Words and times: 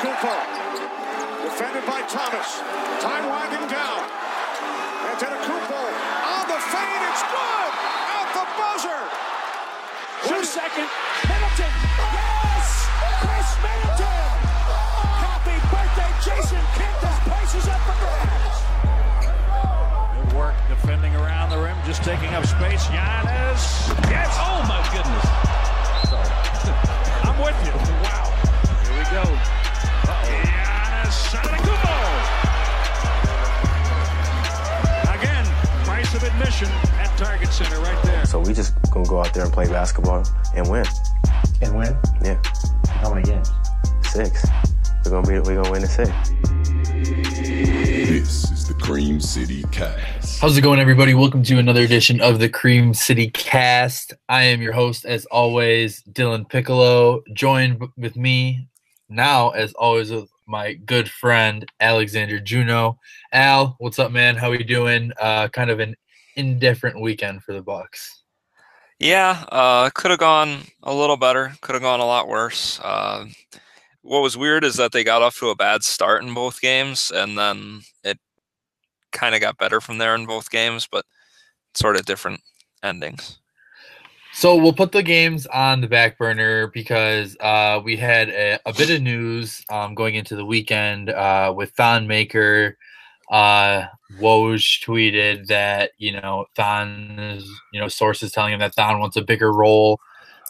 Antetokounmpo. 0.00 0.32
Defended 1.44 1.84
by 1.84 2.00
Thomas. 2.08 2.60
Time 3.04 3.28
winding 3.28 3.68
down. 3.68 4.00
Antetokounmpo 5.12 5.82
on 6.24 6.48
the 6.48 6.56
fade. 6.72 7.02
It's 7.04 7.20
good. 7.28 7.72
At 8.08 8.32
the 8.32 8.44
buzzer. 8.56 9.02
Two 10.24 10.44
second. 10.44 10.88
Middleton. 11.28 11.72
Yes! 12.16 12.88
Khris 13.20 13.50
Middleton! 13.60 14.32
Happy 15.20 15.56
birthday, 15.68 16.12
Jason 16.24 16.64
Kidd. 16.80 16.96
This 17.04 17.18
place 17.28 17.52
is 17.60 17.68
up 17.68 17.80
for 17.84 17.96
grabs. 18.00 18.56
Good 20.16 20.32
work 20.32 20.56
defending 20.68 21.14
around 21.16 21.50
the 21.50 21.58
rim, 21.58 21.76
just 21.84 22.02
taking 22.02 22.32
up 22.32 22.46
space. 22.46 22.84
Giannis. 22.88 23.92
Yes. 24.08 24.32
Oh 24.40 24.64
my 24.64 24.80
goodness. 24.96 25.28
I'm 27.28 27.36
with 27.36 27.60
you. 27.68 27.76
Wow. 28.00 28.32
Here 28.88 28.96
we 28.96 29.04
go. 29.12 29.69
Uh-oh. 29.84 30.42
Giannis 30.44 31.34
Antetokounmpo. 31.36 31.96
Again, 35.18 35.44
price 35.84 36.14
of 36.14 36.22
admission 36.22 36.68
at 36.98 37.10
Target 37.16 37.48
Center 37.52 37.80
right 37.80 38.02
there. 38.04 38.24
So 38.26 38.40
we 38.40 38.52
just 38.52 38.74
gonna 38.90 39.06
go 39.08 39.20
out 39.20 39.32
there 39.34 39.44
and 39.44 39.52
play 39.52 39.66
basketball 39.66 40.24
and 40.54 40.68
win. 40.70 40.84
And 41.62 41.76
win? 41.76 41.96
Yeah, 42.22 42.40
How 42.88 43.12
many 43.12 43.22
games? 43.26 43.50
six. 44.02 44.44
We're 45.04 45.10
gonna 45.12 45.26
be 45.26 45.38
we're 45.40 45.56
gonna 45.62 45.70
win 45.70 45.82
the 45.82 45.88
six. 45.88 46.10
This 48.10 48.50
is 48.50 48.66
the 48.68 48.74
Cream 48.74 49.20
City 49.20 49.62
Cast. 49.72 50.40
How's 50.40 50.56
it 50.56 50.62
going, 50.62 50.80
everybody? 50.80 51.14
Welcome 51.14 51.42
to 51.44 51.58
another 51.58 51.82
edition 51.82 52.20
of 52.20 52.38
the 52.38 52.48
Cream 52.48 52.92
City 52.94 53.30
Cast. 53.30 54.14
I 54.28 54.44
am 54.44 54.60
your 54.62 54.72
host, 54.72 55.04
as 55.04 55.24
always, 55.26 56.02
Dylan 56.12 56.48
Piccolo, 56.48 57.22
joined 57.34 57.80
with 57.96 58.16
me 58.16 58.68
now, 59.10 59.50
as 59.50 59.72
always, 59.74 60.10
with 60.10 60.30
my 60.46 60.74
good 60.74 61.08
friend 61.10 61.64
Alexander 61.80 62.40
Juneau. 62.40 62.98
Al, 63.32 63.76
what's 63.78 63.98
up, 63.98 64.12
man? 64.12 64.36
How 64.36 64.50
we 64.50 64.62
doing? 64.64 65.12
Uh, 65.20 65.48
kind 65.48 65.70
of 65.70 65.80
an 65.80 65.96
indifferent 66.36 67.00
weekend 67.00 67.42
for 67.42 67.52
the 67.52 67.62
Bucks. 67.62 68.22
Yeah, 68.98 69.44
uh, 69.50 69.90
could 69.90 70.10
have 70.10 70.20
gone 70.20 70.60
a 70.82 70.94
little 70.94 71.16
better. 71.16 71.52
Could 71.60 71.74
have 71.74 71.82
gone 71.82 72.00
a 72.00 72.06
lot 72.06 72.28
worse. 72.28 72.78
Uh, 72.82 73.26
what 74.02 74.22
was 74.22 74.36
weird 74.36 74.64
is 74.64 74.76
that 74.76 74.92
they 74.92 75.04
got 75.04 75.22
off 75.22 75.38
to 75.38 75.50
a 75.50 75.56
bad 75.56 75.82
start 75.82 76.22
in 76.22 76.34
both 76.34 76.60
games, 76.60 77.10
and 77.14 77.36
then 77.36 77.80
it 78.04 78.18
kind 79.12 79.34
of 79.34 79.40
got 79.40 79.58
better 79.58 79.80
from 79.80 79.98
there 79.98 80.14
in 80.14 80.26
both 80.26 80.50
games, 80.50 80.88
but 80.90 81.04
sort 81.74 81.96
of 81.96 82.04
different 82.06 82.40
endings. 82.82 83.38
So 84.40 84.56
we'll 84.56 84.72
put 84.72 84.90
the 84.90 85.02
games 85.02 85.46
on 85.48 85.82
the 85.82 85.86
back 85.86 86.16
burner 86.16 86.68
because 86.68 87.36
uh, 87.40 87.78
we 87.84 87.94
had 87.94 88.30
a, 88.30 88.58
a 88.64 88.72
bit 88.72 88.88
of 88.88 89.02
news 89.02 89.62
um, 89.68 89.94
going 89.94 90.14
into 90.14 90.34
the 90.34 90.46
weekend 90.46 91.10
uh, 91.10 91.52
with 91.54 91.72
Thon 91.72 92.06
Maker. 92.06 92.78
Uh, 93.30 93.84
Woj 94.18 94.82
tweeted 94.82 95.46
that 95.48 95.90
you 95.98 96.18
know 96.18 96.46
Thon 96.56 97.18
is 97.18 97.46
you 97.74 97.80
know 97.82 97.88
sources 97.88 98.32
telling 98.32 98.54
him 98.54 98.60
that 98.60 98.74
Thon 98.74 98.98
wants 98.98 99.18
a 99.18 99.20
bigger 99.20 99.52
role 99.52 100.00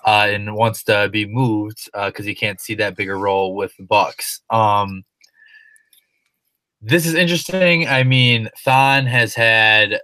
uh, 0.06 0.28
and 0.30 0.54
wants 0.54 0.84
to 0.84 1.08
be 1.08 1.26
moved 1.26 1.90
because 1.92 2.24
he 2.24 2.34
can't 2.36 2.60
see 2.60 2.76
that 2.76 2.96
bigger 2.96 3.18
role 3.18 3.56
with 3.56 3.76
the 3.76 3.82
Bucks. 3.82 4.40
Um, 4.50 5.02
this 6.80 7.06
is 7.06 7.14
interesting. 7.14 7.88
I 7.88 8.04
mean, 8.04 8.50
Thon 8.58 9.06
has 9.06 9.34
had 9.34 9.98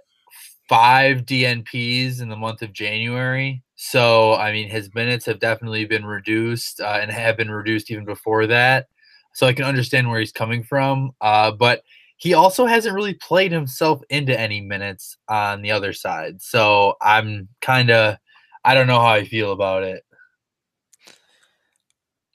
five 0.67 1.19
DNPs 1.19 2.21
in 2.21 2.27
the 2.27 2.35
month 2.35 2.61
of 2.61 2.73
January. 2.73 3.63
So, 3.77 4.33
I 4.33 4.51
mean, 4.51 4.69
his 4.69 4.93
minutes 4.95 5.25
have 5.27 5.39
definitely 5.39 5.85
been 5.85 6.03
reduced 6.03 6.81
uh, 6.81 6.97
and 6.99 7.11
have 7.11 7.37
been 7.37 7.51
reduced 7.51 7.91
even 7.91 8.05
before 8.05 8.47
that. 8.47 8.87
So 9.33 9.45
I 9.45 9.53
can 9.53 9.65
understand 9.65 10.09
where 10.09 10.19
he's 10.19 10.31
coming 10.31 10.63
from. 10.63 11.11
Uh, 11.21 11.51
but 11.51 11.83
he 12.17 12.33
also 12.33 12.65
hasn't 12.65 12.95
really 12.95 13.13
played 13.13 13.51
himself 13.51 14.01
into 14.09 14.37
any 14.37 14.61
minutes 14.61 15.17
on 15.29 15.61
the 15.61 15.71
other 15.71 15.93
side. 15.93 16.41
So 16.41 16.95
I'm 17.03 17.47
kind 17.61 17.91
of, 17.91 18.17
I 18.65 18.73
don't 18.73 18.87
know 18.87 18.99
how 18.99 19.13
I 19.13 19.25
feel 19.25 19.51
about 19.51 19.83
it. 19.83 20.03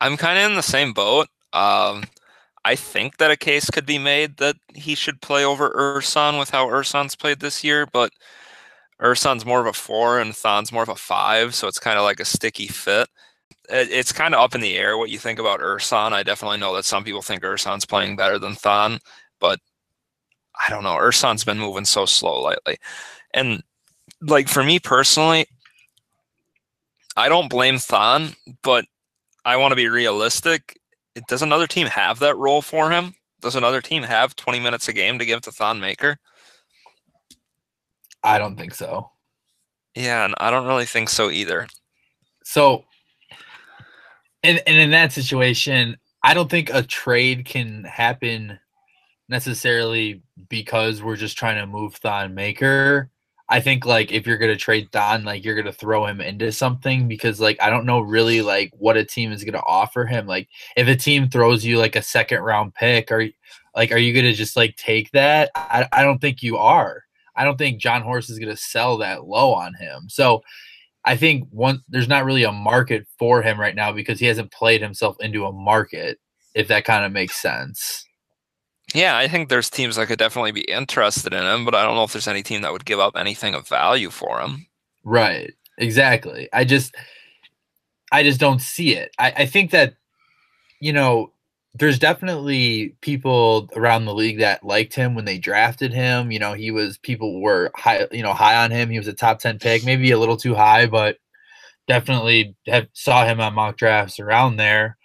I'm 0.01 0.17
kind 0.17 0.39
of 0.39 0.49
in 0.49 0.57
the 0.57 0.63
same 0.63 0.93
boat. 0.93 1.27
Um, 1.53 2.05
I 2.65 2.77
think 2.77 3.17
that 3.17 3.33
a 3.33 3.37
case 3.37 3.69
could 3.69 3.87
be 3.87 3.99
made 3.99 4.37
that 4.37 4.55
he 4.75 4.95
should 4.95 5.21
play 5.21 5.45
over 5.45 5.71
Ersan 5.71 6.39
with 6.39 6.51
how 6.51 6.69
Ersan's 6.69 7.17
played 7.17 7.41
this 7.41 7.65
year, 7.65 7.85
but 7.93 8.13
Ersan's 9.03 9.45
more 9.45 9.61
of 9.61 9.67
a 9.67 9.73
four 9.73 10.21
and 10.21 10.35
Thon's 10.35 10.73
more 10.73 10.83
of 10.85 10.89
a 10.89 10.97
five, 10.97 11.55
so 11.55 11.67
it's 11.67 11.79
kind 11.81 11.99
of 11.99 12.05
like 12.05 12.21
a 12.21 12.25
sticky 12.25 12.69
fit. 12.69 13.09
It, 13.69 13.91
it's 13.91 14.13
kind 14.13 14.35
of 14.35 14.41
up 14.41 14.55
in 14.55 14.61
the 14.61 14.77
air 14.77 14.97
what 14.97 15.11
you 15.11 15.19
think 15.19 15.39
about 15.39 15.61
Ersan. 15.61 16.13
I 16.13 16.23
definitely 16.23 16.59
know 16.59 16.75
that 16.77 16.85
some 16.85 17.05
people 17.05 17.23
think 17.23 17.43
Ersan's 17.43 17.85
playing 17.85 18.17
better 18.17 18.39
than 18.39 18.55
Thon, 18.55 19.01
but 19.41 19.59
I 20.67 20.71
don't 20.71 20.85
know. 20.85 20.97
Ersan's 20.97 21.45
been 21.45 21.59
moving 21.59 21.85
so 21.85 22.07
slow 22.07 22.43
lately. 22.43 22.77
And 23.35 23.63
like 24.21 24.49
for 24.49 24.63
me 24.63 24.79
personally, 24.79 25.47
I 27.17 27.29
don't 27.29 27.51
blame 27.51 27.79
Thon, 27.79 28.35
but 28.63 28.85
I 29.45 29.57
want 29.57 29.73
to 29.73 29.77
be 29.77 29.89
realistic. 29.89 30.79
Does 31.29 31.43
another 31.43 31.67
team 31.67 31.89
have 31.89 32.21
that 32.21 32.37
role 32.37 32.63
for 32.63 32.91
him? 32.91 33.15
Does 33.41 33.57
another 33.57 33.81
team 33.81 34.05
have 34.05 34.37
20 34.37 34.61
minutes 34.61 34.87
a 34.89 34.93
game 34.93 35.19
to 35.19 35.27
give 35.27 35.41
to 35.43 35.51
Thon 35.51 35.81
Maker? 35.81 36.19
I 38.23 38.39
don't 38.39 38.57
think 38.57 38.75
so. 38.75 39.11
Yeah, 39.95 40.25
and 40.25 40.35
I 40.39 40.51
don't 40.51 40.67
really 40.67 40.87
think 40.87 41.09
so 41.09 41.31
either. 41.31 41.67
So, 42.45 42.85
and, 44.43 44.63
and 44.67 44.79
in 44.79 44.91
that 44.91 45.13
situation, 45.13 45.97
I 46.23 46.35
don't 46.35 46.51
think 46.51 46.71
a 46.73 46.83
trade 46.83 47.45
can 47.45 47.85
happen 47.85 48.59
necessarily 49.29 50.23
because 50.49 51.03
we're 51.03 51.17
just 51.17 51.37
trying 51.37 51.59
to 51.59 51.67
move 51.67 51.95
Thon 51.97 52.35
Maker. 52.35 53.11
I 53.49 53.61
think 53.61 53.85
like 53.85 54.13
if 54.13 54.27
you're 54.27 54.39
gonna 54.39 54.57
trade 54.57 54.91
Thon, 54.93 55.25
like 55.25 55.45
you're 55.45 55.57
gonna 55.57 55.73
throw 55.73 56.07
him 56.07 56.21
into 56.21 56.53
something 56.53 57.07
because 57.07 57.41
like 57.41 57.61
I 57.61 57.69
don't 57.69 57.85
know 57.85 58.01
really 58.01 58.41
like 58.41 58.73
what 58.79 58.97
a 58.97 59.05
team 59.05 59.33
is 59.33 59.45
gonna 59.45 59.63
offer 59.67 60.07
him. 60.07 60.27
Like 60.27 60.49
if 60.77 60.89
a 60.89 60.97
team 60.97 61.29
throws 61.29 61.65
you 61.65 61.79
like 61.79 61.97
a 61.97 62.03
second 62.03 62.41
round 62.41 62.75
pick, 62.75 63.11
are 63.11 63.27
like 63.75 63.93
are 63.93 63.99
you 63.99 64.15
gonna 64.15 64.33
just 64.33 64.57
like 64.57 64.77
take 64.77 65.11
that? 65.11 65.51
I, 65.55 65.87
I 65.93 66.03
don't 66.03 66.19
think 66.19 66.43
you 66.43 66.57
are. 66.57 67.05
I 67.37 67.45
don't 67.45 67.57
think 67.57 67.81
Jon 67.81 68.03
Horst 68.03 68.31
is 68.31 68.39
gonna 68.39 68.57
sell 68.57 68.99
that 68.99 69.25
low 69.25 69.53
on 69.53 69.75
him. 69.75 70.09
So 70.09 70.43
I 71.05 71.17
think 71.17 71.49
one 71.51 71.81
there's 71.89 72.09
not 72.09 72.25
really 72.25 72.45
a 72.45 72.53
market 72.53 73.07
for 73.19 73.43
him 73.43 73.59
right 73.61 73.75
now 73.75 73.93
because 73.93 74.21
he 74.21 74.27
hasn't 74.27 74.53
played 74.53 74.83
himself 74.83 75.17
into 75.21 75.47
a 75.47 75.53
market, 75.53 76.19
if 76.55 76.69
that 76.69 76.85
kind 76.85 77.05
of 77.05 77.13
makes 77.13 77.37
sense. 77.37 78.07
Yeah, 78.95 79.17
I 79.17 79.27
think 79.29 79.49
there's 79.49 79.71
teams 79.71 79.97
that 79.97 80.09
could 80.09 80.19
definitely 80.19 80.53
be 80.53 80.63
interested 80.63 81.33
in 81.33 81.43
him, 81.43 81.65
but 81.65 81.75
I 81.75 81.83
don't 81.83 81.95
know 81.95 82.05
if 82.05 82.13
there's 82.13 82.29
any 82.29 82.43
team 82.43 82.63
that 82.63 82.73
would 82.73 82.85
give 82.85 83.01
up 83.01 83.17
anything 83.17 83.55
of 83.55 83.67
value 83.67 84.11
for 84.11 84.41
him. 84.41 84.67
Right. 85.03 85.53
Exactly. 85.79 86.49
I 86.53 86.65
just 86.65 86.95
I 88.13 88.23
just 88.23 88.39
don't 88.39 88.61
see 88.61 88.95
it. 88.95 89.15
I, 89.19 89.33
I 89.39 89.47
think 89.47 89.71
that, 89.71 89.95
you 90.81 90.93
know, 90.93 91.33
there's 91.75 91.99
definitely 91.99 92.95
people 93.01 93.69
around 93.77 94.05
the 94.05 94.15
league 94.15 94.39
that 94.41 94.65
liked 94.65 94.95
him 94.95 95.15
when 95.15 95.25
they 95.25 95.39
drafted 95.39 95.93
him. 95.93 96.31
You 96.31 96.39
know, 96.39 96.53
he 96.53 96.71
was 96.71 96.99
people 96.99 97.41
were 97.41 97.71
high, 97.75 98.07
you 98.13 98.23
know, 98.23 98.35
high 98.35 98.63
on 98.63 98.71
him. 98.71 98.91
He 98.91 98.99
was 98.99 99.09
a 99.09 99.13
top 99.15 99.39
10 99.39 99.59
pick, 99.59 99.85
maybe 99.85 100.11
a 100.11 100.19
little 100.19 100.37
too 100.37 100.55
high, 100.55 100.87
but 100.87 101.17
definitely 101.89 102.55
have 102.67 102.89
saw 102.93 103.25
him 103.25 103.41
on 103.41 103.55
mock 103.55 103.77
drafts 103.79 104.21
around 104.21 104.57
there. 104.57 104.99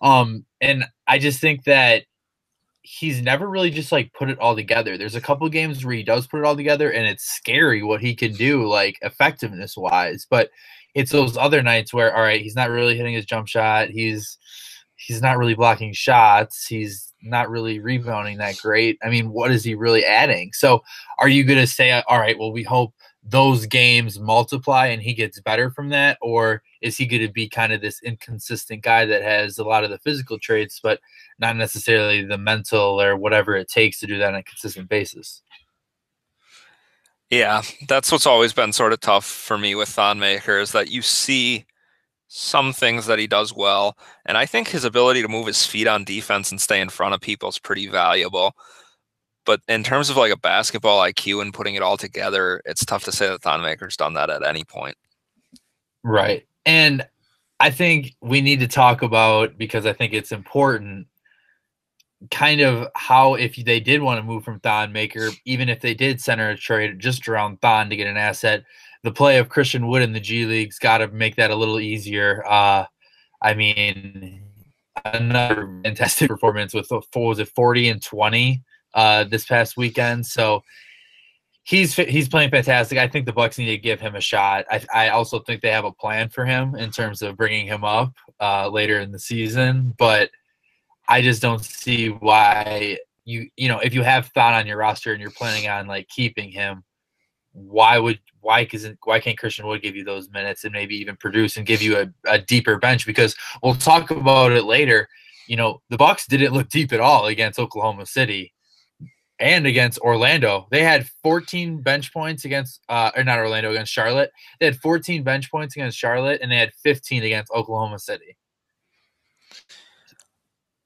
Um, 0.00 0.44
and 0.60 0.84
I 1.08 1.18
just 1.18 1.40
think 1.40 1.64
that 1.64 2.04
he's 2.82 3.22
never 3.22 3.48
really 3.48 3.70
just 3.70 3.92
like 3.92 4.12
put 4.12 4.30
it 4.30 4.38
all 4.38 4.54
together. 4.54 4.96
There's 4.96 5.14
a 5.14 5.20
couple 5.20 5.48
games 5.48 5.84
where 5.84 5.94
he 5.94 6.02
does 6.02 6.26
put 6.26 6.40
it 6.40 6.46
all 6.46 6.56
together, 6.56 6.90
and 6.90 7.06
it's 7.06 7.24
scary 7.24 7.82
what 7.82 8.00
he 8.00 8.14
can 8.14 8.32
do, 8.32 8.66
like 8.66 8.96
effectiveness 9.02 9.76
wise. 9.76 10.26
But 10.28 10.50
it's 10.94 11.12
those 11.12 11.36
other 11.36 11.62
nights 11.62 11.92
where, 11.92 12.14
all 12.14 12.22
right, 12.22 12.40
he's 12.42 12.56
not 12.56 12.70
really 12.70 12.96
hitting 12.96 13.14
his 13.14 13.24
jump 13.24 13.48
shot. 13.48 13.88
He's 13.88 14.38
he's 15.06 15.22
not 15.22 15.38
really 15.38 15.54
blocking 15.54 15.92
shots. 15.92 16.66
He's 16.66 17.12
not 17.22 17.50
really 17.50 17.80
rebounding 17.80 18.38
that 18.38 18.58
great. 18.58 18.98
I 19.02 19.10
mean, 19.10 19.30
what 19.30 19.50
is 19.50 19.64
he 19.64 19.74
really 19.74 20.04
adding? 20.04 20.52
So, 20.52 20.82
are 21.18 21.28
you 21.28 21.44
going 21.44 21.58
to 21.58 21.66
say, 21.66 21.90
all 21.90 22.18
right, 22.18 22.38
well, 22.38 22.52
we 22.52 22.62
hope 22.62 22.94
those 23.24 23.66
games 23.66 24.18
multiply 24.18 24.86
and 24.86 25.00
he 25.00 25.14
gets 25.14 25.40
better 25.40 25.70
from 25.70 25.88
that, 25.90 26.18
or 26.20 26.62
is 26.80 26.96
he 26.96 27.06
going 27.06 27.22
to 27.22 27.32
be 27.32 27.48
kind 27.48 27.72
of 27.72 27.80
this 27.80 28.00
inconsistent 28.02 28.82
guy 28.82 29.04
that 29.04 29.22
has 29.22 29.58
a 29.58 29.64
lot 29.64 29.84
of 29.84 29.90
the 29.90 29.98
physical 29.98 30.38
traits, 30.38 30.80
but 30.82 31.00
not 31.38 31.56
necessarily 31.56 32.24
the 32.24 32.38
mental 32.38 33.00
or 33.00 33.16
whatever 33.16 33.54
it 33.54 33.68
takes 33.68 34.00
to 34.00 34.06
do 34.06 34.18
that 34.18 34.34
on 34.34 34.36
a 34.36 34.42
consistent 34.42 34.88
basis? 34.88 35.42
Yeah, 37.30 37.62
that's 37.88 38.12
what's 38.12 38.26
always 38.26 38.52
been 38.52 38.72
sort 38.72 38.92
of 38.92 39.00
tough 39.00 39.24
for 39.24 39.56
me 39.56 39.74
with 39.74 39.88
Thon 39.88 40.18
Maker 40.18 40.58
is 40.58 40.72
that 40.72 40.90
you 40.90 41.00
see 41.00 41.64
some 42.34 42.72
things 42.72 43.04
that 43.06 43.18
he 43.18 43.26
does 43.26 43.54
well, 43.54 43.96
and 44.24 44.38
I 44.38 44.46
think 44.46 44.68
his 44.68 44.84
ability 44.84 45.20
to 45.20 45.28
move 45.28 45.46
his 45.46 45.66
feet 45.66 45.86
on 45.86 46.02
defense 46.02 46.50
and 46.50 46.58
stay 46.58 46.80
in 46.80 46.88
front 46.88 47.14
of 47.14 47.20
people 47.20 47.50
is 47.50 47.58
pretty 47.58 47.88
valuable. 47.88 48.56
But 49.44 49.60
in 49.68 49.84
terms 49.84 50.08
of 50.08 50.16
like 50.16 50.32
a 50.32 50.38
basketball 50.38 51.00
IQ 51.00 51.42
and 51.42 51.52
putting 51.52 51.74
it 51.74 51.82
all 51.82 51.98
together, 51.98 52.62
it's 52.64 52.86
tough 52.86 53.04
to 53.04 53.12
say 53.12 53.28
that 53.28 53.42
Thon 53.42 53.60
Maker's 53.60 53.98
done 53.98 54.14
that 54.14 54.30
at 54.30 54.46
any 54.46 54.64
point. 54.64 54.96
Right. 56.02 56.46
And 56.64 57.06
I 57.60 57.70
think 57.70 58.14
we 58.22 58.40
need 58.40 58.60
to 58.60 58.68
talk 58.68 59.02
about 59.02 59.58
because 59.58 59.84
I 59.84 59.92
think 59.92 60.14
it's 60.14 60.32
important 60.32 61.08
kind 62.30 62.60
of 62.60 62.88
how 62.94 63.34
if 63.34 63.56
they 63.56 63.80
did 63.80 64.00
want 64.00 64.18
to 64.18 64.24
move 64.24 64.44
from 64.44 64.60
Thon 64.60 64.92
Maker, 64.92 65.30
even 65.44 65.68
if 65.68 65.80
they 65.80 65.92
did 65.92 66.20
center 66.20 66.50
a 66.50 66.56
trade 66.56 66.98
just 66.98 67.28
around 67.28 67.60
Thon 67.60 67.90
to 67.90 67.96
get 67.96 68.06
an 68.06 68.16
asset, 68.16 68.64
the 69.02 69.12
play 69.12 69.38
of 69.38 69.48
Christian 69.48 69.86
Wood 69.88 70.02
in 70.02 70.12
the 70.12 70.20
G 70.20 70.46
League's 70.46 70.78
got 70.78 70.98
to 70.98 71.08
make 71.08 71.36
that 71.36 71.50
a 71.50 71.56
little 71.56 71.80
easier. 71.80 72.44
Uh, 72.46 72.86
I 73.40 73.54
mean, 73.54 74.42
another 75.04 75.80
fantastic 75.84 76.28
performance 76.28 76.74
with 76.74 76.90
what 76.90 77.06
was 77.14 77.38
it, 77.38 77.48
forty 77.48 77.88
and 77.88 78.02
twenty 78.02 78.62
uh, 78.94 79.24
this 79.24 79.44
past 79.44 79.76
weekend. 79.76 80.26
So 80.26 80.62
he's 81.64 81.94
he's 81.94 82.28
playing 82.28 82.50
fantastic. 82.50 82.98
I 82.98 83.08
think 83.08 83.26
the 83.26 83.32
Bucks 83.32 83.58
need 83.58 83.66
to 83.66 83.78
give 83.78 84.00
him 84.00 84.14
a 84.14 84.20
shot. 84.20 84.64
I, 84.70 84.84
I 84.92 85.08
also 85.10 85.40
think 85.40 85.62
they 85.62 85.70
have 85.70 85.84
a 85.84 85.92
plan 85.92 86.28
for 86.28 86.44
him 86.44 86.74
in 86.74 86.90
terms 86.90 87.22
of 87.22 87.36
bringing 87.36 87.66
him 87.66 87.84
up 87.84 88.12
uh, 88.40 88.68
later 88.68 89.00
in 89.00 89.12
the 89.12 89.18
season, 89.18 89.94
but 89.98 90.30
I 91.08 91.22
just 91.22 91.42
don't 91.42 91.64
see 91.64 92.08
why 92.08 92.98
you 93.24 93.48
you 93.56 93.68
know 93.68 93.78
if 93.78 93.94
you 93.94 94.02
have 94.02 94.28
Thon 94.28 94.54
on 94.54 94.66
your 94.66 94.78
roster 94.78 95.12
and 95.12 95.20
you're 95.20 95.30
planning 95.30 95.68
on 95.68 95.86
like 95.86 96.08
keeping 96.08 96.50
him, 96.50 96.84
why 97.52 97.98
would 97.98 98.18
why 98.40 98.66
isn't 98.72 98.98
why 99.04 99.20
can't 99.20 99.38
Christian 99.38 99.66
Wood 99.66 99.82
give 99.82 99.96
you 99.96 100.04
those 100.04 100.30
minutes 100.30 100.64
and 100.64 100.72
maybe 100.72 100.96
even 100.96 101.16
produce 101.16 101.56
and 101.56 101.66
give 101.66 101.82
you 101.82 101.98
a, 101.98 102.12
a 102.26 102.38
deeper 102.38 102.78
bench? 102.78 103.06
Because 103.06 103.36
we'll 103.62 103.74
talk 103.74 104.10
about 104.10 104.52
it 104.52 104.64
later. 104.64 105.08
You 105.46 105.56
know 105.56 105.82
the 105.90 105.96
Bucks 105.96 106.26
didn't 106.26 106.52
look 106.52 106.68
deep 106.68 106.92
at 106.92 107.00
all 107.00 107.26
against 107.26 107.58
Oklahoma 107.58 108.06
City 108.06 108.52
and 109.42 109.66
against 109.66 109.98
Orlando. 109.98 110.68
They 110.70 110.84
had 110.84 111.08
14 111.22 111.82
bench 111.82 112.12
points 112.12 112.44
against, 112.44 112.80
uh, 112.88 113.10
or 113.16 113.24
not 113.24 113.40
Orlando, 113.40 113.72
against 113.72 113.92
Charlotte. 113.92 114.30
They 114.60 114.66
had 114.66 114.76
14 114.76 115.24
bench 115.24 115.50
points 115.50 115.74
against 115.74 115.98
Charlotte, 115.98 116.40
and 116.40 116.50
they 116.50 116.56
had 116.56 116.72
15 116.82 117.24
against 117.24 117.52
Oklahoma 117.52 117.98
City. 117.98 118.36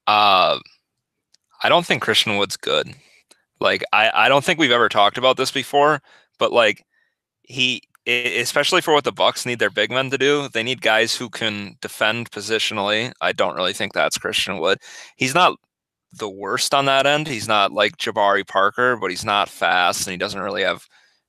Uh, 0.07 0.57
I 1.61 1.69
don't 1.69 1.85
think 1.85 2.01
Christian 2.01 2.37
Wood's 2.37 2.57
good. 2.57 2.93
Like, 3.59 3.83
I, 3.93 4.09
I 4.13 4.29
don't 4.29 4.43
think 4.43 4.59
we've 4.59 4.71
ever 4.71 4.89
talked 4.89 5.19
about 5.19 5.37
this 5.37 5.51
before, 5.51 6.01
but 6.37 6.51
like, 6.51 6.85
he, 7.43 7.81
especially 8.05 8.81
for 8.81 8.93
what 8.93 9.03
the 9.03 9.11
Bucks 9.11 9.45
need 9.45 9.59
their 9.59 9.69
big 9.69 9.91
men 9.91 10.09
to 10.09 10.17
do, 10.17 10.49
they 10.49 10.63
need 10.63 10.81
guys 10.81 11.15
who 11.15 11.29
can 11.29 11.75
defend 11.81 12.31
positionally. 12.31 13.11
I 13.21 13.31
don't 13.33 13.55
really 13.55 13.73
think 13.73 13.93
that's 13.93 14.17
Christian 14.17 14.59
Wood. 14.59 14.79
He's 15.15 15.35
not 15.35 15.57
the 16.13 16.29
worst 16.29 16.73
on 16.73 16.85
that 16.85 17.05
end. 17.05 17.27
He's 17.27 17.47
not 17.47 17.71
like 17.71 17.97
Jabari 17.97 18.47
Parker, 18.47 18.97
but 18.97 19.09
he's 19.09 19.25
not 19.25 19.49
fast 19.49 20.07
and 20.07 20.11
he 20.11 20.17
doesn't 20.17 20.41
really 20.41 20.63
have 20.63 20.85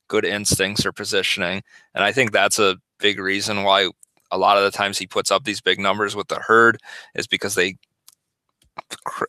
good 0.07 0.25
instincts 0.25 0.85
or 0.85 0.91
positioning. 0.91 1.61
And 1.93 2.03
I 2.03 2.11
think 2.11 2.31
that's 2.31 2.59
a 2.59 2.77
big 2.99 3.19
reason 3.19 3.63
why 3.63 3.89
a 4.31 4.37
lot 4.37 4.57
of 4.57 4.63
the 4.63 4.75
times 4.75 4.97
he 4.97 5.07
puts 5.07 5.31
up 5.31 5.43
these 5.43 5.61
big 5.61 5.79
numbers 5.79 6.15
with 6.15 6.27
the 6.27 6.39
herd 6.39 6.79
is 7.15 7.27
because 7.27 7.55
they 7.55 7.75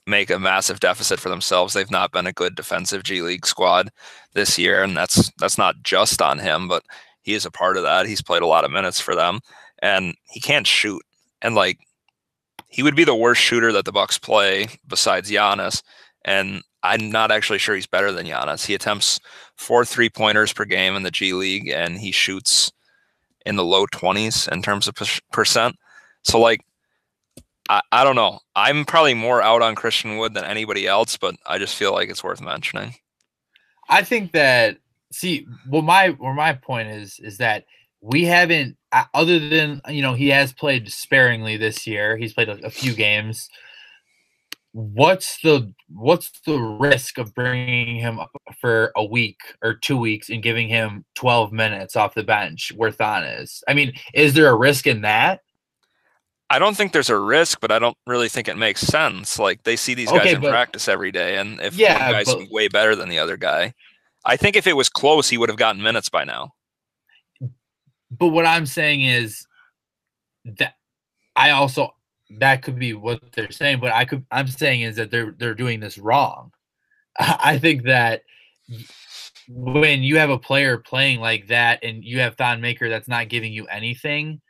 make 0.07 0.31
a 0.31 0.39
massive 0.39 0.81
deficit 0.81 1.21
for 1.21 1.29
themselves. 1.29 1.75
They've 1.75 1.91
not 1.91 2.13
been 2.13 2.27
a 2.27 2.33
good 2.33 2.55
defensive 2.55 3.03
G 3.03 3.23
League 3.23 3.47
squad 3.47 3.91
this 4.35 4.59
year, 4.59 4.83
and 4.83 4.97
that's 4.97 5.31
that's 5.39 5.59
not 5.59 5.83
just 5.83 6.23
on 6.23 6.39
him, 6.39 6.69
but 6.69 6.83
he 7.23 7.35
is 7.35 7.47
a 7.47 7.51
part 7.51 7.77
of 7.77 7.83
that. 7.83 8.07
He's 8.07 8.23
played 8.23 8.43
a 8.43 8.47
lot 8.47 8.65
of 8.65 8.71
minutes 8.71 9.01
for 9.01 9.15
them, 9.15 9.41
and 9.81 10.15
he 10.25 10.41
can't 10.41 10.67
shoot. 10.67 11.03
And 11.43 11.55
like 11.55 11.79
he 12.69 12.83
would 12.83 12.97
be 12.97 13.05
the 13.05 13.15
worst 13.15 13.41
shooter 13.41 13.73
that 13.73 13.85
the 13.85 13.93
Bucks 13.93 14.19
play 14.19 14.69
besides 14.87 15.31
Giannis, 15.31 15.83
and 16.25 16.63
I'm 16.83 17.11
not 17.11 17.31
actually 17.31 17.59
sure 17.59 17.75
he's 17.75 17.87
better 17.87 18.13
than 18.13 18.27
Giannis. 18.27 18.67
He 18.67 18.75
attempts 18.75 19.21
four 19.57 19.85
three 19.85 20.09
pointers 20.09 20.53
per 20.53 20.65
game 20.65 20.97
in 20.97 21.03
the 21.03 21.11
G 21.11 21.33
League, 21.33 21.69
and 21.69 21.99
he 21.99 22.13
shoots 22.13 22.73
in 23.47 23.57
the 23.57 23.65
low 23.65 23.87
20s 23.87 24.51
in 24.51 24.63
terms 24.63 24.87
of 24.87 24.95
percent. 25.33 25.77
So, 26.25 26.39
like, 26.39 26.61
I, 27.71 27.81
I 27.93 28.05
don't 28.05 28.17
know. 28.17 28.41
I'm 28.57 28.85
probably 28.85 29.15
more 29.15 29.41
out 29.41 29.63
on 29.63 29.77
Christian 29.77 30.19
Wood 30.19 30.35
than 30.35 30.45
anybody 30.45 30.89
else, 30.89 31.17
but 31.17 31.37
I 31.47 31.59
just 31.59 31.77
feel 31.77 31.93
like 31.93 32.11
it's 32.11 32.25
worth 32.25 32.41
mentioning. 32.41 32.97
I 33.89 34.03
think 34.03 34.33
that 34.33 34.79
see, 35.13 35.47
well, 35.69 35.83
my 35.83 36.09
where 36.11 36.35
my 36.35 36.53
point 36.53 36.89
is 36.89 37.21
is 37.21 37.39
that 37.39 37.65
we 38.01 38.25
haven't 38.25 38.77
uh, 38.93 39.05
other 39.15 39.39
than 39.39 39.81
you 39.89 40.03
know 40.03 40.15
he 40.15 40.29
has 40.29 40.53
played 40.53 40.91
sparingly 40.91 41.57
this 41.57 41.87
year 41.87 42.17
he's 42.17 42.33
played 42.33 42.49
a, 42.49 42.65
a, 42.65 42.71
few 42.71 42.95
games 42.95 43.51
what's 44.73 45.39
the 45.43 45.73
what's 45.89 46.31
the 46.47 46.59
risk 46.59 47.19
of 47.19 47.35
bringing 47.35 47.97
him 47.97 48.19
up 48.19 48.31
for 48.59 48.93
a 48.97 49.05
week 49.05 49.39
or 49.63 49.75
two 49.75 49.99
weeks 49.99 50.31
and 50.31 50.43
giving 50.43 50.69
him 50.69 51.05
12 51.15 51.53
minutes 51.53 51.95
off 51.95 52.15
the 52.15 52.23
bench 52.23 52.73
where 52.77 52.91
Thon 52.91 53.25
is 53.25 53.63
i 53.69 53.75
mean 53.75 53.93
is 54.15 54.33
there 54.35 54.49
a 54.49 54.57
risk 54.57 54.87
in 54.87 55.03
that 55.03 55.41
I 56.53 56.59
don't 56.59 56.77
think 56.77 56.93
there's 56.93 57.11
a 57.11 57.19
risk, 57.19 57.61
but 57.61 57.71
I 57.71 57.79
don't 57.79 57.97
really 58.09 58.29
think 58.29 58.49
it 58.49 58.57
makes 58.57 58.81
sense. 58.81 59.39
Like 59.39 59.63
they 59.63 59.77
see 59.77 59.95
these 59.95 60.11
guys 60.11 60.21
okay, 60.21 60.35
in 60.35 60.41
but, 60.41 60.51
practice 60.51 60.89
every 60.89 61.13
day, 61.13 61.37
and 61.39 61.61
if 61.61 61.77
yeah, 61.77 62.03
one 62.03 62.13
guy's 62.13 62.27
but, 62.27 62.51
way 62.51 62.67
better 62.67 62.97
than 62.97 63.09
the 63.09 63.21
other 63.21 63.37
guy, 63.37 63.73
I 64.25 64.37
think 64.37 64.57
if 64.57 64.67
it 64.67 64.77
was 64.77 64.89
close, 64.89 65.29
he 65.29 65.39
would 65.39 65.49
have 65.49 65.59
gotten 65.59 65.81
minutes 65.81 66.09
by 66.09 66.25
now. 66.25 66.53
But 68.11 68.29
what 68.29 68.47
I'm 68.47 68.67
saying 68.67 69.03
is 69.03 69.47
that 70.45 70.75
I 71.37 71.51
also 71.51 71.95
that 72.39 72.63
could 72.63 72.79
be 72.79 72.95
what 72.95 73.21
they're 73.33 73.53
saying, 73.53 73.79
but 73.79 73.93
I 73.93 74.05
could 74.05 74.27
I'm 74.33 74.49
saying 74.49 74.83
is 74.83 74.97
that 74.97 75.13
they're 75.13 75.33
they're 75.39 75.55
doing 75.55 75.79
this 75.79 75.99
wrong. 75.99 76.53
I 77.19 77.59
think 77.59 77.85
that 77.85 78.23
when 79.49 80.03
you 80.03 80.19
have 80.19 80.31
a 80.31 80.39
player 80.39 80.79
playing 80.79 81.21
like 81.21 81.49
that 81.49 81.83
and 81.85 82.05
you 82.05 82.21
have 82.21 82.37
Thon 82.37 82.61
Maker 82.61 82.89
that's 82.89 83.09
not 83.09 83.29
giving 83.29 83.53
you 83.53 83.67
anything, 83.67 84.41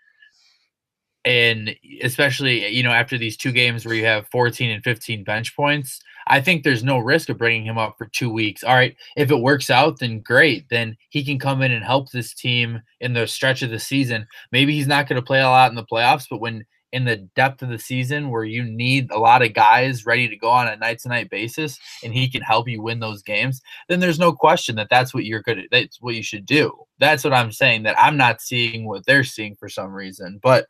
and 1.24 1.74
especially 2.02 2.66
you 2.68 2.82
know 2.82 2.92
after 2.92 3.18
these 3.18 3.36
two 3.36 3.52
games 3.52 3.84
where 3.84 3.94
you 3.94 4.04
have 4.04 4.26
14 4.28 4.70
and 4.70 4.82
15 4.82 5.22
bench 5.22 5.54
points 5.54 6.00
i 6.28 6.40
think 6.40 6.62
there's 6.62 6.82
no 6.82 6.98
risk 6.98 7.28
of 7.28 7.36
bringing 7.36 7.64
him 7.64 7.76
up 7.76 7.96
for 7.98 8.06
two 8.06 8.30
weeks. 8.30 8.64
All 8.64 8.74
right 8.74 8.96
if 9.16 9.30
it 9.30 9.40
works 9.40 9.70
out 9.70 9.98
then 9.98 10.20
great. 10.20 10.66
Then 10.70 10.96
he 11.10 11.24
can 11.24 11.38
come 11.38 11.62
in 11.62 11.72
and 11.72 11.84
help 11.84 12.10
this 12.10 12.32
team 12.32 12.80
in 13.00 13.12
the 13.12 13.26
stretch 13.26 13.62
of 13.62 13.70
the 13.70 13.78
season. 13.78 14.26
Maybe 14.52 14.74
he's 14.74 14.86
not 14.86 15.08
going 15.08 15.20
to 15.20 15.26
play 15.26 15.40
a 15.40 15.48
lot 15.48 15.70
in 15.70 15.76
the 15.76 15.84
playoffs 15.84 16.26
but 16.30 16.40
when 16.40 16.64
in 16.92 17.04
the 17.04 17.16
depth 17.36 17.62
of 17.62 17.68
the 17.68 17.78
season 17.78 18.30
where 18.30 18.44
you 18.44 18.64
need 18.64 19.10
a 19.12 19.18
lot 19.18 19.42
of 19.42 19.54
guys 19.54 20.06
ready 20.06 20.28
to 20.28 20.36
go 20.36 20.48
on 20.48 20.66
a 20.66 20.76
night 20.76 20.98
to 20.98 21.08
night 21.08 21.30
basis 21.30 21.78
and 22.02 22.12
he 22.12 22.28
can 22.28 22.42
help 22.42 22.66
you 22.66 22.82
win 22.82 22.98
those 22.98 23.22
games 23.22 23.60
then 23.88 24.00
there's 24.00 24.18
no 24.18 24.32
question 24.32 24.74
that 24.74 24.88
that's 24.90 25.14
what 25.14 25.24
you're 25.24 25.42
good 25.42 25.58
at 25.58 25.66
that's 25.70 26.00
what 26.00 26.14
you 26.14 26.22
should 26.22 26.46
do. 26.46 26.72
That's 26.98 27.24
what 27.24 27.34
i'm 27.34 27.52
saying 27.52 27.82
that 27.82 27.98
i'm 27.98 28.16
not 28.16 28.40
seeing 28.40 28.86
what 28.86 29.04
they're 29.04 29.24
seeing 29.24 29.54
for 29.54 29.68
some 29.68 29.92
reason. 29.92 30.40
But 30.42 30.66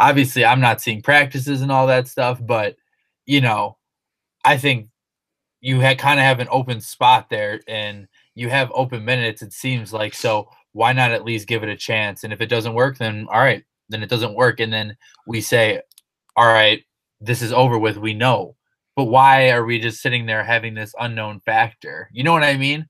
obviously 0.00 0.44
I'm 0.44 0.60
not 0.60 0.80
seeing 0.80 1.02
practices 1.02 1.60
and 1.60 1.70
all 1.70 1.86
that 1.86 2.08
stuff, 2.08 2.40
but 2.44 2.76
you 3.26 3.40
know, 3.40 3.76
I 4.44 4.56
think 4.56 4.88
you 5.60 5.78
had 5.80 5.98
kind 5.98 6.18
of 6.18 6.24
have 6.24 6.40
an 6.40 6.48
open 6.50 6.80
spot 6.80 7.28
there 7.28 7.60
and 7.68 8.08
you 8.34 8.48
have 8.48 8.72
open 8.74 9.04
minutes, 9.04 9.42
it 9.42 9.52
seems 9.52 9.92
like. 9.92 10.14
So 10.14 10.48
why 10.72 10.94
not 10.94 11.12
at 11.12 11.24
least 11.24 11.46
give 11.46 11.62
it 11.62 11.68
a 11.68 11.76
chance? 11.76 12.24
And 12.24 12.32
if 12.32 12.40
it 12.40 12.46
doesn't 12.48 12.74
work, 12.74 12.96
then 12.96 13.26
all 13.30 13.40
right, 13.40 13.62
then 13.90 14.02
it 14.02 14.08
doesn't 14.08 14.34
work. 14.34 14.58
And 14.58 14.72
then 14.72 14.96
we 15.26 15.42
say, 15.42 15.82
all 16.34 16.46
right, 16.46 16.82
this 17.20 17.42
is 17.42 17.52
over 17.52 17.78
with. 17.78 17.98
We 17.98 18.14
know. 18.14 18.56
But 18.96 19.04
why 19.04 19.50
are 19.50 19.64
we 19.64 19.78
just 19.78 20.00
sitting 20.00 20.26
there 20.26 20.42
having 20.42 20.74
this 20.74 20.94
unknown 20.98 21.40
factor? 21.40 22.08
You 22.12 22.24
know 22.24 22.32
what 22.32 22.42
I 22.42 22.56
mean? 22.56 22.88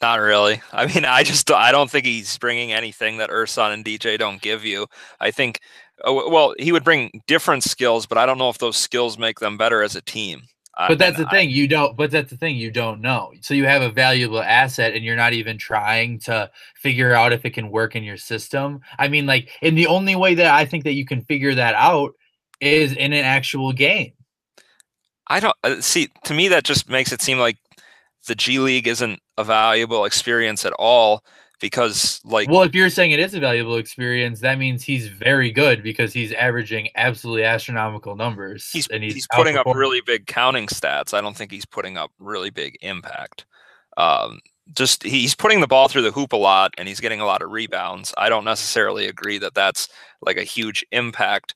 Not 0.00 0.20
really. 0.20 0.62
I 0.72 0.86
mean, 0.86 1.04
I 1.04 1.22
just 1.22 1.50
I 1.50 1.72
don't 1.72 1.90
think 1.90 2.06
he's 2.06 2.36
bringing 2.38 2.72
anything 2.72 3.18
that 3.18 3.30
Ersan 3.30 3.74
and 3.74 3.84
DJ 3.84 4.18
don't 4.18 4.40
give 4.40 4.64
you. 4.64 4.86
I 5.20 5.30
think, 5.30 5.60
oh, 6.04 6.30
well, 6.30 6.54
he 6.58 6.72
would 6.72 6.84
bring 6.84 7.22
different 7.26 7.64
skills, 7.64 8.06
but 8.06 8.18
I 8.18 8.26
don't 8.26 8.38
know 8.38 8.48
if 8.48 8.58
those 8.58 8.76
skills 8.76 9.18
make 9.18 9.40
them 9.40 9.56
better 9.56 9.82
as 9.82 9.96
a 9.96 10.02
team. 10.02 10.42
But 10.88 10.98
that's 10.98 11.18
the 11.18 11.26
thing 11.26 11.50
you 11.50 11.68
don't. 11.68 11.96
But 11.96 12.10
that's 12.10 12.30
the 12.30 12.36
thing 12.36 12.56
you 12.56 12.70
don't 12.70 13.00
know. 13.00 13.32
So 13.42 13.54
you 13.54 13.66
have 13.66 13.82
a 13.82 13.90
valuable 13.90 14.40
asset, 14.40 14.94
and 14.94 15.04
you're 15.04 15.16
not 15.16 15.32
even 15.34 15.58
trying 15.58 16.20
to 16.20 16.50
figure 16.76 17.12
out 17.12 17.32
if 17.32 17.44
it 17.44 17.50
can 17.50 17.70
work 17.70 17.96
in 17.96 18.02
your 18.02 18.16
system. 18.16 18.80
I 18.98 19.08
mean, 19.08 19.26
like, 19.26 19.50
and 19.60 19.76
the 19.76 19.88
only 19.88 20.16
way 20.16 20.34
that 20.36 20.54
I 20.54 20.64
think 20.64 20.84
that 20.84 20.94
you 20.94 21.04
can 21.04 21.22
figure 21.22 21.54
that 21.54 21.74
out 21.74 22.12
is 22.60 22.92
in 22.92 23.12
an 23.12 23.24
actual 23.24 23.72
game. 23.72 24.12
I 25.26 25.40
don't 25.40 25.56
uh, 25.62 25.80
see. 25.80 26.08
To 26.24 26.34
me, 26.34 26.48
that 26.48 26.64
just 26.64 26.88
makes 26.88 27.12
it 27.12 27.20
seem 27.20 27.38
like 27.38 27.56
the 28.26 28.34
G 28.34 28.58
League 28.58 28.86
isn't 28.86 29.20
a 29.36 29.44
valuable 29.44 30.04
experience 30.04 30.64
at 30.64 30.72
all 30.74 31.24
because 31.60 32.20
like 32.24 32.48
well 32.48 32.62
if 32.62 32.74
you're 32.74 32.88
saying 32.88 33.10
it 33.10 33.20
is 33.20 33.34
a 33.34 33.40
valuable 33.40 33.76
experience 33.76 34.40
that 34.40 34.58
means 34.58 34.82
he's 34.82 35.08
very 35.08 35.50
good 35.50 35.82
because 35.82 36.12
he's 36.12 36.32
averaging 36.32 36.88
absolutely 36.96 37.44
astronomical 37.44 38.16
numbers 38.16 38.70
he's, 38.70 38.88
and 38.88 39.04
he's, 39.04 39.12
he's 39.14 39.28
putting 39.34 39.56
up 39.58 39.66
really 39.66 40.00
big 40.06 40.26
counting 40.26 40.66
stats. 40.66 41.12
I 41.12 41.20
don't 41.20 41.36
think 41.36 41.50
he's 41.50 41.66
putting 41.66 41.98
up 41.98 42.10
really 42.18 42.50
big 42.50 42.78
impact. 42.80 43.44
Um, 43.96 44.40
just 44.74 45.02
he's 45.02 45.34
putting 45.34 45.60
the 45.60 45.66
ball 45.66 45.88
through 45.88 46.02
the 46.02 46.12
hoop 46.12 46.32
a 46.32 46.36
lot 46.36 46.72
and 46.78 46.88
he's 46.88 47.00
getting 47.00 47.20
a 47.20 47.26
lot 47.26 47.42
of 47.42 47.50
rebounds. 47.50 48.14
I 48.16 48.28
don't 48.28 48.44
necessarily 48.44 49.06
agree 49.06 49.38
that 49.38 49.54
that's 49.54 49.88
like 50.22 50.36
a 50.36 50.44
huge 50.44 50.84
impact 50.92 51.54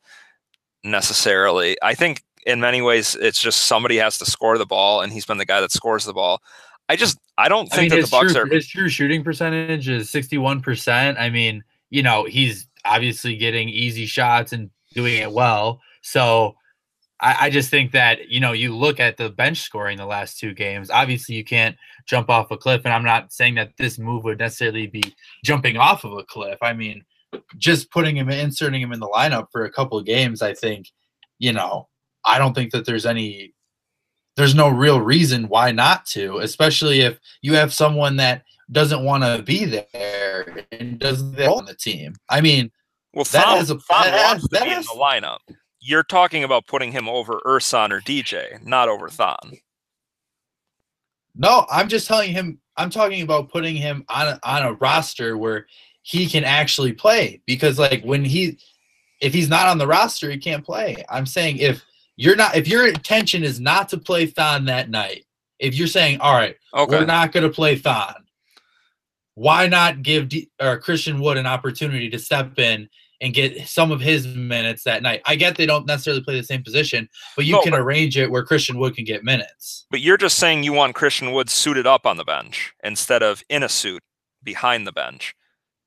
necessarily. 0.83 1.76
I 1.83 1.94
think 1.94 2.23
in 2.46 2.60
many 2.60 2.82
ways 2.82 3.16
it's 3.16 3.40
just 3.40 3.60
somebody 3.60 3.96
has 3.96 4.18
to 4.18 4.24
score 4.24 4.58
the 4.58 4.66
ball 4.66 5.00
and 5.00 5.12
he's 5.12 5.26
been 5.26 5.38
the 5.38 5.44
guy 5.44 5.60
that 5.60 5.72
scores 5.72 6.04
the 6.04 6.12
ball 6.12 6.40
I 6.88 6.96
just 6.96 7.18
I 7.38 7.48
don't 7.48 7.66
think 7.66 7.92
I 7.92 7.96
mean, 7.96 8.02
that 8.02 8.06
the 8.06 8.10
Bucks 8.10 8.32
true, 8.32 8.42
are 8.42 8.46
his 8.46 8.66
true 8.66 8.88
shooting 8.88 9.24
percentage 9.24 9.88
is 9.88 10.10
sixty 10.10 10.38
one 10.38 10.60
percent. 10.60 11.18
I 11.18 11.30
mean, 11.30 11.64
you 11.90 12.02
know, 12.02 12.24
he's 12.24 12.68
obviously 12.84 13.36
getting 13.36 13.68
easy 13.68 14.06
shots 14.06 14.52
and 14.52 14.70
doing 14.92 15.16
it 15.16 15.32
well. 15.32 15.80
So 16.02 16.56
I, 17.20 17.36
I 17.42 17.50
just 17.50 17.70
think 17.70 17.92
that 17.92 18.28
you 18.28 18.38
know 18.40 18.52
you 18.52 18.76
look 18.76 19.00
at 19.00 19.16
the 19.16 19.30
bench 19.30 19.62
scoring 19.62 19.96
the 19.96 20.06
last 20.06 20.38
two 20.38 20.52
games. 20.52 20.90
Obviously, 20.90 21.34
you 21.34 21.44
can't 21.44 21.76
jump 22.06 22.28
off 22.28 22.50
a 22.50 22.56
cliff, 22.56 22.82
and 22.84 22.92
I'm 22.92 23.04
not 23.04 23.32
saying 23.32 23.54
that 23.54 23.72
this 23.78 23.98
move 23.98 24.24
would 24.24 24.38
necessarily 24.38 24.86
be 24.86 25.02
jumping 25.42 25.78
off 25.78 26.04
of 26.04 26.12
a 26.12 26.24
cliff. 26.24 26.58
I 26.60 26.74
mean, 26.74 27.02
just 27.56 27.90
putting 27.90 28.16
him, 28.16 28.28
inserting 28.28 28.82
him 28.82 28.92
in 28.92 29.00
the 29.00 29.08
lineup 29.08 29.46
for 29.50 29.64
a 29.64 29.72
couple 29.72 29.98
of 29.98 30.04
games. 30.04 30.42
I 30.42 30.52
think, 30.52 30.90
you 31.38 31.52
know, 31.54 31.88
I 32.25 32.38
don't 32.38 32.54
think 32.54 32.73
that 32.73 32.87
there's 32.87 33.07
any, 33.07 33.54
there's 34.37 34.54
no 34.54 34.69
real 34.69 35.00
reason 35.00 35.49
why 35.49 35.71
not 35.73 36.07
to, 36.07 36.38
especially 36.38 37.00
if 37.00 37.19
you 37.43 37.54
have 37.54 37.73
someone 37.73 38.16
that 38.16 38.43
doesn't 38.73 39.04
want 39.04 39.23
to 39.25 39.43
be 39.43 39.64
there 39.64 40.64
and 40.73 40.99
doesn't 40.99 41.38
on 41.40 41.66
the 41.66 41.75
team. 41.75 42.14
I 42.28 42.40
mean, 42.40 42.71
Well, 43.12 43.25
That 43.25 43.47
has 43.47 43.71
a- 43.71 43.78
Thon 43.78 44.04
that 44.07 44.14
has- 44.37 44.43
that 44.50 44.66
has- 44.66 44.88
in 44.90 44.99
the 44.99 45.00
lineup. 45.04 45.38
You're 45.81 46.02
talking 46.02 46.43
about 46.43 46.66
putting 46.66 46.93
him 46.93 47.09
over 47.09 47.40
Ersan 47.47 47.90
or 47.93 48.00
DJ, 48.00 48.59
not 48.64 48.88
over 48.88 49.09
Thon. 49.09 49.59
No, 51.35 51.66
I'm 51.71 51.88
just 51.88 52.07
telling 52.07 52.33
him. 52.33 52.61
I'm 52.76 52.90
talking 52.90 53.23
about 53.23 53.50
putting 53.50 53.76
him 53.76 54.04
on 54.09 54.28
a, 54.28 54.40
on 54.43 54.62
a 54.62 54.73
roster 54.75 55.37
where 55.38 55.66
he 56.02 56.26
can 56.26 56.43
actually 56.45 56.93
play. 56.93 57.40
Because 57.47 57.78
like 57.78 58.02
when 58.02 58.25
he, 58.25 58.59
if 59.21 59.33
he's 59.33 59.49
not 59.49 59.69
on 59.69 59.78
the 59.78 59.87
roster, 59.87 60.31
he 60.31 60.38
can't 60.38 60.64
play. 60.64 60.97
I'm 61.09 61.26
saying 61.26 61.59
if 61.59 61.83
you're 62.16 62.37
not, 62.37 62.56
if 62.56 62.68
your 62.68 62.87
intention 62.87 63.42
is 63.42 63.61
not 63.61 63.88
to 63.90 63.99
play 63.99 64.26
Thon 64.26 64.64
that 64.66 64.90
night, 64.90 65.25
if 65.59 65.75
you're 65.75 65.87
saying, 65.88 66.21
all 66.21 66.35
right, 66.35 66.56
Okay. 66.75 66.99
we're 66.99 67.06
not 67.06 67.33
going 67.33 67.44
to 67.44 67.50
play 67.52 67.76
Thon, 67.76 68.14
why 69.35 69.66
not 69.66 70.02
give 70.02 70.28
D, 70.28 70.49
or 70.61 70.78
Christian 70.78 71.21
Wood 71.21 71.37
an 71.37 71.47
opportunity 71.47 72.09
to 72.11 72.18
step 72.18 72.59
in 72.59 72.88
and 73.21 73.33
get 73.35 73.66
some 73.66 73.90
of 73.90 74.00
his 74.00 74.26
minutes 74.28 74.85
that 74.85 75.02
night? 75.02 75.23
I 75.26 75.35
get 75.35 75.56
they 75.56 75.66
don't 75.66 75.87
necessarily 75.87 76.23
play 76.23 76.37
the 76.38 76.44
same 76.47 76.62
position, 76.62 77.09
but 77.35 77.44
you 77.44 77.52
No, 77.54 77.62
can 77.62 77.73
but- 77.73 77.80
arrange 77.80 78.16
it 78.16 78.30
where 78.30 78.44
Christian 78.44 78.78
Wood 78.78 78.94
can 78.94 79.04
get 79.04 79.25
minutes. 79.25 79.87
But 79.90 80.00
you're 80.00 80.16
just 80.16 80.38
saying 80.38 80.62
you 80.62 80.73
want 80.73 80.94
Christian 80.94 81.33
Wood 81.33 81.50
suited 81.50 81.87
up 81.87 82.06
on 82.06 82.16
the 82.16 82.25
bench 82.25 82.73
instead 82.85 83.23
of 83.23 83.42
in 83.49 83.62
a 83.64 83.68
suit 83.68 84.02
behind 84.42 84.87
the 84.87 84.92
bench. 84.92 85.35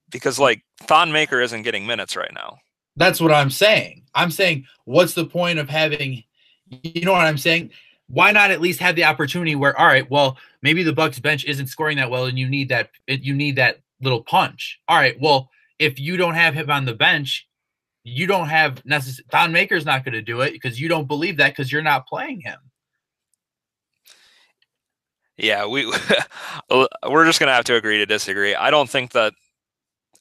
Because 0.09 0.39
like 0.39 0.63
Thon 0.81 1.11
Maker 1.11 1.39
isn't 1.41 1.61
getting 1.63 1.85
minutes 1.85 2.15
right 2.15 2.31
now. 2.33 2.57
That's 2.97 3.21
what 3.21 3.31
I'm 3.31 3.49
saying. 3.49 4.03
I'm 4.15 4.31
saying, 4.31 4.65
what's 4.85 5.13
the 5.13 5.25
point 5.25 5.59
of 5.59 5.69
having, 5.69 6.23
you 6.69 7.05
know 7.05 7.13
what 7.13 7.25
I'm 7.25 7.37
saying? 7.37 7.71
Why 8.09 8.31
not 8.31 8.51
at 8.51 8.61
least 8.61 8.79
have 8.79 8.95
the 8.95 9.03
opportunity 9.03 9.55
where, 9.55 9.79
all 9.79 9.85
right, 9.85 10.09
well, 10.09 10.37
maybe 10.61 10.83
the 10.83 10.93
Bucks 10.93 11.19
bench 11.19 11.45
isn't 11.45 11.67
scoring 11.67 11.97
that 11.97 12.09
well, 12.09 12.25
and 12.25 12.39
you 12.39 12.49
need 12.49 12.69
that, 12.69 12.89
you 13.07 13.35
need 13.35 13.55
that 13.57 13.79
little 14.01 14.23
punch. 14.23 14.79
All 14.87 14.97
right, 14.97 15.15
well, 15.21 15.49
if 15.77 15.99
you 15.99 16.17
don't 16.17 16.33
have 16.33 16.55
him 16.55 16.71
on 16.71 16.85
the 16.85 16.95
bench, 16.95 17.47
you 18.03 18.25
don't 18.25 18.47
have 18.47 18.83
necessary. 18.85 19.25
Thon 19.31 19.51
Maker's 19.51 19.85
not 19.85 20.03
going 20.03 20.13
to 20.13 20.21
do 20.21 20.41
it 20.41 20.53
because 20.53 20.79
you 20.79 20.87
don't 20.87 21.07
believe 21.07 21.37
that 21.37 21.51
because 21.51 21.71
you're 21.71 21.81
not 21.81 22.07
playing 22.07 22.41
him. 22.41 22.57
Yeah, 25.37 25.67
we 25.67 25.85
we're 26.71 27.25
just 27.25 27.39
gonna 27.39 27.53
have 27.53 27.65
to 27.65 27.75
agree 27.75 27.99
to 27.99 28.07
disagree. 28.07 28.55
I 28.55 28.71
don't 28.71 28.89
think 28.89 29.11
that 29.11 29.33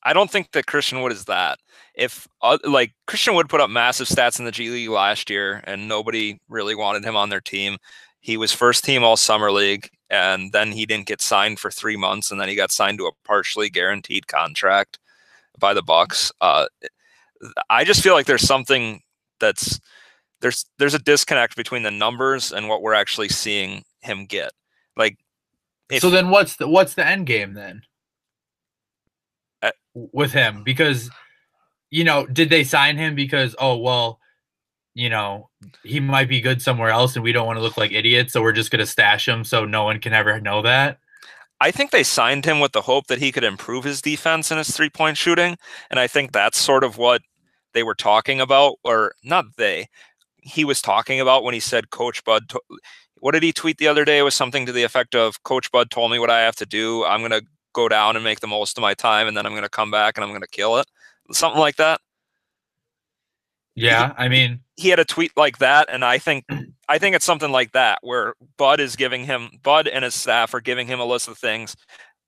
I 0.07 0.13
don't 0.13 0.31
think 0.31 0.53
that 0.53 0.67
Christian 0.67 1.03
Wood 1.03 1.11
is 1.11 1.25
that. 1.25 1.59
If 1.97 2.29
uh, 2.41 2.59
like 2.63 2.93
Christian 3.09 3.35
Wood 3.35 3.49
put 3.49 3.61
up 3.61 3.69
massive 3.69 4.07
stats 4.07 4.39
in 4.39 4.45
the 4.45 4.53
G 4.53 4.71
League 4.71 4.89
last 4.89 5.29
year, 5.29 5.63
and 5.65 5.89
nobody 5.89 6.39
really 6.49 6.77
wanted 6.77 7.05
him 7.05 7.17
on 7.17 7.29
their 7.29 7.41
team. 7.41 7.77
He 8.21 8.37
was 8.37 8.53
first 8.53 8.85
team 8.85 9.03
All 9.03 9.17
Summer 9.17 9.51
League, 9.51 9.91
and 10.09 10.53
then 10.53 10.71
he 10.71 10.87
didn't 10.87 11.09
get 11.09 11.21
signed 11.21 11.59
for 11.59 11.73
three 11.73 11.97
months, 11.97 12.31
and 12.31 12.41
then 12.41 12.49
he 12.49 12.55
got 12.55 12.71
signed 12.71 12.99
to 12.99 13.07
a 13.07 13.13
partially 13.25 13.69
guaranteed 13.69 14.29
contract 14.29 15.01
by 15.59 15.75
the 15.75 15.83
Bucks. 15.83 16.31
Uh, 16.41 16.67
I 17.69 17.83
just 17.83 18.01
feel 18.01 18.15
like 18.15 18.27
there's 18.27 18.47
something 18.47 19.03
that's 19.41 19.81
there's 20.41 20.67
there's 20.79 20.95
a 20.95 21.01
disconnect 21.01 21.57
between 21.57 21.83
the 21.83 21.91
numbers 21.91 22.53
and 22.53 22.69
what 22.69 22.81
we're 22.81 22.95
actually 22.95 23.29
seeing 23.29 23.83
him 24.03 24.25
get. 24.27 24.53
Like, 24.97 25.19
if, 25.91 26.01
so 26.01 26.11
then, 26.11 26.31
what's 26.31 26.55
the 26.57 26.69
what's 26.69 26.95
the 26.95 27.05
end 27.05 27.27
game 27.27 27.55
then 27.55 27.83
with 30.12 30.33
him? 30.33 30.62
Because 30.62 31.11
you 31.91 32.05
know, 32.05 32.26
did 32.26 32.50
they 32.50 32.65
sign 32.65 32.97
him 32.97 33.15
because 33.15 33.55
oh 33.59 33.76
well, 33.76 34.21
you 34.95 35.09
know, 35.09 35.50
he 35.83 36.00
might 36.00 36.29
be 36.29 36.41
good 36.41 36.62
somewhere 36.62 36.91
else, 36.91 37.17
and 37.17 37.23
we 37.23 37.33
don't 37.33 37.47
want 37.47 37.59
to 37.59 37.62
look 37.62 37.76
like 37.76 37.93
idiots, 37.93 38.33
so 38.33 38.43
we're 38.43 38.53
just 38.53 38.71
gonna 38.71 38.87
stash 38.87 39.29
him 39.29 39.45
so 39.45 39.65
no 39.65 39.85
one 39.85 40.00
can 40.00 40.12
ever 40.12 40.41
know 40.41 40.62
that. 40.62 40.99
I 41.61 41.71
think 41.71 41.91
they 41.91 42.03
signed 42.03 42.45
him 42.45 42.61
with 42.61 42.73
the 42.73 42.83
hope 42.83 43.07
that 43.07 43.19
he 43.19 43.33
could 43.33 43.45
improve 43.45 43.85
his 43.85 44.03
defense 44.03 44.50
and 44.50 44.59
his 44.59 44.76
three 44.76 44.91
point 44.91 45.17
shooting. 45.17 45.57
And 45.91 45.99
I 45.99 46.07
think 46.07 46.33
that's 46.33 46.59
sort 46.59 46.85
of 46.85 46.99
what 46.99 47.23
they 47.73 47.83
were 47.83 47.95
talking 47.95 48.41
about, 48.41 48.76
or 48.85 49.15
not 49.25 49.45
they. 49.57 49.88
He 50.37 50.65
was 50.65 50.83
talking 50.83 51.21
about 51.21 51.45
when 51.45 51.55
he 51.55 51.61
said, 51.61 51.91
Coach 51.91 52.25
Bud, 52.25 52.49
to- 52.50 52.61
what 53.21 53.33
did 53.33 53.43
he 53.43 53.53
tweet 53.53 53.79
the 53.79 53.88
other 53.88 54.05
day? 54.05 54.19
It 54.19 54.23
was 54.23 54.35
something 54.35 54.67
to 54.67 54.73
the 54.73 54.83
effect 54.83 55.15
of, 55.15 55.43
Coach 55.43 55.71
Bud 55.73 55.91
told 55.91 56.11
me 56.12 56.19
what 56.19 56.31
I 56.31 56.41
have 56.41 56.57
to 56.57 56.67
do. 56.67 57.05
I'm 57.05 57.21
going 57.21 57.33
to 57.33 57.47
go 57.76 57.88
down 57.88 58.16
and 58.16 58.25
make 58.25 58.40
the 58.40 58.47
most 58.47 58.76
of 58.76 58.83
my 58.83 58.95
time, 58.95 59.28
and 59.28 59.37
then 59.37 59.47
I'm 59.47 59.52
going 59.52 59.62
to 59.62 59.68
come 59.68 59.90
back 59.90 60.16
and 60.16 60.25
I'm 60.25 60.30
going 60.30 60.40
to 60.40 60.49
kill 60.49 60.78
it. 60.78 60.87
Something 61.30 61.61
like 61.61 61.76
that. 61.76 62.00
Yeah, 63.75 64.14
I 64.16 64.28
mean, 64.28 64.61
he 64.76 64.90
had 64.90 64.99
a 64.99 65.04
tweet 65.04 65.33
like 65.37 65.59
that 65.59 65.87
and 65.90 66.04
i 66.04 66.18
think 66.18 66.45
i 66.88 66.99
think 66.99 67.16
it's 67.16 67.25
something 67.25 67.50
like 67.50 67.73
that 67.73 67.99
where 68.02 68.35
bud 68.56 68.80
is 68.80 68.97
giving 68.97 69.25
him 69.25 69.50
bud 69.62 69.88
and 69.88 70.04
his 70.04 70.14
staff 70.14 70.54
are 70.54 70.61
giving 70.61 70.87
him 70.87 71.00
a 71.00 71.04
list 71.04 71.28
of 71.28 71.38
things 71.38 71.76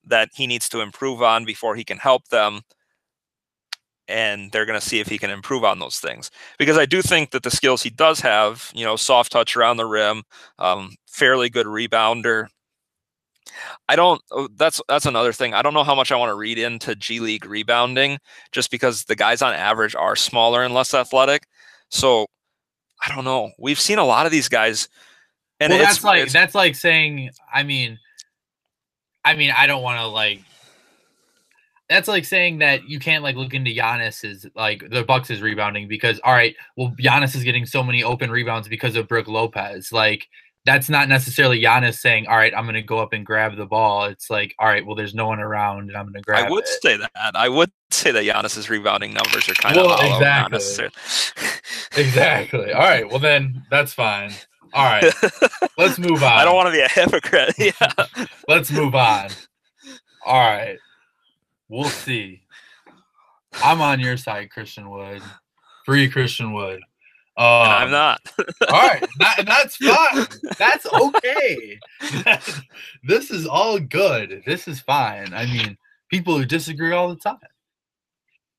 that 0.04 0.30
he 0.34 0.46
needs 0.46 0.68
to 0.68 0.80
improve 0.80 1.22
on 1.22 1.44
before 1.44 1.76
he 1.76 1.84
can 1.84 1.98
help 1.98 2.26
them 2.28 2.62
and 4.10 4.50
they're 4.52 4.64
going 4.64 4.80
to 4.80 4.86
see 4.86 5.00
if 5.00 5.08
he 5.08 5.18
can 5.18 5.30
improve 5.30 5.64
on 5.64 5.78
those 5.78 6.00
things 6.00 6.30
because 6.58 6.78
i 6.78 6.86
do 6.86 7.02
think 7.02 7.30
that 7.30 7.42
the 7.42 7.50
skills 7.50 7.82
he 7.82 7.90
does 7.90 8.20
have 8.20 8.70
you 8.74 8.84
know 8.84 8.96
soft 8.96 9.30
touch 9.32 9.56
around 9.56 9.76
the 9.76 9.86
rim 9.86 10.22
um, 10.58 10.94
fairly 11.06 11.50
good 11.50 11.66
rebounder 11.66 12.46
I 13.88 13.96
don't. 13.96 14.20
oh, 14.30 14.48
That's 14.56 14.80
that's 14.88 15.06
another 15.06 15.32
thing. 15.32 15.54
I 15.54 15.62
don't 15.62 15.74
know 15.74 15.84
how 15.84 15.94
much 15.94 16.12
I 16.12 16.16
want 16.16 16.30
to 16.30 16.34
read 16.34 16.58
into 16.58 16.94
G 16.94 17.20
League 17.20 17.44
rebounding, 17.44 18.18
just 18.52 18.70
because 18.70 19.04
the 19.04 19.16
guys 19.16 19.42
on 19.42 19.54
average 19.54 19.94
are 19.94 20.16
smaller 20.16 20.62
and 20.62 20.74
less 20.74 20.94
athletic. 20.94 21.46
So 21.88 22.26
I 23.04 23.14
don't 23.14 23.24
know. 23.24 23.52
We've 23.58 23.80
seen 23.80 23.98
a 23.98 24.04
lot 24.04 24.26
of 24.26 24.32
these 24.32 24.48
guys, 24.48 24.88
and 25.60 25.72
well, 25.72 25.80
it's 25.80 25.90
that's 25.90 26.04
like 26.04 26.30
that's 26.30 26.54
like 26.54 26.74
saying. 26.74 27.30
I 27.52 27.62
mean, 27.62 27.98
I 29.24 29.34
mean, 29.34 29.52
I 29.56 29.66
don't 29.66 29.82
want 29.82 29.98
to 30.00 30.06
like. 30.06 30.40
That's 31.88 32.08
like 32.08 32.26
saying 32.26 32.58
that 32.58 32.86
you 32.86 32.98
can't 32.98 33.24
like 33.24 33.36
look 33.36 33.54
into 33.54 33.70
Giannis's 33.70 34.46
like 34.54 34.90
the 34.90 35.04
Bucks 35.04 35.30
is 35.30 35.40
rebounding 35.40 35.88
because 35.88 36.20
all 36.22 36.34
right, 36.34 36.54
well 36.76 36.94
Giannis 37.00 37.34
is 37.34 37.44
getting 37.44 37.64
so 37.64 37.82
many 37.82 38.02
open 38.02 38.30
rebounds 38.30 38.68
because 38.68 38.94
of 38.94 39.08
Brook 39.08 39.26
Lopez. 39.26 39.90
Like 39.90 40.28
that's 40.68 40.90
not 40.90 41.08
necessarily 41.08 41.60
Giannis 41.62 41.98
saying, 41.98 42.26
"All 42.26 42.37
right, 42.37 42.52
I'm 42.54 42.64
going 42.64 42.75
to 42.75 42.82
go 42.82 42.98
up 42.98 43.14
and 43.14 43.25
grab 43.25 43.56
the 43.56 43.64
ball." 43.66 44.04
It's 44.04 44.28
like, 44.28 44.54
"All 44.58 44.66
right, 44.68 44.84
well 44.84 44.94
there's 44.94 45.14
no 45.14 45.26
one 45.26 45.40
around 45.40 45.88
and 45.88 45.96
I'm 45.96 46.04
going 46.04 46.14
to 46.14 46.20
grab 46.20 46.46
I 46.46 46.50
would 46.50 46.64
it." 46.64 46.82
say 46.82 46.96
that. 46.98 47.10
I 47.34 47.48
would 47.48 47.70
say 47.90 48.10
that 48.10 48.25
Giannis's 48.25 48.68
rebounding 48.68 49.14
numbers 49.14 49.48
are 49.48 49.54
kind 49.54 49.75
Well, 49.76 49.90
of 49.90 49.98
hollow, 49.98 50.10
not 50.10 50.50
exactly. 50.52 50.52
necessarily. 50.56 50.94
Exactly. 51.96 52.72
All 52.72 52.80
right, 52.82 53.08
well 53.08 53.18
then 53.18 53.64
that's 53.70 53.92
fine. 53.94 54.30
All 54.75 54.84
right, 54.84 55.12
let's 55.78 55.98
move 55.98 56.22
on. 56.22 56.32
I 56.32 56.44
don't 56.44 56.54
want 56.54 56.66
to 56.66 56.72
be 56.72 56.80
a 56.80 56.88
hypocrite. 56.88 57.54
Yeah. 57.58 58.26
Let's 58.46 58.70
move 58.70 58.94
on. 58.94 59.30
All 60.26 60.38
right. 60.38 60.76
We'll 61.70 61.84
see. 61.88 62.42
I'm 63.64 63.80
on 63.80 63.98
your 64.00 64.16
side, 64.18 64.50
Christian 64.50 64.90
Wood. 64.90 65.22
Free 65.87 66.08
Christian 66.08 66.52
Wood. 66.52 66.80
Um, 67.38 67.45
I'm 67.47 67.90
not. 67.92 68.21
All 68.68 68.88
right. 68.88 69.07
That, 69.21 69.45
that's 69.47 69.76
fine. 69.76 70.26
That's 70.59 70.87
okay. 70.87 71.78
this 73.04 73.30
is 73.30 73.47
all 73.47 73.78
good. 73.78 74.42
This 74.45 74.66
is 74.66 74.80
fine. 74.80 75.33
I 75.33 75.47
mean, 75.47 75.78
people 76.11 76.37
who 76.37 76.45
disagree 76.45 76.92
all 76.92 77.09
the 77.09 77.21
time. 77.21 77.38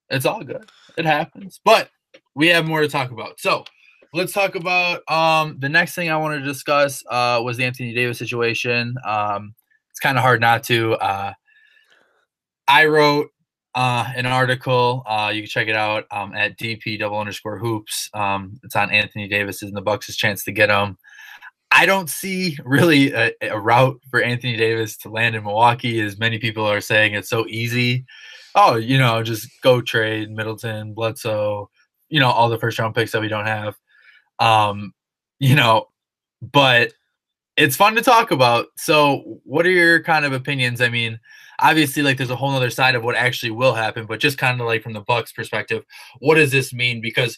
It's 0.10 0.26
all 0.26 0.44
good. 0.46 0.70
It 0.98 1.06
happens. 1.06 1.60
But 1.66 1.90
we 2.36 2.48
have 2.48 2.66
more 2.66 2.80
to 2.80 2.88
talk 2.88 3.12
about. 3.12 3.42
So 3.42 3.66
let's 4.14 4.32
talk 4.32 4.56
about 4.56 5.02
um 5.12 5.58
the 5.60 5.70
next 5.70 5.94
thing 5.94 6.10
I 6.10 6.16
wanted 6.16 6.40
to 6.40 6.46
discuss 6.46 7.04
uh 7.10 7.42
was 7.44 7.58
the 7.58 7.66
Anthony 7.66 7.94
Davis 7.94 8.18
situation. 8.18 8.96
Um 9.06 9.56
it's 9.92 10.00
kind 10.00 10.18
of 10.18 10.24
hard 10.24 10.40
not 10.40 10.64
to. 10.64 10.94
Uh 10.94 11.34
I 12.66 12.86
wrote 12.86 13.28
uh 13.80 14.12
an 14.16 14.26
article. 14.26 15.04
Uh 15.08 15.32
you 15.34 15.42
can 15.42 15.50
check 15.50 15.68
it 15.68 15.76
out 15.76 16.06
um 16.12 16.34
at 16.36 16.58
DP 16.58 17.00
double 17.00 17.18
underscore 17.18 17.58
hoops. 17.58 18.10
Um 18.14 18.60
it's 18.64 18.76
on 18.76 18.92
Anthony 18.92 19.28
Davis 19.28 19.62
and 19.62 19.76
the 19.76 19.82
Bucks' 19.82 20.16
chance 20.16 20.44
to 20.44 20.52
get 20.52 20.70
him. 20.70 20.98
I 21.72 21.86
don't 21.86 22.10
see 22.10 22.58
really 22.66 23.14
a, 23.14 23.32
a 23.42 23.60
route 23.60 24.02
for 24.10 24.22
Anthony 24.22 24.58
Davis 24.58 24.98
to 24.98 25.10
land 25.10 25.36
in 25.36 25.44
Milwaukee 25.44 26.02
as 26.02 26.18
many 26.18 26.40
people 26.40 26.66
are 26.66 26.82
saying 26.82 27.14
it's 27.14 27.30
so 27.30 27.46
easy. 27.48 28.06
Oh, 28.56 28.76
you 28.76 28.98
know, 28.98 29.24
just 29.24 29.48
go 29.62 29.80
trade 29.80 30.32
Middleton, 30.32 30.94
Bledsoe, 30.94 31.70
you 32.10 32.20
know, 32.20 32.32
all 32.32 32.50
the 32.50 32.58
first 32.58 32.80
round 32.80 32.96
picks 32.96 33.12
that 33.12 33.22
we 33.22 33.28
don't 33.28 33.46
have. 33.46 33.76
Um, 34.40 34.94
you 35.40 35.56
know, 35.56 35.86
but 36.42 36.92
it's 37.60 37.76
fun 37.76 37.94
to 37.96 38.02
talk 38.02 38.32
about. 38.32 38.68
So, 38.78 39.42
what 39.44 39.66
are 39.66 39.72
your 39.72 40.02
kind 40.02 40.24
of 40.24 40.32
opinions? 40.32 40.80
I 40.80 40.88
mean, 40.88 41.20
obviously, 41.60 42.02
like 42.02 42.18
there's 42.18 42.30
a 42.30 42.36
whole 42.36 42.52
other 42.52 42.70
side 42.70 42.96
of 42.96 43.04
what 43.04 43.16
actually 43.16 43.52
will 43.52 43.74
happen, 43.74 44.06
but 44.06 44.22
just 44.22 44.38
kind 44.38 44.60
of 44.62 44.66
like 44.66 44.82
from 44.82 44.94
the 44.94 45.02
Bucks' 45.02 45.34
perspective, 45.34 45.84
what 46.20 46.36
does 46.36 46.52
this 46.52 46.74
mean? 46.74 47.02
Because 47.02 47.38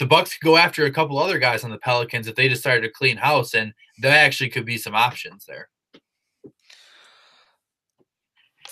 the 0.00 0.06
Bucks 0.06 0.36
could 0.36 0.44
go 0.44 0.56
after 0.56 0.84
a 0.84 0.90
couple 0.90 1.16
other 1.16 1.38
guys 1.38 1.62
on 1.62 1.70
the 1.70 1.78
Pelicans 1.78 2.26
if 2.26 2.34
they 2.34 2.48
decided 2.48 2.82
to 2.82 2.90
clean 2.90 3.16
house, 3.16 3.54
and 3.54 3.72
there 3.98 4.16
actually 4.16 4.50
could 4.50 4.66
be 4.66 4.78
some 4.78 4.96
options 4.96 5.44
there. 5.46 5.68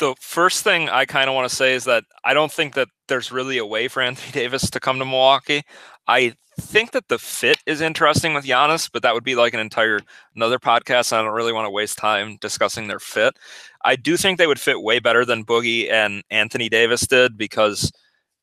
The 0.01 0.17
first 0.19 0.65
thing 0.65 0.89
I 0.89 1.05
kind 1.05 1.29
of 1.29 1.35
want 1.35 1.49
to 1.49 1.55
say 1.55 1.75
is 1.75 1.85
that 1.85 2.05
I 2.25 2.35
don't 2.35 2.51
think 2.51 2.75
that 2.75 2.89
there's 3.07 3.31
really 3.31 3.59
a 3.59 3.67
way 3.67 3.87
for 3.87 4.03
Anthony 4.03 4.33
Davis 4.33 4.71
to 4.71 4.81
come 4.81 4.99
to 4.99 5.05
Milwaukee. 5.05 5.63
I 6.11 6.35
think 6.61 6.91
that 6.91 7.07
the 7.07 7.21
fit 7.21 7.59
is 7.67 7.81
interesting 7.81 8.35
with 8.35 8.45
Giannis, 8.45 8.91
but 8.93 9.03
that 9.03 9.15
would 9.15 9.23
be 9.23 9.37
like 9.37 9.55
an 9.55 9.61
entire 9.61 10.01
another 10.35 10.59
podcast. 10.59 11.13
I 11.13 11.23
don't 11.23 11.33
really 11.33 11.53
want 11.53 11.67
to 11.67 11.71
waste 11.71 11.99
time 11.99 12.37
discussing 12.41 12.89
their 12.89 12.99
fit. 12.99 13.37
I 13.85 13.95
do 13.95 14.17
think 14.17 14.37
they 14.37 14.49
would 14.49 14.59
fit 14.59 14.83
way 14.83 14.99
better 14.99 15.25
than 15.25 15.45
Boogie 15.45 15.89
and 15.89 16.25
Anthony 16.29 16.69
Davis 16.69 17.07
did 17.07 17.39
because 17.39 17.93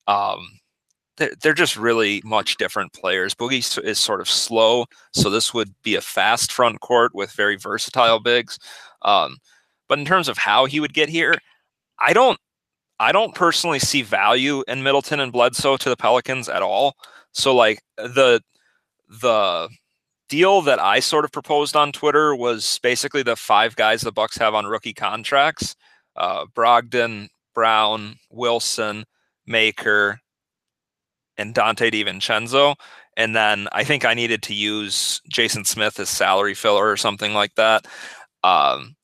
um, 0.07 0.47
they're, 1.17 1.33
they're 1.43 1.53
just 1.53 1.75
really 1.75 2.21
much 2.23 2.55
different 2.55 2.93
players. 2.93 3.35
Boogie 3.35 3.83
is 3.83 3.99
sort 3.99 4.21
of 4.21 4.29
slow, 4.29 4.85
so 5.11 5.29
this 5.29 5.53
would 5.53 5.75
be 5.83 5.95
a 5.95 6.01
fast 6.01 6.53
front 6.53 6.79
court 6.79 7.13
with 7.13 7.33
very 7.33 7.57
versatile 7.57 8.21
bigs. 8.21 8.57
Um, 9.01 9.39
but 9.89 9.99
in 9.99 10.05
terms 10.05 10.29
of 10.29 10.37
how 10.37 10.65
he 10.65 10.79
would 10.79 10.93
get 10.93 11.09
here, 11.09 11.35
I 11.99 12.13
don't 12.13 12.39
I 12.97 13.11
don't 13.11 13.35
personally 13.35 13.79
see 13.79 14.03
value 14.03 14.63
in 14.69 14.83
Middleton 14.83 15.19
and 15.19 15.33
Bledsoe 15.33 15.75
to 15.75 15.89
the 15.89 15.97
Pelicans 15.97 16.47
at 16.47 16.63
all. 16.63 16.95
So 17.37 17.53
like 17.55 17.81
the 17.97 18.41
the 19.07 19.69
deal 20.27 20.61
that 20.63 20.79
I 20.79 20.99
sort 20.99 21.23
of 21.23 21.31
proposed 21.31 21.75
on 21.75 21.91
Twitter 21.91 22.35
was 22.35 22.79
basically 22.79 23.23
the 23.23 23.35
five 23.35 23.75
guys 23.75 24.01
the 24.01 24.11
Bucks 24.11 24.37
have 24.37 24.55
on 24.55 24.65
rookie 24.65 24.93
contracts: 24.93 25.75
uh, 26.15 26.45
Brogdon, 26.47 27.29
Brown, 27.53 28.15
Wilson, 28.31 29.05
Maker, 29.45 30.19
and 31.37 31.53
Donte 31.53 31.91
DiVincenzo. 31.91 32.75
And 33.15 33.35
then 33.35 33.67
I 33.71 33.83
think 33.83 34.03
I 34.03 34.15
needed 34.15 34.41
to 34.43 34.53
use 34.55 35.21
Jason 35.29 35.63
Smith 35.63 35.99
as 35.99 36.09
salary 36.09 36.55
filler 36.55 36.89
or 36.89 36.97
something 36.97 37.33
like 37.33 37.53
that. 37.55 37.85
Um, 38.43 38.95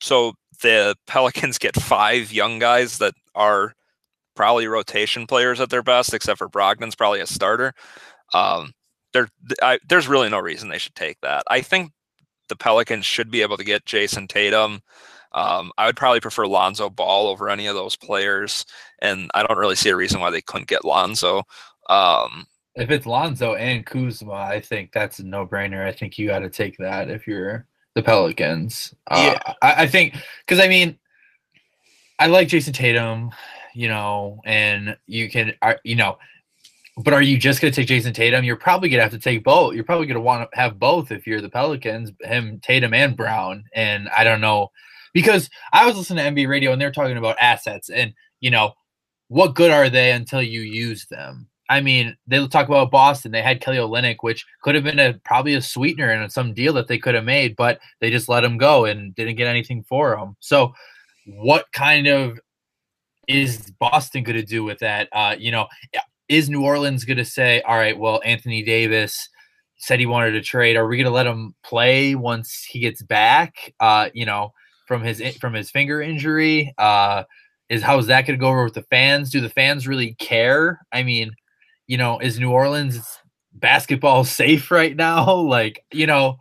so 0.00 0.32
the 0.62 0.96
Pelicans 1.06 1.58
get 1.58 1.76
five 1.76 2.32
young 2.32 2.58
guys 2.58 2.98
that 2.98 3.14
are 3.34 3.74
probably 4.40 4.66
rotation 4.66 5.26
players 5.26 5.60
at 5.60 5.68
their 5.68 5.82
best, 5.82 6.14
except 6.14 6.38
for 6.38 6.48
Brogdon's 6.48 6.94
probably 6.94 7.20
a 7.20 7.26
starter. 7.26 7.74
Um, 8.32 8.72
there, 9.12 9.28
I, 9.62 9.78
there's 9.86 10.08
really 10.08 10.30
no 10.30 10.38
reason 10.38 10.70
they 10.70 10.78
should 10.78 10.94
take 10.94 11.20
that. 11.20 11.42
I 11.50 11.60
think 11.60 11.92
the 12.48 12.56
Pelicans 12.56 13.04
should 13.04 13.30
be 13.30 13.42
able 13.42 13.58
to 13.58 13.64
get 13.64 13.84
Jayson 13.84 14.28
Tatum. 14.28 14.80
Um, 15.32 15.72
I 15.76 15.84
would 15.84 15.96
probably 15.96 16.20
prefer 16.20 16.46
Lonzo 16.46 16.88
Ball 16.88 17.26
over 17.26 17.50
any 17.50 17.66
of 17.66 17.74
those 17.74 17.96
players, 17.96 18.64
and 19.02 19.30
I 19.34 19.46
don't 19.46 19.58
really 19.58 19.76
see 19.76 19.90
a 19.90 19.96
reason 19.96 20.20
why 20.20 20.30
they 20.30 20.40
couldn't 20.40 20.68
get 20.68 20.86
Lonzo. 20.86 21.42
Um, 21.90 22.46
if 22.76 22.90
it's 22.90 23.04
Lonzo 23.04 23.56
and 23.56 23.84
Kuzma, 23.84 24.32
I 24.32 24.58
think 24.58 24.90
that's 24.90 25.18
a 25.18 25.26
no-brainer. 25.26 25.86
I 25.86 25.92
think 25.92 26.16
you 26.16 26.28
got 26.28 26.38
to 26.38 26.48
take 26.48 26.78
that 26.78 27.10
if 27.10 27.26
you're 27.26 27.66
the 27.94 28.02
Pelicans. 28.02 28.94
Uh, 29.06 29.34
yeah, 29.34 29.52
I, 29.60 29.82
I 29.82 29.86
think 29.86 30.16
because 30.46 30.64
I 30.64 30.68
mean, 30.68 30.98
I 32.18 32.28
like 32.28 32.48
Jayson 32.48 32.72
Tatum, 32.72 33.32
you 33.74 33.88
know, 33.88 34.40
and 34.44 34.96
you 35.06 35.30
can, 35.30 35.54
you 35.84 35.96
know, 35.96 36.18
but 36.96 37.14
are 37.14 37.22
you 37.22 37.38
just 37.38 37.60
going 37.60 37.72
to 37.72 37.76
take 37.76 37.88
Jayson 37.88 38.12
Tatum? 38.12 38.44
You're 38.44 38.56
probably 38.56 38.88
going 38.88 38.98
to 38.98 39.04
have 39.04 39.12
to 39.12 39.18
take 39.18 39.44
both. 39.44 39.74
You're 39.74 39.84
probably 39.84 40.06
going 40.06 40.16
to 40.16 40.20
want 40.20 40.50
to 40.50 40.58
have 40.58 40.78
both 40.78 41.10
if 41.12 41.26
you're 41.26 41.40
the 41.40 41.48
Pelicans, 41.48 42.12
him, 42.20 42.60
Tatum, 42.60 42.92
and 42.92 43.16
Brown. 43.16 43.64
And 43.74 44.08
I 44.10 44.24
don't 44.24 44.40
know 44.40 44.70
because 45.12 45.48
I 45.72 45.86
was 45.86 45.96
listening 45.96 46.24
to 46.24 46.42
NBA 46.42 46.48
radio 46.48 46.72
and 46.72 46.80
they're 46.80 46.92
talking 46.92 47.16
about 47.16 47.36
assets 47.40 47.90
and 47.90 48.12
you 48.40 48.50
know 48.50 48.74
what 49.28 49.54
good 49.54 49.70
are 49.70 49.88
they 49.88 50.10
until 50.10 50.42
you 50.42 50.60
use 50.60 51.06
them? 51.06 51.48
I 51.68 51.80
mean, 51.80 52.16
they 52.26 52.44
talk 52.48 52.66
about 52.66 52.90
Boston. 52.90 53.30
They 53.30 53.42
had 53.42 53.60
Kelly 53.60 53.76
Olynyk, 53.76 54.16
which 54.22 54.44
could 54.60 54.74
have 54.74 54.82
been 54.82 54.98
a 54.98 55.14
probably 55.24 55.54
a 55.54 55.62
sweetener 55.62 56.10
and 56.10 56.30
some 56.32 56.52
deal 56.52 56.72
that 56.72 56.88
they 56.88 56.98
could 56.98 57.14
have 57.14 57.24
made, 57.24 57.54
but 57.54 57.78
they 58.00 58.10
just 58.10 58.28
let 58.28 58.42
him 58.42 58.58
go 58.58 58.86
and 58.86 59.14
didn't 59.14 59.36
get 59.36 59.46
anything 59.46 59.84
for 59.84 60.18
him. 60.18 60.36
So, 60.40 60.74
what 61.26 61.66
kind 61.72 62.08
of 62.08 62.40
is 63.30 63.70
Boston 63.78 64.24
going 64.24 64.36
to 64.36 64.44
do 64.44 64.64
with 64.64 64.78
that? 64.80 65.08
Uh, 65.12 65.36
you 65.38 65.50
know, 65.50 65.66
is 66.28 66.50
New 66.50 66.64
Orleans 66.64 67.04
going 67.04 67.16
to 67.16 67.24
say, 67.24 67.62
"All 67.62 67.76
right, 67.76 67.98
well, 67.98 68.20
Anthony 68.24 68.62
Davis 68.62 69.28
said 69.78 70.00
he 70.00 70.06
wanted 70.06 70.32
to 70.32 70.42
trade. 70.42 70.76
Are 70.76 70.86
we 70.86 70.96
going 70.96 71.06
to 71.06 71.12
let 71.12 71.26
him 71.26 71.54
play 71.62 72.14
once 72.14 72.64
he 72.68 72.80
gets 72.80 73.02
back?" 73.02 73.72
Uh, 73.80 74.10
you 74.14 74.26
know, 74.26 74.52
from 74.86 75.02
his 75.02 75.22
from 75.36 75.54
his 75.54 75.70
finger 75.70 76.02
injury. 76.02 76.74
Uh, 76.76 77.24
is 77.68 77.82
how 77.82 77.98
is 77.98 78.08
that 78.08 78.26
going 78.26 78.38
to 78.38 78.42
go 78.42 78.48
over 78.48 78.64
with 78.64 78.74
the 78.74 78.82
fans? 78.82 79.30
Do 79.30 79.40
the 79.40 79.48
fans 79.48 79.86
really 79.86 80.14
care? 80.14 80.80
I 80.90 81.04
mean, 81.04 81.30
you 81.86 81.96
know, 81.96 82.18
is 82.18 82.38
New 82.38 82.50
Orleans 82.50 83.00
basketball 83.54 84.24
safe 84.40 84.70
right 84.70 84.96
now? 84.96 85.36
Like, 85.50 85.84
you 85.92 86.06
know, 86.06 86.36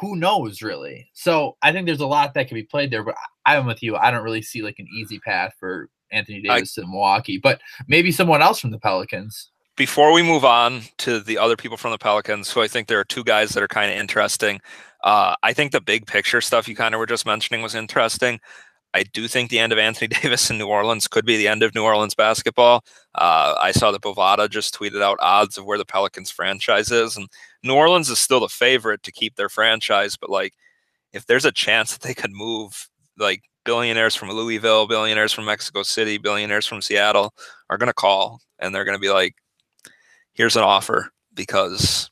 who 0.00 0.16
knows 0.16 0.62
really? 0.62 1.08
So 1.12 1.56
I 1.62 1.70
think 1.70 1.86
there's 1.86 2.00
a 2.00 2.06
lot 2.06 2.34
that 2.34 2.48
can 2.48 2.56
be 2.56 2.64
played 2.64 2.90
there, 2.90 3.04
but 3.04 3.14
I, 3.46 3.56
am 3.56 3.66
with 3.66 3.82
you. 3.82 3.96
I 3.96 4.10
don't 4.10 4.24
really 4.24 4.42
see 4.42 4.62
like 4.62 4.80
an 4.80 4.88
easy 4.92 5.20
path 5.20 5.54
for 5.60 5.88
Anthony 6.12 6.42
Davis 6.42 6.76
I, 6.78 6.82
to 6.82 6.86
Milwaukee, 6.86 7.38
but 7.38 7.60
maybe 7.88 8.12
someone 8.12 8.42
else 8.42 8.60
from 8.60 8.70
the 8.70 8.78
Pelicans. 8.78 9.50
Before 9.76 10.12
we 10.12 10.22
move 10.22 10.44
on 10.44 10.82
to 10.98 11.20
the 11.20 11.38
other 11.38 11.56
people 11.56 11.76
from 11.76 11.92
the 11.92 11.98
Pelicans, 11.98 12.50
who 12.50 12.60
I 12.60 12.68
think 12.68 12.88
there 12.88 13.00
are 13.00 13.04
two 13.04 13.24
guys 13.24 13.50
that 13.50 13.62
are 13.62 13.68
kind 13.68 13.90
of 13.90 13.98
interesting. 13.98 14.60
Uh, 15.02 15.34
I 15.42 15.52
think 15.52 15.72
the 15.72 15.80
big 15.80 16.06
picture 16.06 16.40
stuff 16.40 16.68
you 16.68 16.76
kind 16.76 16.94
of 16.94 16.98
were 16.98 17.06
just 17.06 17.26
mentioning 17.26 17.62
was 17.62 17.74
interesting. 17.74 18.38
I 18.94 19.04
do 19.04 19.26
think 19.26 19.50
the 19.50 19.58
end 19.58 19.72
of 19.72 19.78
Anthony 19.78 20.08
Davis 20.22 20.50
in 20.50 20.58
New 20.58 20.66
Orleans 20.66 21.08
could 21.08 21.24
be 21.24 21.36
the 21.36 21.48
end 21.48 21.62
of 21.62 21.74
New 21.74 21.84
Orleans 21.84 22.14
basketball. 22.14 22.84
Uh, 23.14 23.54
I 23.60 23.72
saw 23.72 23.90
that 23.90 24.02
Bovada 24.02 24.48
just 24.48 24.78
tweeted 24.78 25.02
out 25.02 25.18
odds 25.20 25.56
of 25.56 25.64
where 25.64 25.78
the 25.78 25.84
Pelicans 25.84 26.30
franchise 26.30 26.90
is, 26.90 27.16
and 27.16 27.28
New 27.62 27.74
Orleans 27.74 28.10
is 28.10 28.18
still 28.18 28.40
the 28.40 28.48
favorite 28.48 29.02
to 29.04 29.12
keep 29.12 29.36
their 29.36 29.48
franchise. 29.48 30.16
But 30.16 30.30
like, 30.30 30.54
if 31.12 31.26
there's 31.26 31.44
a 31.44 31.52
chance 31.52 31.92
that 31.92 32.02
they 32.02 32.14
could 32.14 32.32
move, 32.32 32.88
like 33.18 33.42
billionaires 33.64 34.14
from 34.14 34.30
Louisville, 34.30 34.86
billionaires 34.86 35.32
from 35.32 35.44
Mexico 35.44 35.82
City, 35.82 36.18
billionaires 36.18 36.66
from 36.66 36.82
Seattle 36.82 37.34
are 37.70 37.78
going 37.78 37.88
to 37.88 37.94
call, 37.94 38.40
and 38.58 38.74
they're 38.74 38.84
going 38.84 38.96
to 38.96 39.00
be 39.00 39.10
like, 39.10 39.34
"Here's 40.34 40.56
an 40.56 40.62
offer," 40.62 41.10
because 41.34 42.10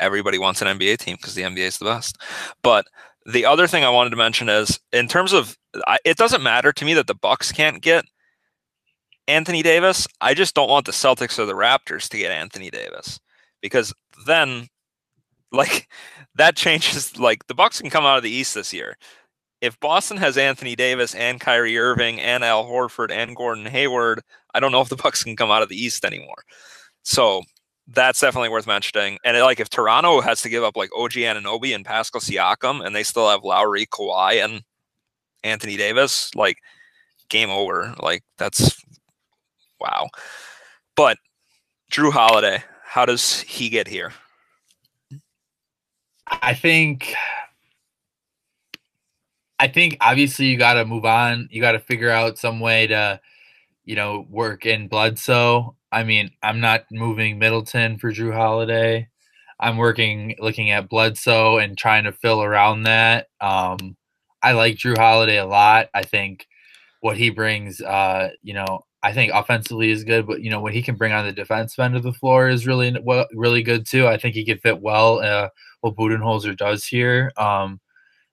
everybody 0.00 0.38
wants 0.38 0.62
an 0.62 0.78
NBA 0.78 0.98
team 0.98 1.16
because 1.16 1.34
the 1.34 1.42
NBA 1.42 1.66
is 1.66 1.78
the 1.78 1.84
best. 1.84 2.16
But 2.62 2.86
the 3.26 3.44
other 3.44 3.66
thing 3.66 3.84
I 3.84 3.90
wanted 3.90 4.10
to 4.10 4.16
mention 4.16 4.48
is 4.48 4.80
in 4.92 5.08
terms 5.08 5.32
of 5.32 5.56
it 6.04 6.16
doesn't 6.16 6.42
matter 6.42 6.72
to 6.72 6.84
me 6.84 6.94
that 6.94 7.06
the 7.06 7.14
Bucks 7.14 7.52
can't 7.52 7.82
get 7.82 8.04
Anthony 9.26 9.62
Davis. 9.62 10.06
I 10.20 10.34
just 10.34 10.54
don't 10.54 10.70
want 10.70 10.86
the 10.86 10.92
Celtics 10.92 11.38
or 11.38 11.44
the 11.44 11.54
Raptors 11.54 12.08
to 12.08 12.18
get 12.18 12.32
Anthony 12.32 12.70
Davis 12.70 13.20
because 13.60 13.92
then 14.26 14.68
like 15.52 15.88
that 16.36 16.56
changes 16.56 17.18
like 17.18 17.46
the 17.46 17.54
Bucks 17.54 17.80
can 17.80 17.90
come 17.90 18.04
out 18.04 18.16
of 18.16 18.22
the 18.22 18.30
East 18.30 18.54
this 18.54 18.72
year. 18.72 18.96
If 19.60 19.78
Boston 19.80 20.16
has 20.18 20.38
Anthony 20.38 20.76
Davis 20.76 21.14
and 21.14 21.40
Kyrie 21.40 21.78
Irving 21.78 22.20
and 22.20 22.44
Al 22.44 22.64
Horford 22.64 23.10
and 23.10 23.34
Gordon 23.34 23.66
Hayward, 23.66 24.22
I 24.54 24.60
don't 24.60 24.72
know 24.72 24.80
if 24.80 24.88
the 24.88 24.96
Bucks 24.96 25.24
can 25.24 25.36
come 25.36 25.50
out 25.50 25.62
of 25.62 25.68
the 25.68 25.76
East 25.76 26.04
anymore. 26.04 26.44
So 27.02 27.42
that's 27.88 28.20
definitely 28.20 28.50
worth 28.50 28.66
mentioning. 28.66 29.18
And 29.24 29.36
it, 29.36 29.42
like 29.42 29.60
if 29.60 29.68
Toronto 29.68 30.20
has 30.20 30.42
to 30.42 30.48
give 30.48 30.62
up 30.62 30.76
like 30.76 30.90
OG 30.96 31.12
Anunoby 31.12 31.74
and 31.74 31.84
Pascal 31.84 32.20
Siakam, 32.20 32.84
and 32.84 32.94
they 32.94 33.02
still 33.02 33.28
have 33.28 33.44
Lowry, 33.44 33.86
Kawhi, 33.86 34.44
and 34.44 34.62
Anthony 35.42 35.76
Davis, 35.76 36.34
like 36.34 36.58
game 37.28 37.50
over. 37.50 37.94
Like 38.00 38.22
that's 38.36 38.76
wow. 39.80 40.08
But 40.96 41.18
Jrue 41.90 42.12
Holiday, 42.12 42.62
how 42.84 43.06
does 43.06 43.40
he 43.40 43.68
get 43.68 43.88
here? 43.88 44.12
I 46.26 46.54
think 46.54 47.14
I 49.58 49.68
think 49.68 49.96
obviously 50.00 50.46
you 50.46 50.56
got 50.56 50.74
to 50.74 50.84
move 50.84 51.04
on. 51.04 51.48
You 51.50 51.60
got 51.60 51.72
to 51.72 51.80
figure 51.80 52.10
out 52.10 52.38
some 52.38 52.60
way 52.60 52.86
to, 52.88 53.20
you 53.84 53.96
know, 53.96 54.26
work 54.30 54.66
in 54.66 54.88
Bledsoe. 54.88 55.76
I 55.90 56.04
mean, 56.04 56.30
I'm 56.42 56.60
not 56.60 56.84
moving 56.92 57.38
Middleton 57.38 57.98
for 57.98 58.12
Jrue 58.12 58.34
Holiday. 58.34 59.08
I'm 59.60 59.76
working 59.76 60.36
looking 60.38 60.70
at 60.70 60.88
Bledsoe 60.88 61.58
and 61.58 61.76
trying 61.76 62.04
to 62.04 62.12
fill 62.12 62.42
around 62.42 62.84
that. 62.84 63.28
Um, 63.40 63.96
I 64.42 64.52
like 64.52 64.76
Jrue 64.76 64.96
Holiday 64.96 65.38
a 65.38 65.46
lot. 65.46 65.88
I 65.94 66.04
think 66.04 66.46
what 67.00 67.16
he 67.16 67.30
brings, 67.30 67.80
uh, 67.80 68.30
you 68.42 68.54
know, 68.54 68.84
I 69.02 69.12
think 69.12 69.32
offensively 69.32 69.90
is 69.90 70.04
good, 70.04 70.26
but 70.26 70.42
you 70.42 70.50
know 70.50 70.60
what 70.60 70.74
he 70.74 70.82
can 70.82 70.96
bring 70.96 71.12
on 71.12 71.24
the 71.24 71.32
defense 71.32 71.78
end 71.78 71.96
of 71.96 72.02
the 72.02 72.12
floor 72.12 72.48
is 72.48 72.66
really 72.66 72.96
really 73.32 73.62
good 73.62 73.86
too. 73.86 74.06
I 74.08 74.16
think 74.18 74.34
he 74.34 74.44
could 74.44 74.60
fit 74.60 74.80
well 74.80 75.20
uh, 75.20 75.48
what 75.80 75.96
Budenholzer 75.96 76.56
does 76.56 76.84
here, 76.84 77.30
um, 77.36 77.80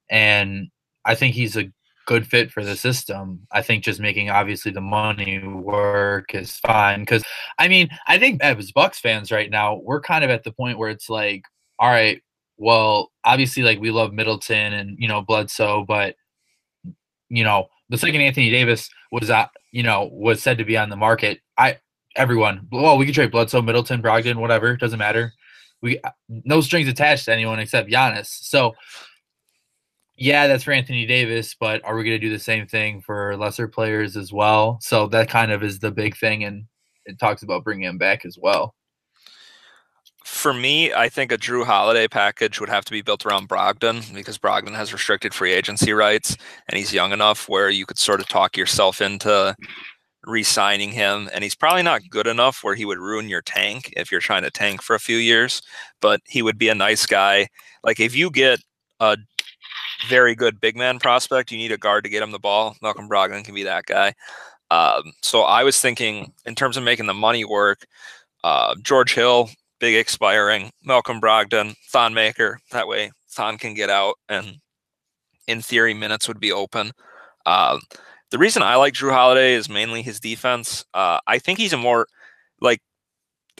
and 0.09 0.69
I 1.05 1.15
think 1.15 1.35
he's 1.35 1.55
a 1.55 1.71
good 2.05 2.27
fit 2.27 2.51
for 2.51 2.63
the 2.63 2.75
system. 2.75 3.47
I 3.51 3.61
think 3.61 3.83
just 3.83 3.99
making 3.99 4.29
obviously 4.29 4.71
the 4.71 4.81
money 4.81 5.39
work 5.39 6.33
is 6.33 6.57
fine 6.57 7.01
because 7.01 7.23
I 7.57 7.67
mean 7.67 7.89
I 8.07 8.17
think 8.17 8.41
as 8.41 8.71
Bucks 8.71 8.99
fans 8.99 9.31
right 9.31 9.49
now 9.49 9.75
we're 9.83 10.01
kind 10.01 10.23
of 10.23 10.29
at 10.29 10.43
the 10.43 10.51
point 10.51 10.77
where 10.77 10.89
it's 10.89 11.09
like, 11.09 11.43
all 11.79 11.89
right, 11.89 12.21
well 12.57 13.11
obviously 13.23 13.63
like 13.63 13.79
we 13.79 13.91
love 13.91 14.13
Middleton 14.13 14.73
and 14.73 14.97
you 14.99 15.07
know 15.07 15.21
Bledsoe, 15.21 15.85
but 15.87 16.15
you 17.29 17.43
know 17.43 17.67
the 17.89 17.97
second 17.97 18.21
Anthony 18.21 18.49
Davis 18.49 18.89
was 19.11 19.29
uh, 19.29 19.47
you 19.71 19.83
know 19.83 20.09
was 20.11 20.41
said 20.41 20.57
to 20.57 20.65
be 20.65 20.77
on 20.77 20.89
the 20.89 20.95
market, 20.95 21.39
I 21.57 21.77
everyone. 22.15 22.67
Well, 22.71 22.97
we 22.97 23.05
can 23.05 23.13
trade 23.13 23.31
Bledsoe, 23.31 23.61
Middleton, 23.61 24.01
Brogdon, 24.01 24.37
whatever. 24.37 24.77
Doesn't 24.77 24.99
matter. 24.99 25.33
We 25.81 25.99
no 26.29 26.61
strings 26.61 26.87
attached 26.87 27.25
to 27.25 27.33
anyone 27.33 27.59
except 27.59 27.89
Giannis. 27.89 28.27
So 28.27 28.73
yeah, 30.17 30.47
that's 30.47 30.63
for 30.63 30.71
Anthony 30.71 31.05
Davis, 31.05 31.55
but 31.59 31.83
are 31.83 31.95
we 31.95 32.03
going 32.03 32.19
to 32.19 32.25
do 32.25 32.31
the 32.31 32.39
same 32.39 32.67
thing 32.67 33.01
for 33.01 33.35
lesser 33.35 33.67
players 33.67 34.15
as 34.15 34.31
well? 34.31 34.79
So 34.81 35.07
that 35.07 35.29
kind 35.29 35.51
of 35.51 35.63
is 35.63 35.79
the 35.79 35.91
big 35.91 36.15
thing, 36.17 36.43
and 36.43 36.65
it 37.05 37.19
talks 37.19 37.43
about 37.43 37.63
bringing 37.63 37.87
him 37.87 37.97
back 37.97 38.25
as 38.25 38.37
well. 38.41 38.75
For 40.23 40.53
me, 40.53 40.93
I 40.93 41.09
think 41.09 41.31
a 41.31 41.37
Jrue 41.37 41.65
Holiday 41.65 42.07
package 42.07 42.59
would 42.59 42.69
have 42.69 42.85
to 42.85 42.91
be 42.91 43.01
built 43.01 43.25
around 43.25 43.49
Brogdon 43.49 44.13
because 44.13 44.37
Brogdon 44.37 44.73
has 44.73 44.93
restricted 44.93 45.33
free 45.33 45.53
agency 45.53 45.91
rights, 45.91 46.37
and 46.67 46.77
he's 46.77 46.93
young 46.93 47.11
enough 47.11 47.49
where 47.49 47.69
you 47.69 47.85
could 47.85 47.99
sort 47.99 48.19
of 48.21 48.27
talk 48.27 48.57
yourself 48.57 49.01
into 49.01 49.55
re-signing 50.27 50.91
him 50.91 51.29
and 51.33 51.43
he's 51.43 51.53
probably 51.53 51.83
not 51.83 52.01
good 52.09 52.25
enough 52.25 52.63
where 52.63 52.73
he 52.73 52.83
would 52.83 52.97
ruin 52.97 53.29
your 53.29 53.43
tank 53.43 53.93
if 53.95 54.11
you're 54.11 54.19
trying 54.19 54.41
to 54.41 54.49
tank 54.49 54.81
for 54.81 54.95
a 54.95 54.99
few 54.99 55.17
years 55.17 55.61
but 56.01 56.19
he 56.25 56.41
would 56.41 56.57
be 56.57 56.67
a 56.67 56.73
nice 56.73 57.05
guy 57.05 57.47
like 57.83 57.99
if 57.99 58.15
you 58.15 58.31
get 58.31 58.59
a 58.99 59.15
very 60.07 60.35
good 60.35 60.59
big 60.59 60.75
man 60.75 60.99
prospect. 60.99 61.51
You 61.51 61.57
need 61.57 61.71
a 61.71 61.77
guard 61.77 62.03
to 62.03 62.09
get 62.09 62.23
him 62.23 62.31
the 62.31 62.39
ball. 62.39 62.75
Malcolm 62.81 63.09
Brogdon 63.09 63.43
can 63.43 63.55
be 63.55 63.63
that 63.63 63.85
guy. 63.85 64.13
Um, 64.71 65.13
so 65.21 65.41
I 65.41 65.63
was 65.63 65.79
thinking, 65.79 66.33
in 66.45 66.55
terms 66.55 66.77
of 66.77 66.83
making 66.83 67.05
the 67.05 67.13
money 67.13 67.45
work, 67.45 67.85
uh, 68.43 68.75
George 68.81 69.13
Hill, 69.13 69.49
big 69.79 69.95
expiring, 69.95 70.71
Malcolm 70.83 71.21
Brogdon, 71.21 71.75
Thon 71.89 72.13
Maker. 72.13 72.59
That 72.71 72.87
way, 72.87 73.11
Thon 73.29 73.57
can 73.57 73.73
get 73.73 73.89
out, 73.89 74.15
and 74.29 74.57
in 75.47 75.61
theory, 75.61 75.93
minutes 75.93 76.27
would 76.27 76.39
be 76.39 76.51
open. 76.51 76.91
Uh, 77.45 77.79
the 78.31 78.37
reason 78.37 78.63
I 78.63 78.75
like 78.75 78.93
Jrue 78.93 79.11
Holiday 79.11 79.53
is 79.53 79.69
mainly 79.69 80.01
his 80.01 80.19
defense. 80.19 80.83
Uh, 80.93 81.19
I 81.27 81.39
think 81.39 81.59
he's 81.59 81.73
a 81.73 81.77
more 81.77 82.07
like 82.61 82.81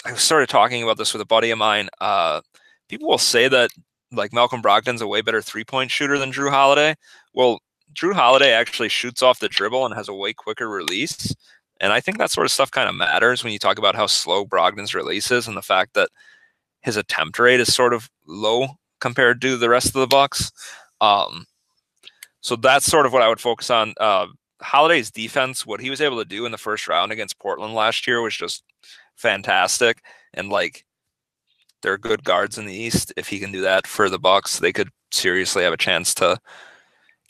I 0.06 0.14
started 0.16 0.50
talking 0.50 0.84
about 0.84 0.98
this 0.98 1.14
with 1.14 1.22
a 1.22 1.26
buddy 1.26 1.52
of 1.52 1.58
mine. 1.58 1.90
Uh, 2.02 2.42
people 2.90 3.08
will 3.08 3.18
say 3.18 3.48
that 3.48 3.70
like 4.12 4.34
Malcolm 4.34 4.62
Brogdon's 4.62 5.02
a 5.02 5.08
way 5.08 5.22
better 5.22 5.42
three 5.42 5.64
point 5.64 5.92
shooter 5.92 6.18
than 6.18 6.32
Jrue 6.32 6.50
Holiday. 6.50 6.96
Well, 7.34 7.60
Jrue 7.94 8.14
Holiday 8.14 8.52
actually 8.52 8.90
shoots 8.90 9.22
off 9.22 9.40
the 9.40 9.50
dribble 9.50 9.86
and 9.86 9.96
has 9.96 10.10
a 10.10 10.14
way 10.14 10.34
quicker 10.34 10.70
release. 10.70 11.34
And 11.82 11.92
I 11.92 12.00
think 12.00 12.18
that 12.18 12.32
sort 12.32 12.46
of 12.46 12.52
stuff 12.52 12.72
kind 12.72 12.88
of 12.88 12.96
matters 12.96 13.44
when 13.44 13.54
you 13.54 13.60
talk 13.60 13.78
about 13.78 13.96
how 13.96 14.08
slow 14.08 14.46
Brogdon's 14.46 14.96
release 14.96 15.30
is 15.32 15.48
and 15.48 15.58
the 15.58 15.62
fact 15.62 15.94
that 15.94 16.10
his 16.82 16.98
attempt 16.98 17.38
rate 17.40 17.60
is 17.60 17.74
sort 17.74 17.94
of 17.94 18.10
low 18.28 18.68
compared 19.02 19.42
to 19.42 19.58
the 19.58 19.70
rest 19.70 19.88
of 19.88 19.94
the 19.94 20.08
Bucks. 20.08 20.52
Um, 21.02 21.46
so 22.42 22.56
that's 22.56 22.86
sort 22.86 23.06
of 23.06 23.14
what 23.14 23.22
I 23.22 23.28
would 23.28 23.42
focus 23.42 23.70
on. 23.70 23.94
Uh, 24.00 24.28
Holiday's 24.62 25.12
defense, 25.12 25.66
what 25.66 25.82
he 25.82 25.90
was 25.90 26.00
able 26.00 26.18
to 26.18 26.26
do 26.26 26.46
in 26.46 26.52
the 26.52 26.58
first 26.58 26.88
round 26.88 27.12
against 27.12 27.40
Portland 27.40 27.74
last 27.74 28.08
year 28.08 28.22
was 28.22 28.36
just 28.36 28.64
fantastic. 29.16 30.02
And 30.34 30.50
like 30.50 30.86
they're 31.86 32.00
good 32.00 32.24
guards 32.24 32.58
in 32.58 32.66
the 32.66 32.74
East. 32.74 33.14
If 33.16 33.28
he 33.28 33.38
can 33.38 33.52
do 33.52 33.62
that 33.62 33.86
for 33.86 34.10
the 34.10 34.18
Bucks, 34.18 34.58
they 34.58 34.74
could 34.74 34.90
seriously 35.12 35.64
have 35.64 35.72
a 35.72 35.78
chance 35.78 36.16
to 36.16 36.40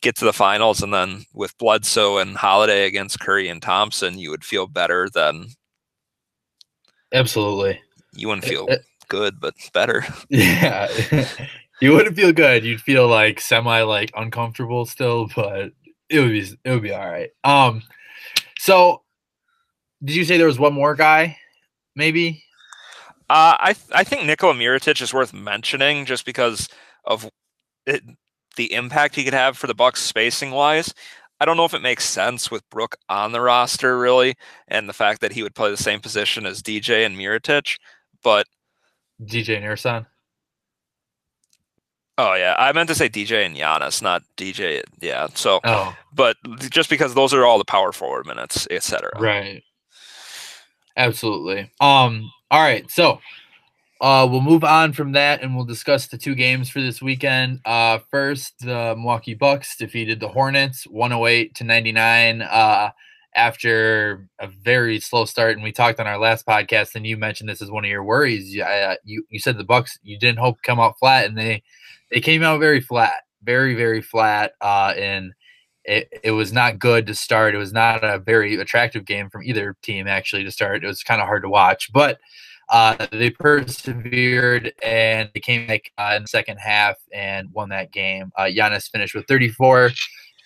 get 0.02 0.16
to 0.16 0.26
the 0.26 0.32
finals. 0.32 0.82
And 0.82 0.94
then 0.94 1.26
with 1.34 1.58
Bledsoe 1.58 2.20
and 2.20 2.38
Holiday 2.38 2.86
against 2.86 3.20
Curry 3.20 3.50
and 3.50 3.62
Thompson, 3.62 4.18
you 4.18 4.32
would 4.32 4.46
feel 4.46 4.66
better 4.66 5.10
than. 5.14 5.48
Absolutely. 7.14 7.82
You 8.14 8.30
wouldn't 8.30 8.46
feel 8.46 8.70
good, 9.10 9.42
but 9.42 9.56
better. 9.74 10.06
Yeah. 10.30 10.88
you 11.82 11.92
wouldn't 11.92 12.16
feel 12.16 12.32
good. 12.32 12.64
You'd 12.64 12.80
feel 12.80 13.10
like 13.10 13.42
semi 13.42 13.82
like 13.82 14.14
uncomfortable 14.16 14.86
still, 14.86 15.28
but 15.36 15.74
it 16.10 16.20
would 16.22 16.32
be 16.32 16.48
it 16.64 16.70
would 16.70 16.82
be 16.82 16.94
all 16.94 17.06
right. 17.06 17.32
Um 17.44 17.84
so 18.58 19.02
did 20.02 20.16
you 20.16 20.24
say 20.24 20.38
there 20.38 20.48
was 20.48 20.60
one 20.60 20.74
more 20.74 20.96
guy 20.96 21.38
maybe 21.96 22.42
uh, 23.30 23.58
I 23.60 23.74
th- 23.74 23.92
I 23.92 24.04
think 24.04 24.26
Nikola 24.26 24.54
Mirotic 24.54 25.02
is 25.02 25.14
worth 25.14 25.34
mentioning 25.34 26.06
just 26.06 26.26
because 26.26 26.70
of 27.06 27.30
it, 27.86 28.04
the 28.56 28.72
impact 28.74 29.16
he 29.16 29.24
could 29.24 29.34
have 29.34 29.58
for 29.58 29.68
the 29.68 29.76
Bucks 29.76 30.02
spacing 30.02 30.52
wise. 30.52 30.94
I 31.40 31.46
don't 31.46 31.58
know 31.58 31.66
if 31.66 31.74
it 31.74 31.82
makes 31.82 32.06
sense 32.06 32.50
with 32.50 32.70
Brook 32.70 32.96
on 33.10 33.32
the 33.32 33.42
roster 33.42 33.98
really, 34.00 34.36
and 34.68 34.88
the 34.88 34.94
fact 34.94 35.22
that 35.22 35.34
he 35.34 35.44
would 35.44 35.56
play 35.56 35.70
the 35.70 35.78
same 35.78 36.00
position 36.00 36.46
as 36.46 36.62
DJ 36.62 37.06
and 37.06 37.18
Mirotic, 37.18 37.78
but 38.24 38.48
DJ 39.22 39.58
and 39.58 39.66
Ersan. 39.66 40.06
Oh 42.18 42.34
yeah, 42.36 42.56
I 42.58 42.72
meant 42.72 42.88
to 42.90 42.96
say 42.96 43.10
DJ 43.10 43.46
and 43.46 43.58
Giannis, 43.58 44.02
not 44.02 44.24
DJ. 44.38 44.84
Yeah, 45.02 45.28
so 45.34 45.60
oh. 45.66 45.96
but 46.14 46.38
just 46.60 46.90
because 46.90 47.14
those 47.14 47.34
are 47.34 47.46
all 47.46 47.58
the 47.58 47.66
power 47.66 47.92
forward 47.92 48.26
minutes, 48.26 48.68
etc. 48.72 49.12
Right. 49.20 49.64
Absolutely. 50.96 51.72
Um. 51.82 52.32
All 52.52 52.62
right. 52.62 52.90
So 52.92 53.20
uh, 54.02 54.28
we'll 54.30 54.42
move 54.42 54.64
on 54.64 54.94
from 54.94 55.14
that 55.14 55.42
and 55.42 55.56
we'll 55.56 55.66
discuss 55.66 56.08
the 56.08 56.18
two 56.18 56.36
games 56.36 56.70
for 56.70 56.82
this 56.82 57.02
weekend. 57.02 57.60
Uh, 57.66 58.00
first, 58.12 58.60
the 58.60 58.94
Milwaukee 58.96 59.34
Bucks 59.34 59.78
defeated 59.78 60.20
the 60.20 60.28
Hornets 60.28 60.84
108 60.86 61.56
to 61.56 61.64
99 61.64 62.42
uh, 62.42 62.92
after 63.36 64.28
a 64.40 64.48
very 64.48 65.00
slow 65.00 65.26
start. 65.26 65.54
And 65.54 65.64
we 65.64 65.72
talked 65.72 66.00
on 66.00 66.08
our 66.08 66.20
last 66.20 66.46
podcast, 66.46 66.96
and 66.96 67.08
you 67.08 67.18
mentioned 67.18 67.50
this 67.50 67.62
as 67.62 67.72
one 67.72 67.86
of 67.86 67.90
your 67.90 68.04
worries. 68.04 68.60
Uh, 68.60 68.96
you 69.04 69.26
you 69.30 69.40
said 69.40 69.58
the 69.58 69.64
Bucks 69.64 69.98
you 70.04 70.20
didn't 70.20 70.40
hope 70.40 70.58
to 70.58 70.62
come 70.62 70.80
out 70.80 71.00
flat, 71.00 71.26
and 71.26 71.38
they 71.38 71.64
they 72.12 72.22
came 72.22 72.44
out 72.44 72.60
very 72.60 72.82
flat, 72.82 73.24
very 73.44 73.76
very 73.76 74.02
flat. 74.02 74.54
Uh, 74.62 74.94
and 74.98 75.34
it, 75.86 76.10
it 76.24 76.32
was 76.32 76.52
not 76.52 76.80
good 76.80 77.08
to 77.08 77.16
start. 77.16 77.56
It 77.56 77.60
was 77.60 77.74
not 77.74 78.04
a 78.04 78.20
very 78.20 78.56
attractive 78.56 79.06
game 79.06 79.30
from 79.30 79.44
either 79.44 79.76
team 79.82 80.08
actually 80.08 80.44
to 80.44 80.52
start. 80.52 80.84
It 80.84 80.88
was 80.88 81.04
kind 81.04 81.22
of 81.22 81.28
hard 81.28 81.44
to 81.44 81.50
watch, 81.50 81.92
but 81.94 82.20
uh, 82.70 83.06
they 83.12 83.30
persevered 83.30 84.74
and 84.84 85.30
they 85.34 85.40
came 85.40 85.68
back 85.68 85.92
uh, 85.98 86.14
in 86.16 86.24
the 86.24 86.28
second 86.28 86.58
half 86.58 86.96
and 87.14 87.52
won 87.54 87.70
that 87.70 87.92
game. 87.92 88.32
Uh, 88.36 88.44
Giannis 88.44 88.90
finished 88.90 89.14
with 89.14 89.28
34, 89.28 89.92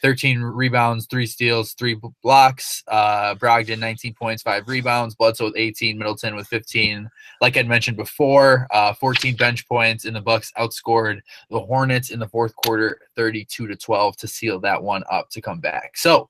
13 0.02 0.42
rebounds, 0.42 1.06
three 1.08 1.26
steals, 1.26 1.74
three 1.74 2.00
blocks. 2.24 2.84
Uh, 2.88 3.36
Brogdon 3.36 3.80
19 3.80 4.14
points, 4.14 4.42
five 4.44 4.68
rebounds. 4.68 5.16
Bledsoe 5.16 5.46
with 5.46 5.58
18, 5.58 5.98
Middleton 5.98 6.36
with 6.36 6.48
15. 6.48 7.10
Like 7.42 7.58
I'd 7.58 7.68
mentioned 7.68 7.98
before, 7.98 8.68
uh, 8.72 8.94
14 8.94 9.36
bench 9.36 9.68
points, 9.68 10.06
and 10.06 10.16
the 10.16 10.22
Bucks 10.22 10.52
outscored 10.58 11.20
the 11.50 11.60
Hornets 11.60 12.12
in 12.12 12.20
the 12.20 12.28
fourth 12.28 12.56
quarter, 12.56 13.00
32 13.16 13.68
to 13.68 13.76
12, 13.76 14.18
to 14.18 14.28
seal 14.28 14.60
that 14.62 14.82
one 14.82 15.04
up 15.12 15.30
to 15.32 15.42
come 15.42 15.60
back. 15.60 15.98
So 15.98 16.30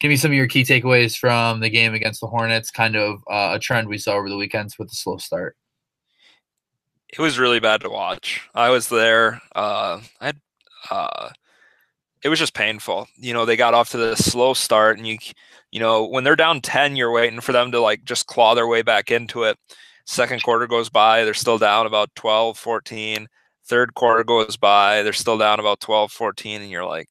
give 0.00 0.10
me 0.10 0.16
some 0.16 0.30
of 0.30 0.36
your 0.36 0.48
key 0.48 0.62
takeaways 0.62 1.16
from 1.16 1.60
the 1.60 1.70
game 1.70 1.94
against 1.94 2.20
the 2.20 2.26
Hornets. 2.26 2.70
Kind 2.70 2.96
of 2.96 3.22
uh, 3.30 3.52
a 3.54 3.58
trend 3.58 3.88
we 3.88 3.98
saw 3.98 4.14
over 4.14 4.28
the 4.28 4.36
weekends 4.36 4.78
with 4.78 4.88
the 4.90 4.96
slow 4.96 5.16
start. 5.16 5.56
It 7.08 7.20
was 7.20 7.38
really 7.38 7.60
bad 7.60 7.80
to 7.82 7.90
watch. 7.90 8.42
I 8.54 8.70
was 8.70 8.88
there. 8.88 9.40
Uh, 9.54 10.00
I 10.20 10.26
had, 10.26 10.40
uh, 10.90 11.30
it 12.24 12.28
was 12.30 12.38
just 12.38 12.54
painful. 12.54 13.06
You 13.16 13.34
know, 13.34 13.44
they 13.44 13.56
got 13.56 13.74
off 13.74 13.90
to 13.90 13.98
the 13.98 14.16
slow 14.16 14.54
start, 14.54 14.98
and 14.98 15.06
you, 15.06 15.18
you 15.70 15.80
know, 15.80 16.06
when 16.06 16.24
they're 16.24 16.36
down 16.36 16.60
ten, 16.62 16.96
you're 16.96 17.12
waiting 17.12 17.40
for 17.40 17.52
them 17.52 17.70
to 17.72 17.80
like 17.80 18.04
just 18.04 18.26
claw 18.26 18.54
their 18.54 18.66
way 18.66 18.82
back 18.82 19.10
into 19.10 19.44
it. 19.44 19.58
Second 20.06 20.42
quarter 20.42 20.66
goes 20.66 20.90
by, 20.90 21.24
they're 21.24 21.34
still 21.34 21.58
down 21.58 21.86
about 21.86 22.14
12, 22.16 22.58
14. 22.58 23.26
Third 23.66 23.94
quarter 23.94 24.24
goes 24.24 24.56
by, 24.56 25.02
they're 25.02 25.12
still 25.14 25.38
down 25.38 25.60
about 25.60 25.80
12, 25.80 26.12
14, 26.12 26.62
and 26.62 26.70
you're 26.70 26.84
like, 26.84 27.08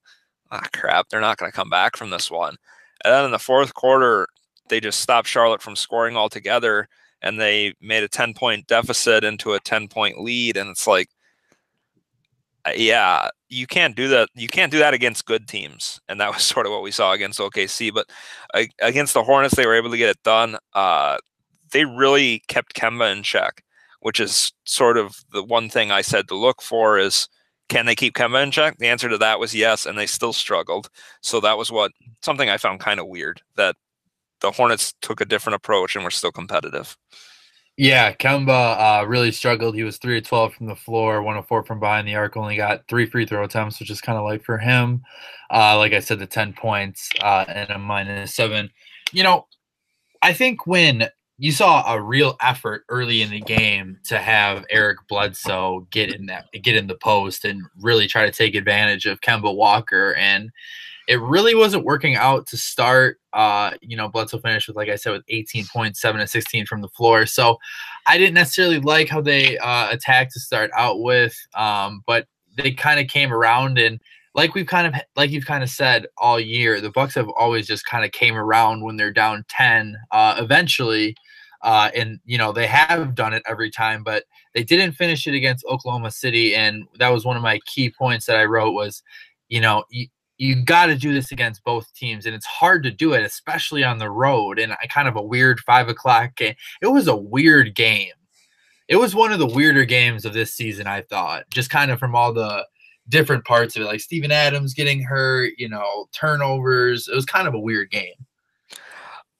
ah, 0.51 0.61
crap, 0.73 1.09
they're 1.09 1.21
not 1.21 1.37
going 1.37 1.51
to 1.51 1.55
come 1.55 1.69
back 1.69 1.97
from 1.97 2.11
this 2.11 2.29
one. 2.31 2.55
And 3.03 3.13
then 3.13 3.25
in 3.25 3.31
the 3.31 3.39
fourth 3.39 3.73
quarter, 3.73 4.27
they 4.69 4.79
just 4.79 4.99
stopped 4.99 5.27
Charlotte 5.27 5.61
from 5.61 5.75
scoring 5.75 6.15
altogether 6.17 6.87
and 7.21 7.39
they 7.39 7.73
made 7.81 8.03
a 8.03 8.07
10 8.07 8.33
point 8.33 8.67
deficit 8.67 9.23
into 9.23 9.53
a 9.53 9.59
10 9.59 9.87
point 9.87 10.19
lead. 10.21 10.57
And 10.57 10.69
it's 10.69 10.87
like, 10.87 11.09
yeah, 12.75 13.29
you 13.49 13.67
can't 13.67 13.95
do 13.95 14.07
that. 14.09 14.29
You 14.35 14.47
can't 14.47 14.71
do 14.71 14.79
that 14.79 14.93
against 14.93 15.25
good 15.25 15.47
teams. 15.47 15.99
And 16.07 16.19
that 16.19 16.31
was 16.33 16.43
sort 16.43 16.65
of 16.65 16.71
what 16.71 16.83
we 16.83 16.91
saw 16.91 17.11
against 17.11 17.39
OKC. 17.39 17.93
But 17.93 18.09
uh, 18.53 18.65
against 18.81 19.13
the 19.13 19.23
Hornets, 19.23 19.55
they 19.55 19.65
were 19.65 19.75
able 19.75 19.91
to 19.91 19.97
get 19.97 20.09
it 20.09 20.23
done. 20.23 20.57
Uh, 20.73 21.17
they 21.71 21.85
really 21.85 22.43
kept 22.47 22.75
Kemba 22.75 23.11
in 23.11 23.23
check, 23.23 23.63
which 24.01 24.19
is 24.19 24.53
sort 24.65 24.97
of 24.97 25.15
the 25.31 25.43
one 25.43 25.69
thing 25.69 25.91
I 25.91 26.01
said 26.01 26.27
to 26.27 26.35
look 26.35 26.61
for 26.61 26.97
is 26.97 27.27
can 27.69 27.85
they 27.85 27.95
keep 27.95 28.13
Kemba 28.13 28.43
in 28.43 28.51
check? 28.51 28.77
The 28.77 28.87
answer 28.87 29.09
to 29.09 29.17
that 29.17 29.39
was 29.39 29.55
yes, 29.55 29.85
and 29.85 29.97
they 29.97 30.05
still 30.05 30.33
struggled. 30.33 30.89
So 31.21 31.39
that 31.39 31.57
was 31.57 31.71
what 31.71 31.91
something 32.21 32.49
I 32.49 32.57
found 32.57 32.79
kind 32.79 32.99
of 32.99 33.07
weird 33.07 33.41
that 33.55 33.75
the 34.41 34.51
Hornets 34.51 34.93
took 35.01 35.21
a 35.21 35.25
different 35.25 35.55
approach 35.55 35.95
and 35.95 36.03
were 36.03 36.11
still 36.11 36.31
competitive. 36.31 36.95
Yeah, 37.75 38.13
Kemba 38.13 39.01
uh, 39.01 39.07
really 39.07 39.31
struggled. 39.31 39.73
He 39.73 39.83
was 39.83 39.97
three 39.97 40.19
of 40.19 40.27
twelve 40.27 40.53
from 40.53 40.67
the 40.67 40.75
floor, 40.75 41.23
one 41.23 41.37
of 41.37 41.47
four 41.47 41.63
from 41.63 41.79
behind 41.79 42.07
the 42.07 42.15
arc. 42.15 42.37
Only 42.37 42.55
got 42.55 42.87
three 42.87 43.07
free 43.07 43.25
throw 43.25 43.43
attempts, 43.43 43.79
which 43.79 43.89
is 43.89 43.99
kind 43.99 44.17
of 44.17 44.23
light 44.23 44.45
for 44.45 44.59
him. 44.59 45.01
Uh, 45.49 45.77
like 45.77 45.93
I 45.93 45.99
said, 45.99 46.19
the 46.19 46.27
ten 46.27 46.53
points 46.53 47.09
uh, 47.21 47.45
and 47.47 47.71
a 47.71 47.79
minus 47.79 48.35
seven. 48.35 48.69
You 49.11 49.23
know, 49.23 49.47
I 50.21 50.33
think 50.33 50.67
when 50.67 51.09
you 51.39 51.51
saw 51.51 51.91
a 51.91 51.99
real 51.99 52.37
effort 52.41 52.83
early 52.89 53.23
in 53.23 53.31
the 53.31 53.41
game 53.41 53.97
to 54.05 54.19
have 54.19 54.65
Eric 54.69 54.99
Bledsoe 55.09 55.87
get 55.89 56.13
in 56.13 56.27
that 56.27 56.45
get 56.61 56.75
in 56.75 56.85
the 56.85 56.95
post 56.95 57.43
and 57.43 57.63
really 57.81 58.07
try 58.07 58.25
to 58.25 58.31
take 58.31 58.53
advantage 58.53 59.07
of 59.07 59.21
Kemba 59.21 59.53
Walker 59.53 60.13
and 60.13 60.51
it 61.07 61.19
really 61.19 61.55
wasn't 61.55 61.83
working 61.83 62.15
out 62.15 62.47
to 62.47 62.57
start. 62.57 63.19
Uh, 63.33 63.71
you 63.81 63.97
know, 63.97 64.07
Bledsoe 64.07 64.39
finished 64.39 64.67
with, 64.67 64.77
like 64.77 64.89
I 64.89 64.95
said, 64.95 65.11
with 65.11 65.23
18 65.27 65.65
points, 65.65 65.99
7 65.99 66.19
and 66.19 66.29
16 66.29 66.65
from 66.65 66.81
the 66.81 66.89
floor. 66.89 67.25
So 67.25 67.57
I 68.07 68.17
didn't 68.17 68.35
necessarily 68.35 68.79
like 68.79 69.09
how 69.09 69.21
they 69.21 69.57
uh, 69.57 69.89
attacked 69.91 70.33
to 70.33 70.39
start 70.39 70.71
out 70.75 71.01
with, 71.01 71.35
um, 71.55 72.03
but 72.05 72.27
they 72.55 72.71
kind 72.71 72.99
of 72.99 73.07
came 73.07 73.33
around 73.33 73.79
and 73.79 73.99
like 74.35 74.55
we've 74.55 74.65
kind 74.65 74.87
of 74.87 74.99
like 75.15 75.29
you've 75.29 75.45
kind 75.45 75.63
of 75.63 75.69
said 75.69 76.07
all 76.17 76.39
year, 76.39 76.81
the 76.81 76.89
Bucks 76.89 77.15
have 77.15 77.29
always 77.29 77.67
just 77.67 77.85
kind 77.85 78.03
of 78.03 78.11
came 78.11 78.35
around 78.35 78.83
when 78.83 78.97
they're 78.97 79.13
down 79.13 79.45
10 79.49 79.95
uh, 80.11 80.35
eventually. 80.39 81.15
Uh, 81.61 81.89
and 81.95 82.19
you 82.25 82.37
know 82.37 82.51
they 82.51 82.67
have 82.67 83.15
done 83.15 83.33
it 83.33 83.41
every 83.47 83.71
time, 83.71 84.03
but 84.03 84.25
they 84.53 84.63
didn't 84.63 84.91
finish 84.91 85.27
it 85.27 85.33
against 85.33 85.65
Oklahoma 85.65 86.11
City, 86.11 86.55
and 86.55 86.83
that 86.99 87.07
was 87.07 87.23
one 87.23 87.37
of 87.37 87.41
my 87.41 87.57
key 87.65 87.89
points 87.89 88.25
that 88.25 88.35
I 88.35 88.43
wrote 88.43 88.73
was, 88.73 89.01
you 89.47 89.61
know, 89.61 89.85
you, 90.47 90.63
got 90.63 90.87
to 90.87 90.95
do 90.95 91.13
this 91.13 91.31
against 91.31 91.63
both 91.63 91.93
teams, 91.93 92.25
and 92.25 92.35
it's 92.35 92.45
hard 92.45 92.83
to 92.83 92.91
do 92.91 93.13
it, 93.13 93.23
especially 93.23 93.83
on 93.83 93.97
the 93.97 94.09
road. 94.09 94.59
And 94.59 94.73
I 94.73 94.75
uh, 94.75 94.87
kind 94.89 95.07
of 95.07 95.15
a 95.15 95.21
weird 95.21 95.59
five 95.61 95.89
o'clock 95.89 96.35
game. 96.35 96.55
It 96.81 96.87
was 96.87 97.07
a 97.07 97.15
weird 97.15 97.75
game. 97.75 98.13
It 98.87 98.97
was 98.97 99.15
one 99.15 99.31
of 99.31 99.39
the 99.39 99.47
weirder 99.47 99.85
games 99.85 100.25
of 100.25 100.33
this 100.33 100.53
season, 100.53 100.87
I 100.87 101.01
thought, 101.01 101.45
just 101.49 101.69
kind 101.69 101.91
of 101.91 101.99
from 101.99 102.15
all 102.15 102.33
the 102.33 102.65
different 103.09 103.45
parts 103.45 103.75
of 103.75 103.81
it, 103.81 103.85
like 103.85 104.01
Steven 104.01 104.31
Adams 104.31 104.73
getting 104.73 105.01
hurt, 105.01 105.53
you 105.57 105.69
know, 105.69 106.07
turnovers. 106.13 107.07
It 107.07 107.15
was 107.15 107.25
kind 107.25 107.47
of 107.47 107.53
a 107.53 107.59
weird 107.59 107.89
game. 107.91 108.13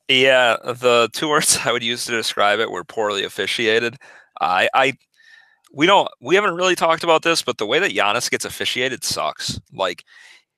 Yeah, 0.08 0.58
the 0.64 1.10
two 1.14 1.30
words 1.30 1.60
I 1.66 1.72
would 1.72 1.84
use 1.84 2.06
to 2.06 2.12
describe 2.12 2.60
it 2.60 2.72
were 2.72 2.84
poorly 2.84 3.24
officiated. 3.24 3.98
I, 4.40 4.70
I, 4.74 4.94
we 5.74 5.86
don't, 5.86 6.08
we 6.22 6.36
haven't 6.36 6.56
really 6.56 6.76
talked 6.76 7.04
about 7.04 7.24
this, 7.24 7.42
but 7.42 7.58
the 7.58 7.66
way 7.66 7.80
that 7.80 7.92
Giannis 7.92 8.30
gets 8.30 8.46
officiated 8.46 9.04
sucks. 9.04 9.60
Like, 9.72 10.04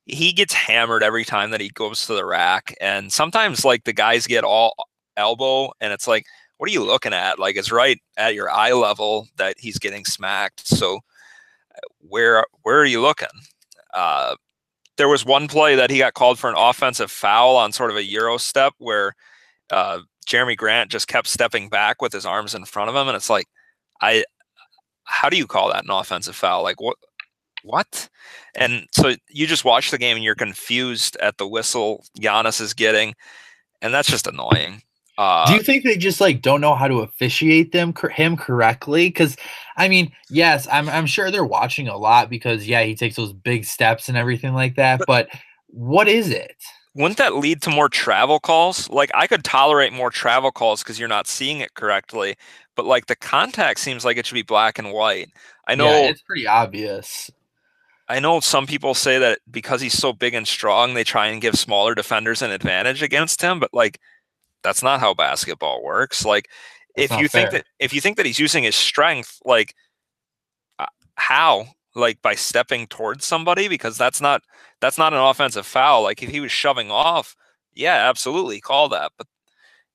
he 0.05 0.31
gets 0.33 0.53
hammered 0.53 1.03
every 1.03 1.25
time 1.25 1.51
that 1.51 1.61
he 1.61 1.69
goes 1.69 2.05
to 2.07 2.13
the 2.13 2.25
rack, 2.25 2.75
and 2.79 3.11
sometimes 3.11 3.65
like 3.65 3.83
the 3.85 3.93
guys 3.93 4.27
get 4.27 4.43
all 4.43 4.75
elbow, 5.17 5.71
and 5.81 5.93
it's 5.93 6.07
like, 6.07 6.25
what 6.57 6.69
are 6.69 6.73
you 6.73 6.83
looking 6.83 7.13
at? 7.13 7.39
Like, 7.39 7.57
it's 7.57 7.71
right 7.71 7.99
at 8.17 8.35
your 8.35 8.49
eye 8.49 8.73
level 8.73 9.27
that 9.37 9.55
he's 9.59 9.79
getting 9.79 10.05
smacked. 10.05 10.67
So, 10.67 10.99
where 11.99 12.45
where 12.63 12.79
are 12.79 12.85
you 12.85 13.01
looking? 13.01 13.27
Uh, 13.93 14.35
there 14.97 15.09
was 15.09 15.25
one 15.25 15.47
play 15.47 15.75
that 15.75 15.89
he 15.89 15.99
got 15.99 16.13
called 16.13 16.39
for 16.39 16.49
an 16.49 16.55
offensive 16.57 17.11
foul 17.11 17.57
on 17.57 17.71
sort 17.71 17.91
of 17.91 17.97
a 17.97 18.03
euro 18.03 18.37
step 18.37 18.73
where 18.77 19.13
uh, 19.71 19.99
Jerami 20.27 20.55
Grant 20.57 20.91
just 20.91 21.07
kept 21.07 21.27
stepping 21.27 21.69
back 21.69 22.01
with 22.01 22.13
his 22.13 22.25
arms 22.25 22.55
in 22.55 22.65
front 22.65 22.89
of 22.89 22.95
him, 22.95 23.07
and 23.07 23.15
it's 23.15 23.29
like, 23.29 23.47
I, 24.01 24.23
how 25.05 25.29
do 25.29 25.37
you 25.37 25.47
call 25.47 25.71
that 25.71 25.83
an 25.83 25.91
offensive 25.91 26.35
foul? 26.35 26.63
Like 26.63 26.81
what? 26.81 26.97
What? 27.65 28.09
And 28.53 28.87
so 28.91 29.15
you 29.29 29.47
just 29.47 29.65
watch 29.65 29.89
the 29.89 29.97
game 29.97 30.15
and 30.15 30.23
you're 30.23 30.35
confused 30.35 31.17
at 31.17 31.37
the 31.37 31.47
whistle 31.47 32.05
Giannis 32.19 32.61
is 32.61 32.73
getting, 32.73 33.15
and 33.81 33.93
that's 33.93 34.09
just 34.09 34.27
annoying. 34.27 34.83
Uh, 35.17 35.47
Do 35.47 35.53
you 35.53 35.63
think 35.63 35.83
they 35.83 35.97
just 35.97 36.19
like 36.19 36.41
don't 36.41 36.61
know 36.61 36.75
how 36.75 36.87
to 36.87 36.99
officiate 36.99 37.71
them 37.71 37.93
him 38.11 38.37
correctly? 38.37 39.07
Because 39.07 39.35
I 39.77 39.87
mean, 39.87 40.11
yes, 40.29 40.67
I'm 40.71 40.89
I'm 40.89 41.05
sure 41.05 41.31
they're 41.31 41.45
watching 41.45 41.87
a 41.87 41.97
lot 41.97 42.29
because 42.29 42.67
yeah, 42.67 42.83
he 42.83 42.95
takes 42.95 43.15
those 43.15 43.33
big 43.33 43.65
steps 43.65 44.09
and 44.09 44.17
everything 44.17 44.53
like 44.53 44.75
that. 44.75 44.99
But, 44.99 45.07
but 45.07 45.39
what 45.67 46.07
is 46.07 46.29
it? 46.29 46.55
Wouldn't 46.93 47.17
that 47.17 47.35
lead 47.35 47.61
to 47.63 47.69
more 47.69 47.89
travel 47.89 48.39
calls? 48.39 48.89
Like 48.89 49.11
I 49.13 49.27
could 49.27 49.43
tolerate 49.43 49.91
more 49.91 50.09
travel 50.11 50.51
calls 50.51 50.83
because 50.83 50.99
you're 50.99 51.09
not 51.09 51.27
seeing 51.27 51.61
it 51.61 51.73
correctly, 51.73 52.35
but 52.75 52.85
like 52.85 53.07
the 53.07 53.15
contact 53.15 53.79
seems 53.79 54.05
like 54.05 54.17
it 54.17 54.25
should 54.25 54.35
be 54.35 54.43
black 54.43 54.77
and 54.77 54.91
white. 54.91 55.29
I 55.67 55.75
know 55.75 55.89
yeah, 55.89 56.09
it's 56.09 56.21
pretty 56.21 56.47
obvious. 56.47 57.31
I 58.07 58.19
know 58.19 58.39
some 58.39 58.67
people 58.67 58.93
say 58.93 59.17
that 59.19 59.39
because 59.49 59.81
he's 59.81 59.97
so 59.97 60.13
big 60.13 60.33
and 60.35 60.47
strong, 60.47 60.93
they 60.93 61.03
try 61.03 61.27
and 61.27 61.41
give 61.41 61.55
smaller 61.55 61.95
defenders 61.95 62.41
an 62.41 62.51
advantage 62.51 63.01
against 63.01 63.41
him, 63.41 63.59
but 63.59 63.73
like 63.73 63.99
that's 64.63 64.83
not 64.83 64.99
how 64.99 65.13
basketball 65.13 65.83
works. 65.83 66.23
Like 66.25 66.49
that's 66.95 67.11
if 67.11 67.19
you 67.19 67.27
fair. 67.27 67.41
think 67.41 67.51
that 67.51 67.65
if 67.79 67.93
you 67.93 68.01
think 68.01 68.17
that 68.17 68.25
he's 68.25 68.39
using 68.39 68.63
his 68.63 68.75
strength, 68.75 69.39
like 69.45 69.73
uh, 70.79 70.85
how? 71.15 71.67
Like 71.95 72.21
by 72.21 72.35
stepping 72.35 72.87
towards 72.87 73.25
somebody 73.25 73.67
because 73.67 73.97
that's 73.97 74.21
not 74.21 74.43
that's 74.81 74.97
not 74.97 75.13
an 75.13 75.19
offensive 75.19 75.65
foul. 75.65 76.03
Like 76.03 76.21
if 76.21 76.29
he 76.29 76.41
was 76.41 76.51
shoving 76.51 76.91
off, 76.91 77.35
yeah, 77.73 78.07
absolutely 78.09 78.59
call 78.59 78.89
that. 78.89 79.13
But 79.17 79.27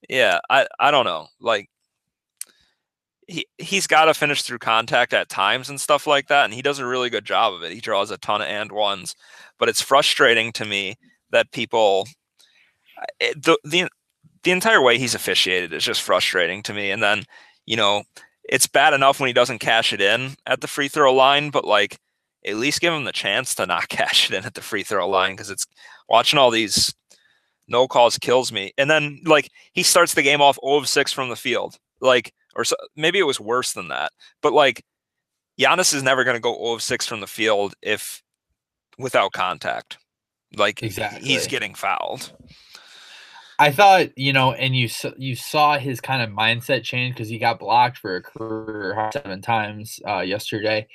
yeah, 0.08 0.40
I 0.48 0.66
I 0.80 0.90
don't 0.90 1.04
know. 1.04 1.26
Like 1.40 1.68
he 3.26 3.46
he's 3.59 3.87
got 3.87 4.06
to 4.06 4.14
finish 4.14 4.42
through 4.42 4.59
contact 4.59 5.12
at 5.12 5.28
times 5.28 5.68
and 5.68 5.80
stuff 5.80 6.06
like 6.06 6.28
that, 6.28 6.44
and 6.44 6.54
he 6.54 6.62
does 6.62 6.78
a 6.78 6.87
really 6.87 7.11
good 7.11 7.24
job 7.24 7.54
of 7.54 7.62
it. 7.62 7.72
He 7.72 7.80
draws 7.80 8.11
a 8.11 8.18
ton 8.18 8.40
of 8.42 8.48
and 8.48 8.72
ones, 8.72 9.14
but 9.59 9.68
it's 9.68 9.83
frustrating 9.83 10.52
to 10.52 10.64
me 10.64 10.96
that 11.30 11.52
people 11.52 12.06
it, 13.20 13.37
eh, 13.37 13.40
the 13.40 13.59
the 13.64 13.88
the 14.42 14.50
entire 14.50 14.83
way 14.83 14.98
he's 14.98 15.14
officiated 15.14 15.72
is 15.72 15.85
just 15.85 16.02
frustrating 16.02 16.62
to 16.64 16.74
me. 16.74 16.90
And 16.90 17.02
then, 17.02 17.24
you 17.66 17.76
know, 17.76 18.04
it's 18.44 18.66
bad 18.66 18.94
enough 18.94 19.20
when 19.20 19.26
he 19.26 19.33
doesn't 19.33 19.59
cash 19.59 19.92
it 19.92 20.00
in 20.00 20.35
at 20.46 20.61
the 20.61 20.66
free 20.66 20.88
throw 20.88 21.14
line, 21.14 21.50
but 21.50 21.64
like 21.64 21.98
at 22.46 22.56
least 22.56 22.80
give 22.80 22.94
him 22.94 23.04
the 23.04 23.12
chance 23.12 23.54
to 23.54 23.66
not 23.66 23.88
cash 23.90 24.30
it 24.30 24.37
in 24.37 24.44
at 24.44 24.54
the 24.54 24.62
free 24.62 24.83
throw 24.83 25.09
line 25.09 25.33
because 25.33 25.50
it's 25.50 25.66
watching 26.09 26.38
all 26.38 26.50
these 26.50 26.94
no 27.68 27.87
calls 27.87 28.18
kills 28.18 28.52
me. 28.52 28.72
And 28.78 28.90
then 28.90 29.20
like 29.24 29.50
he 29.72 29.83
starts 29.83 30.14
the 30.14 30.22
game 30.22 30.40
off 30.40 30.59
0 30.64 30.76
of 30.76 30.88
6 30.88 31.12
from 31.12 31.28
the 31.28 31.37
field. 31.37 31.78
Like, 32.00 32.33
or 32.56 32.64
so, 32.64 32.76
maybe 32.96 33.18
it 33.18 33.26
was 33.26 33.40
worse 33.40 33.72
than 33.72 33.88
that. 33.88 34.12
But 34.42 34.52
like 34.52 34.84
Giannis 35.58 35.94
is 35.94 36.02
never 36.02 36.24
going 36.24 36.36
to 36.36 36.40
go 36.40 36.54
0 36.54 36.74
of 36.74 36.82
6 36.82 37.06
from 37.06 37.20
the 37.20 37.26
field 37.26 37.74
if 37.82 38.22
without 38.98 39.32
contact. 39.32 39.98
Like 40.56 40.82
exactly. 40.82 41.28
he's 41.28 41.46
getting 41.46 41.74
fouled. 41.74 42.32
I 43.58 43.70
thought, 43.70 44.16
you 44.16 44.32
know, 44.32 44.52
and 44.52 44.74
you 44.74 44.88
you 45.18 45.36
saw 45.36 45.78
his 45.78 46.00
kind 46.00 46.22
of 46.22 46.30
mindset 46.30 46.82
change 46.82 47.14
because 47.14 47.28
he 47.28 47.38
got 47.38 47.58
blocked 47.58 47.98
for 47.98 48.16
a 48.16 48.22
career 48.22 49.10
seven 49.12 49.42
times 49.42 50.00
uh, 50.08 50.20
yesterday. 50.20 50.88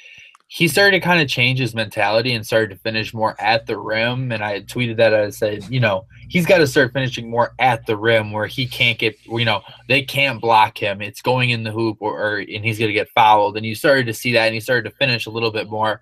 He 0.47 0.67
started 0.67 0.99
to 0.99 0.99
kind 0.99 1.21
of 1.21 1.27
change 1.27 1.59
his 1.59 1.73
mentality 1.73 2.33
and 2.33 2.45
started 2.45 2.69
to 2.69 2.75
finish 2.81 3.13
more 3.13 3.35
at 3.41 3.65
the 3.65 3.77
rim. 3.77 4.31
And 4.31 4.43
I 4.43 4.61
tweeted 4.61 4.95
that 4.97 5.13
I 5.13 5.31
said, 5.31 5.65
you 5.69 5.79
know, 5.79 6.05
he's 6.29 6.45
got 6.45 6.59
to 6.59 6.67
start 6.67 6.93
finishing 6.93 7.29
more 7.29 7.53
at 7.57 7.85
the 7.87 7.97
rim 7.97 8.31
where 8.31 8.45
he 8.45 8.67
can't 8.67 8.99
get, 8.99 9.15
you 9.25 9.43
know, 9.43 9.61
they 9.89 10.03
can't 10.03 10.39
block 10.39 10.77
him. 10.77 11.01
It's 11.01 11.21
going 11.21 11.49
in 11.49 11.63
the 11.63 11.71
hoop 11.71 11.97
or, 11.99 12.21
or 12.21 12.37
and 12.37 12.63
he's 12.63 12.77
going 12.77 12.89
to 12.89 12.93
get 12.93 13.09
fouled. 13.09 13.57
And 13.57 13.65
you 13.65 13.73
started 13.73 14.05
to 14.05 14.13
see 14.13 14.33
that, 14.33 14.45
and 14.45 14.53
he 14.53 14.59
started 14.59 14.87
to 14.89 14.95
finish 14.97 15.25
a 15.25 15.31
little 15.31 15.51
bit 15.51 15.67
more. 15.67 16.01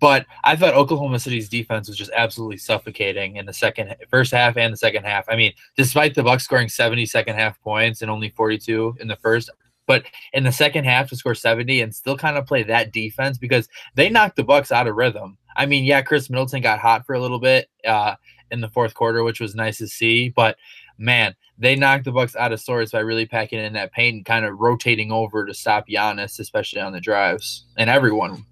But 0.00 0.24
I 0.44 0.56
thought 0.56 0.74
Oklahoma 0.74 1.18
City's 1.18 1.48
defense 1.48 1.86
was 1.86 1.96
just 1.96 2.10
absolutely 2.16 2.56
suffocating 2.56 3.36
in 3.36 3.44
the 3.44 3.52
second, 3.52 3.94
first 4.08 4.32
half 4.32 4.56
and 4.56 4.72
the 4.72 4.78
second 4.78 5.04
half. 5.04 5.26
I 5.28 5.36
mean, 5.36 5.52
despite 5.76 6.14
the 6.14 6.22
Bucks 6.22 6.44
scoring 6.44 6.70
70 6.70 7.04
second 7.04 7.36
half 7.36 7.60
points 7.60 8.00
and 8.00 8.10
only 8.10 8.30
42 8.30 8.96
in 8.98 9.08
the 9.08 9.16
first, 9.16 9.50
but 9.90 10.04
in 10.32 10.44
the 10.44 10.52
second 10.52 10.84
half 10.84 11.08
to 11.08 11.16
score 11.16 11.34
70 11.34 11.80
and 11.80 11.92
still 11.92 12.16
kind 12.16 12.36
of 12.36 12.46
play 12.46 12.62
that 12.62 12.92
defense 12.92 13.38
because 13.38 13.68
they 13.96 14.08
knocked 14.08 14.36
the 14.36 14.44
Bucks 14.44 14.70
out 14.70 14.86
of 14.86 14.94
rhythm. 14.94 15.36
I 15.56 15.66
mean, 15.66 15.82
yeah, 15.82 16.00
Khris 16.00 16.30
Middleton 16.30 16.62
got 16.62 16.78
hot 16.78 17.04
for 17.04 17.16
a 17.16 17.20
little 17.20 17.40
bit 17.40 17.68
uh, 17.84 18.14
in 18.52 18.60
the 18.60 18.68
fourth 18.68 18.94
quarter, 18.94 19.24
which 19.24 19.40
was 19.40 19.56
nice 19.56 19.78
to 19.78 19.88
see. 19.88 20.28
But 20.28 20.58
man, 20.96 21.34
they 21.58 21.74
knocked 21.74 22.04
the 22.04 22.12
Bucks 22.12 22.36
out 22.36 22.52
of 22.52 22.60
sorts 22.60 22.92
by 22.92 23.00
really 23.00 23.26
packing 23.26 23.58
in 23.58 23.72
that 23.72 23.90
paint 23.90 24.14
and 24.14 24.24
kind 24.24 24.44
of 24.44 24.60
rotating 24.60 25.10
over 25.10 25.44
to 25.44 25.52
stop 25.52 25.88
Giannis, 25.88 26.38
especially 26.38 26.80
on 26.80 26.92
the 26.92 27.00
drives, 27.00 27.66
and 27.76 27.90
everyone 27.90 28.46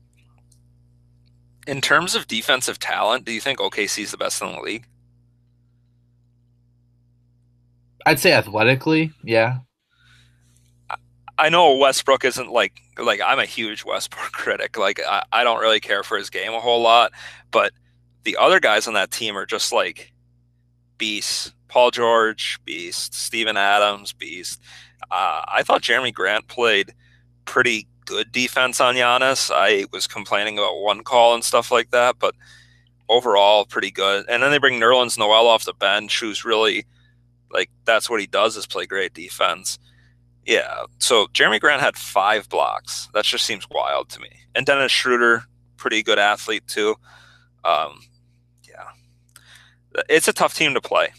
in 1.68 1.80
terms 1.82 2.16
of 2.16 2.26
defensive 2.26 2.80
talent, 2.80 3.26
do 3.26 3.32
you 3.32 3.40
think 3.40 3.58
OKC 3.60 4.02
is 4.02 4.10
the 4.10 4.16
best 4.16 4.42
in 4.42 4.50
the 4.50 4.60
league? 4.60 4.86
I'd 8.06 8.18
say 8.18 8.32
athletically, 8.32 9.12
yeah. 9.22 9.58
I 11.38 11.48
know 11.48 11.76
Westbrook 11.76 12.24
isn't 12.24 12.50
like 12.50 12.80
like 12.98 13.20
I'm 13.24 13.38
a 13.38 13.46
huge 13.46 13.84
Westbrook 13.84 14.32
critic. 14.32 14.76
Like 14.76 15.00
I, 15.06 15.22
I 15.32 15.44
don't 15.44 15.60
really 15.60 15.80
care 15.80 16.02
for 16.02 16.18
his 16.18 16.30
game 16.30 16.52
a 16.52 16.60
whole 16.60 16.82
lot, 16.82 17.12
but 17.50 17.72
the 18.24 18.36
other 18.36 18.60
guys 18.60 18.86
on 18.86 18.94
that 18.94 19.10
team 19.10 19.36
are 19.36 19.46
just 19.46 19.72
like 19.72 20.12
beasts. 20.98 21.52
Paul 21.68 21.90
George, 21.90 22.58
beast. 22.64 23.14
Steven 23.14 23.56
Adams, 23.56 24.12
beast. 24.12 24.60
Uh, 25.10 25.42
I 25.46 25.62
thought 25.62 25.82
Jerami 25.82 26.12
Grant 26.12 26.48
played 26.48 26.94
pretty 27.44 27.86
good 28.04 28.32
defense 28.32 28.80
on 28.80 28.94
Giannis. 28.94 29.50
I 29.54 29.84
was 29.92 30.06
complaining 30.06 30.58
about 30.58 30.80
one 30.80 31.04
call 31.04 31.34
and 31.34 31.44
stuff 31.44 31.70
like 31.70 31.90
that, 31.90 32.16
but 32.18 32.34
overall 33.08 33.64
pretty 33.64 33.90
good. 33.90 34.24
And 34.28 34.42
then 34.42 34.50
they 34.50 34.58
bring 34.58 34.80
Nerlens 34.80 35.18
Noel 35.18 35.46
off 35.46 35.64
the 35.64 35.74
bench, 35.74 36.20
who's 36.20 36.44
really 36.44 36.86
like 37.50 37.70
that's 37.84 38.10
what 38.10 38.20
he 38.20 38.26
does 38.26 38.56
is 38.56 38.66
play 38.66 38.86
great 38.86 39.14
defense. 39.14 39.78
Yeah. 40.48 40.84
So 40.98 41.26
Jerami 41.26 41.60
Grant 41.60 41.82
had 41.82 41.96
five 41.96 42.48
blocks. 42.48 43.08
That 43.12 43.26
just 43.26 43.44
seems 43.44 43.68
wild 43.70 44.08
to 44.08 44.20
me. 44.20 44.30
And 44.54 44.64
Dennis 44.64 44.90
Schroeder, 44.90 45.44
pretty 45.76 46.02
good 46.02 46.18
athlete 46.18 46.66
too. 46.66 46.96
Um, 47.66 48.00
yeah. 48.66 50.02
It's 50.08 50.26
a 50.26 50.32
tough 50.32 50.54
team 50.54 50.72
to 50.72 50.80
play. 50.80 51.12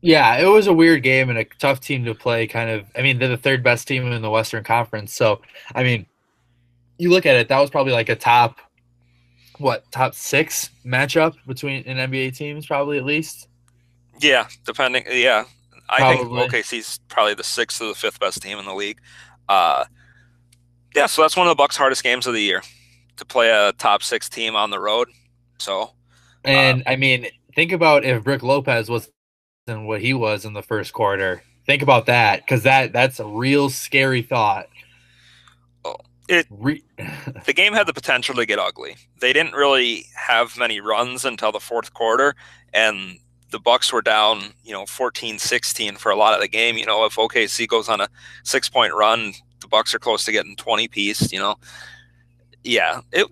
Yeah, 0.00 0.38
it 0.38 0.46
was 0.46 0.66
a 0.66 0.72
weird 0.72 1.02
game 1.02 1.28
and 1.28 1.38
a 1.38 1.44
tough 1.44 1.80
team 1.80 2.06
to 2.06 2.14
play. 2.14 2.46
Kind 2.46 2.70
of, 2.70 2.86
I 2.96 3.02
mean, 3.02 3.18
they're 3.18 3.28
the 3.28 3.36
third 3.36 3.62
best 3.62 3.86
team 3.86 4.10
in 4.10 4.22
the 4.22 4.30
Western 4.30 4.64
Conference. 4.64 5.14
So, 5.14 5.42
I 5.74 5.82
mean, 5.82 6.06
you 6.96 7.10
look 7.10 7.26
at 7.26 7.36
it, 7.36 7.48
that 7.48 7.60
was 7.60 7.68
probably 7.68 7.92
like 7.92 8.08
a 8.08 8.16
top 8.16 8.60
what 9.58 9.84
top 9.92 10.14
six 10.14 10.70
matchup 10.86 11.34
between 11.46 11.84
an 11.86 12.10
NBA 12.10 12.34
teams, 12.34 12.64
probably 12.64 12.96
at 12.96 13.04
least. 13.04 13.48
Yeah, 14.20 14.48
depending. 14.64 15.04
Yeah, 15.10 15.44
I 15.90 15.98
Probably. 15.98 16.48
think 16.48 16.52
OKC's 16.52 17.00
probably 17.08 17.34
the 17.34 17.44
sixth 17.44 17.82
or 17.82 17.88
the 17.88 17.94
fifth 17.94 18.20
best 18.20 18.40
team 18.42 18.58
in 18.58 18.64
the 18.64 18.74
league. 18.74 18.98
Uh, 19.48 19.84
yeah, 20.94 21.06
so 21.06 21.22
that's 21.22 21.36
one 21.36 21.46
of 21.46 21.50
the 21.50 21.56
Bucks' 21.56 21.76
hardest 21.76 22.02
games 22.02 22.26
of 22.26 22.34
the 22.34 22.40
year 22.42 22.62
to 23.16 23.24
play 23.24 23.50
a 23.50 23.72
top 23.72 24.02
six 24.02 24.28
team 24.28 24.54
on 24.56 24.70
the 24.70 24.78
road. 24.78 25.08
So 25.58 25.90
And 26.44 26.82
I 26.86 26.96
mean, 26.96 27.26
think 27.54 27.72
about 27.72 28.04
if 28.04 28.22
Brook 28.24 28.42
Lopez 28.42 28.88
was 28.88 29.10
and 29.66 29.86
what 29.86 30.00
he 30.00 30.14
was 30.14 30.44
in 30.44 30.52
the 30.52 30.62
first 30.62 30.92
quarter. 30.92 31.42
Think 31.66 31.82
about 31.82 32.06
that 32.06 32.40
because 32.40 32.62
that 32.64 32.92
that's 32.92 33.20
a 33.20 33.26
real 33.26 33.68
scary 33.70 34.22
thought. 34.22 34.66
Oh, 35.84 35.96
it- 36.28 36.46
Re- 36.50 36.82
the 37.46 37.52
game 37.52 37.72
had 37.72 37.86
the 37.86 37.92
potential 37.92 38.34
to 38.36 38.46
get 38.46 38.58
ugly. 38.58 38.96
They 39.20 39.32
didn't 39.32 39.52
really 39.54 40.06
have 40.16 40.56
many 40.58 40.80
runs 40.80 41.24
until 41.24 41.52
the 41.52 41.60
fourth 41.60 41.92
quarter, 41.94 42.34
and 42.72 43.18
the 43.50 43.58
Bucks 43.58 43.92
were 43.92 44.02
down, 44.02 44.52
you 44.64 44.72
know, 44.72 44.84
14-16 44.84 45.98
for 45.98 46.10
a 46.10 46.16
lot 46.16 46.34
of 46.34 46.40
the 46.40 46.48
game. 46.48 46.76
You 46.76 46.86
know, 46.86 47.04
if 47.04 47.16
OKC 47.16 47.66
goes 47.66 47.88
on 47.88 48.00
a 48.00 48.08
six-point 48.44 48.94
run, 48.94 49.32
the 49.60 49.68
Bucks 49.68 49.94
are 49.94 49.98
close 49.98 50.24
to 50.24 50.32
getting 50.32 50.56
20 50.56 50.88
piece, 50.88 51.32
you 51.32 51.38
know. 51.38 51.56
Yeah, 52.62 53.00
it 53.12 53.26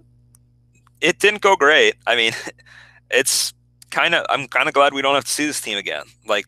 it 1.00 1.18
didn't 1.20 1.42
go 1.42 1.54
great. 1.54 1.94
I 2.06 2.16
mean, 2.16 2.32
it's 3.10 3.52
kind 3.90 4.14
of 4.14 4.26
I'm 4.28 4.48
kind 4.48 4.68
of 4.68 4.74
glad 4.74 4.94
we 4.94 5.02
don't 5.02 5.14
have 5.14 5.24
to 5.24 5.30
see 5.30 5.46
this 5.46 5.60
team 5.60 5.78
again. 5.78 6.04
Like 6.26 6.46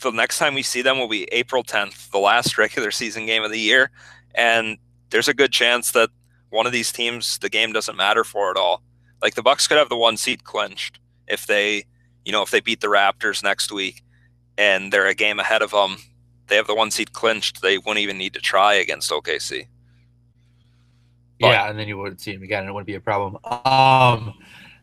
the 0.00 0.10
next 0.10 0.38
time 0.38 0.54
we 0.54 0.62
see 0.62 0.82
them 0.82 0.98
will 0.98 1.08
be 1.08 1.24
April 1.32 1.64
10th, 1.64 2.10
the 2.10 2.18
last 2.18 2.58
regular 2.58 2.90
season 2.90 3.26
game 3.26 3.44
of 3.44 3.50
the 3.50 3.60
year, 3.60 3.90
and 4.34 4.78
there's 5.10 5.28
a 5.28 5.34
good 5.34 5.52
chance 5.52 5.92
that 5.92 6.10
one 6.50 6.66
of 6.66 6.72
these 6.72 6.92
teams 6.92 7.38
the 7.38 7.48
game 7.48 7.72
doesn't 7.72 7.96
matter 7.96 8.24
for 8.24 8.50
at 8.50 8.56
all. 8.56 8.82
Like 9.22 9.34
the 9.34 9.42
Bucks 9.42 9.66
could 9.66 9.78
have 9.78 9.88
the 9.88 9.96
one 9.96 10.16
seed 10.16 10.44
clinched 10.44 11.00
if 11.26 11.46
they, 11.46 11.84
you 12.28 12.32
know, 12.32 12.42
if 12.42 12.50
they 12.50 12.60
beat 12.60 12.82
the 12.82 12.88
Raptors 12.88 13.42
next 13.42 13.72
week 13.72 14.02
and 14.58 14.92
they're 14.92 15.06
a 15.06 15.14
game 15.14 15.40
ahead 15.40 15.62
of 15.62 15.70
them. 15.70 15.96
They 16.48 16.56
have 16.56 16.66
the 16.66 16.74
one 16.74 16.90
seed 16.90 17.14
clinched. 17.14 17.62
They 17.62 17.78
wouldn't 17.78 17.98
even 17.98 18.18
need 18.18 18.34
to 18.34 18.40
try 18.40 18.74
against 18.74 19.10
OKC. 19.10 19.66
But- 21.40 21.48
yeah, 21.48 21.70
and 21.70 21.78
then 21.78 21.88
you 21.88 21.96
wouldn't 21.96 22.20
see 22.20 22.34
him 22.34 22.42
again, 22.42 22.60
and 22.60 22.68
it 22.68 22.72
wouldn't 22.72 22.86
be 22.86 22.96
a 22.96 23.00
problem. 23.00 23.38
Um, 23.64 24.34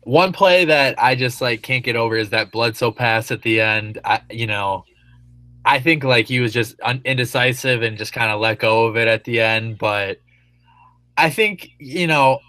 one 0.02 0.32
play 0.32 0.64
that 0.64 1.00
I 1.00 1.14
just 1.14 1.40
like 1.40 1.62
can't 1.62 1.84
get 1.84 1.94
over 1.94 2.16
is 2.16 2.30
that 2.30 2.50
Bledsoe 2.50 2.90
pass 2.90 3.30
at 3.30 3.42
the 3.42 3.60
end. 3.60 4.00
I, 4.04 4.22
you 4.28 4.48
know, 4.48 4.84
I 5.64 5.78
think 5.78 6.02
like 6.02 6.26
he 6.26 6.40
was 6.40 6.52
just 6.52 6.74
un- 6.82 7.02
indecisive 7.04 7.82
and 7.82 7.96
just 7.96 8.12
kind 8.12 8.32
of 8.32 8.40
let 8.40 8.58
go 8.58 8.86
of 8.86 8.96
it 8.96 9.06
at 9.06 9.22
the 9.22 9.40
end. 9.40 9.78
But 9.78 10.18
I 11.16 11.30
think 11.30 11.68
you 11.78 12.08
know, 12.08 12.40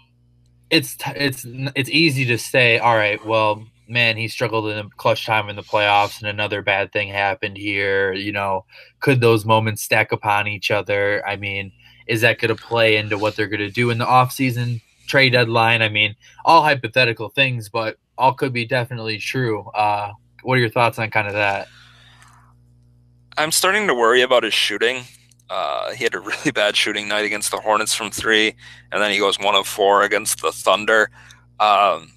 it's 0.70 0.96
t- 0.96 1.12
it's 1.14 1.44
it's 1.76 1.90
easy 1.90 2.24
to 2.26 2.38
say, 2.38 2.78
all 2.78 2.96
right, 2.96 3.24
well, 3.24 3.64
man, 3.88 4.16
he 4.16 4.28
struggled 4.28 4.68
in 4.68 4.76
the 4.76 4.90
clutch 4.96 5.26
time 5.26 5.48
in 5.48 5.56
the 5.56 5.62
playoffs, 5.62 6.20
and 6.20 6.28
another 6.28 6.62
bad 6.62 6.92
thing 6.92 7.08
happened 7.08 7.56
here. 7.56 8.12
You 8.12 8.32
know, 8.32 8.64
could 9.00 9.20
those 9.20 9.44
moments 9.44 9.82
stack 9.82 10.12
upon 10.12 10.46
each 10.46 10.70
other? 10.70 11.26
I 11.26 11.36
mean 11.36 11.72
is 12.08 12.22
that 12.22 12.38
going 12.38 12.54
to 12.54 12.60
play 12.60 12.96
into 12.96 13.18
what 13.18 13.36
they're 13.36 13.46
going 13.46 13.60
to 13.60 13.70
do 13.70 13.90
in 13.90 13.98
the 13.98 14.06
offseason 14.06 14.80
trade 15.06 15.30
deadline? 15.30 15.82
I 15.82 15.88
mean, 15.88 16.16
all 16.44 16.62
hypothetical 16.62 17.28
things, 17.28 17.68
but 17.68 17.98
all 18.16 18.32
could 18.32 18.52
be 18.52 18.64
definitely 18.64 19.18
true. 19.18 19.68
Uh, 19.74 20.12
what 20.42 20.54
are 20.54 20.60
your 20.60 20.70
thoughts 20.70 20.98
on 20.98 21.10
kind 21.10 21.28
of 21.28 21.34
that? 21.34 21.68
I'm 23.36 23.52
starting 23.52 23.86
to 23.86 23.94
worry 23.94 24.22
about 24.22 24.42
his 24.42 24.54
shooting. 24.54 25.04
Uh, 25.48 25.92
he 25.92 26.02
had 26.02 26.14
a 26.14 26.20
really 26.20 26.50
bad 26.50 26.74
shooting 26.74 27.06
night 27.06 27.24
against 27.24 27.50
the 27.50 27.58
Hornets 27.58 27.94
from 27.94 28.10
three, 28.10 28.54
and 28.90 29.00
then 29.00 29.12
he 29.12 29.18
goes 29.18 29.38
one 29.38 29.54
of 29.54 29.68
four 29.68 30.02
against 30.02 30.40
the 30.40 30.50
Thunder. 30.50 31.10
Um, 31.60 32.10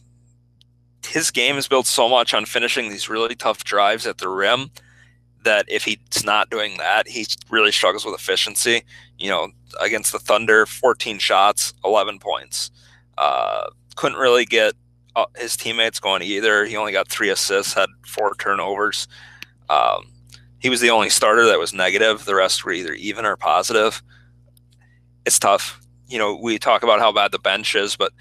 his 1.06 1.32
game 1.32 1.58
is 1.58 1.68
built 1.68 1.88
so 1.88 2.08
much 2.08 2.34
on 2.34 2.46
finishing 2.46 2.90
these 2.90 3.10
really 3.10 3.36
tough 3.36 3.64
drives 3.64 4.06
at 4.06 4.18
the 4.18 4.30
rim 4.30 4.72
that 5.44 5.66
if 5.68 5.84
he's 5.84 6.24
not 6.24 6.50
doing 6.50 6.78
that, 6.78 7.08
he 7.08 7.26
really 7.50 7.72
struggles 7.72 8.06
with 8.06 8.14
efficiency. 8.14 8.84
You 9.18 9.30
know, 9.30 9.48
against 9.80 10.12
the 10.12 10.20
Thunder, 10.20 10.66
14 10.66 11.20
shots, 11.20 11.74
11 11.84 12.20
points. 12.20 12.72
Uh, 13.18 13.70
couldn't 13.96 14.20
really 14.20 14.46
get 14.46 14.74
uh, 15.16 15.26
his 15.38 15.58
teammates 15.58 16.00
going 16.00 16.22
either. 16.22 16.66
He 16.66 16.78
only 16.78 16.92
got 16.92 17.08
three 17.08 17.30
assists, 17.30 17.74
had 17.74 17.90
four 18.06 18.34
turnovers. 18.36 19.08
Um, 19.70 20.08
he 20.60 20.70
was 20.70 20.82
the 20.82 20.90
only 20.90 21.10
starter 21.10 21.46
that 21.46 21.60
was 21.60 21.74
negative. 21.74 22.26
The 22.26 22.36
rest 22.36 22.64
were 22.64 22.72
either 22.72 22.94
even 22.94 23.26
or 23.26 23.36
positive. 23.36 24.02
It's 25.26 25.40
tough. 25.40 25.80
You 26.08 26.18
know, 26.18 26.36
we 26.36 26.60
talk 26.60 26.84
about 26.84 27.00
how 27.00 27.12
bad 27.12 27.32
the 27.32 27.40
bench 27.40 27.76
is, 27.76 27.96
but 27.96 28.12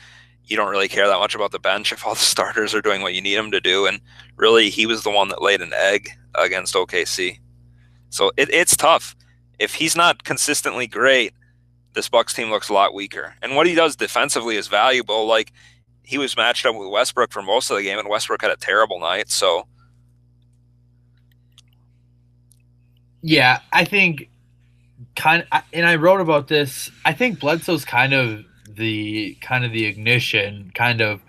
you 0.51 0.57
don't 0.57 0.71
really 0.71 0.89
care 0.89 1.07
that 1.07 1.19
much 1.19 1.35
about 1.35 1.53
the 1.53 1.59
bench 1.59 1.93
if 1.93 2.07
all 2.07 2.15
the 2.15 2.21
starters 2.21 2.75
are 2.75 2.83
doing 2.83 3.01
what 3.01 3.15
you 3.15 3.23
need 3.23 3.37
them 3.37 3.51
to 3.53 3.61
do. 3.61 3.87
And 3.87 4.01
really, 4.37 4.69
he 4.69 4.85
was 4.85 5.03
the 5.03 5.11
one 5.11 5.29
that 5.29 5.41
laid 5.41 5.63
an 5.63 5.73
egg 5.73 6.11
against 6.35 6.75
OKC. 6.75 7.39
So 8.11 8.33
it, 8.37 8.53
it's 8.53 8.77
tough. 8.77 9.17
If 9.59 9.75
he's 9.75 9.95
not 9.95 10.25
consistently 10.25 10.87
great, 10.87 11.33
this 11.95 12.09
Bucks 12.09 12.35
team 12.35 12.51
looks 12.51 12.69
a 12.69 12.73
lot 12.73 12.95
weaker. 12.95 13.35
And 13.43 13.57
what 13.57 13.67
he 13.67 13.75
does 13.75 13.97
defensively 13.97 14.57
is 14.57 14.69
valuable. 14.69 15.27
Like 15.27 15.53
he 16.03 16.19
was 16.19 16.37
matched 16.37 16.67
up 16.67 16.75
with 16.75 16.89
Westbrook 16.89 17.31
for 17.33 17.43
most 17.43 17.71
of 17.71 17.77
the 17.77 17.83
game, 17.83 17.99
and 17.99 18.09
Westbrook 18.09 18.43
had 18.43 18.51
a 18.51 18.57
terrible 18.57 18.99
night. 18.99 19.31
So 19.31 19.67
Yeah, 23.23 23.61
I 23.73 23.85
think 23.85 24.29
kind 25.17 25.47
of, 25.53 25.63
and 25.73 25.87
I 25.87 25.97
wrote 25.97 26.21
about 26.21 26.49
this. 26.49 26.91
I 27.05 27.13
think 27.13 27.39
Bledsoe's 27.39 27.85
kind 27.85 28.15
of 28.15 28.45
the 28.77 29.37
kind 29.41 29.65
of 29.65 29.73
the 29.73 29.87
ignition, 29.87 30.71
kind 30.75 31.01
of. 31.01 31.21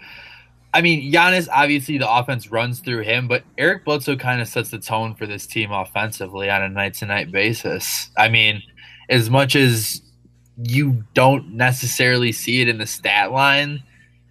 I 0.74 0.82
mean, 0.82 1.12
Giannis 1.12 1.50
obviously 1.52 1.98
the 1.98 2.10
offense 2.10 2.50
runs 2.50 2.80
through 2.80 3.02
him, 3.02 3.28
but 3.28 3.44
Eric 3.58 3.84
Bledsoe 3.84 4.16
kind 4.16 4.42
of 4.42 4.48
sets 4.48 4.70
the 4.70 4.80
tone 4.80 5.16
for 5.16 5.28
this 5.28 5.46
team 5.46 5.72
offensively 5.72 6.50
on 6.50 6.62
a 6.64 6.70
night 6.70 6.94
to 6.96 7.06
night 7.06 7.30
basis. 7.32 8.10
I 8.18 8.30
mean, 8.30 8.64
as 9.10 9.30
much 9.30 9.56
as 9.56 10.02
you 10.64 11.04
don't 11.14 11.54
necessarily 11.54 12.32
see 12.32 12.62
it 12.62 12.70
in 12.70 12.78
the 12.78 12.88
stat 12.88 13.32
line, 13.32 13.84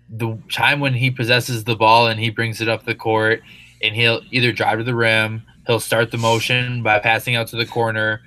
the 0.09 0.37
time 0.51 0.81
when 0.81 0.95
he 0.95 1.11
possesses 1.11 1.65
the 1.65 1.77
ball 1.77 2.09
and 2.09 2.19
he 2.19 2.31
brings 2.31 2.61
it 2.61 2.69
up 2.69 2.85
the 2.85 2.95
court 2.95 3.43
and 3.83 3.95
he'll 3.95 4.23
either 4.31 4.53
drive 4.53 4.79
to 4.79 4.85
the 4.85 4.95
rim, 4.95 5.43
he'll 5.67 5.81
start 5.81 6.11
the 6.11 6.19
motion 6.19 6.83
by 6.83 6.99
passing 6.99 7.37
out 7.37 7.49
to 7.49 7.57
the 7.57 7.67
corner. 7.67 8.23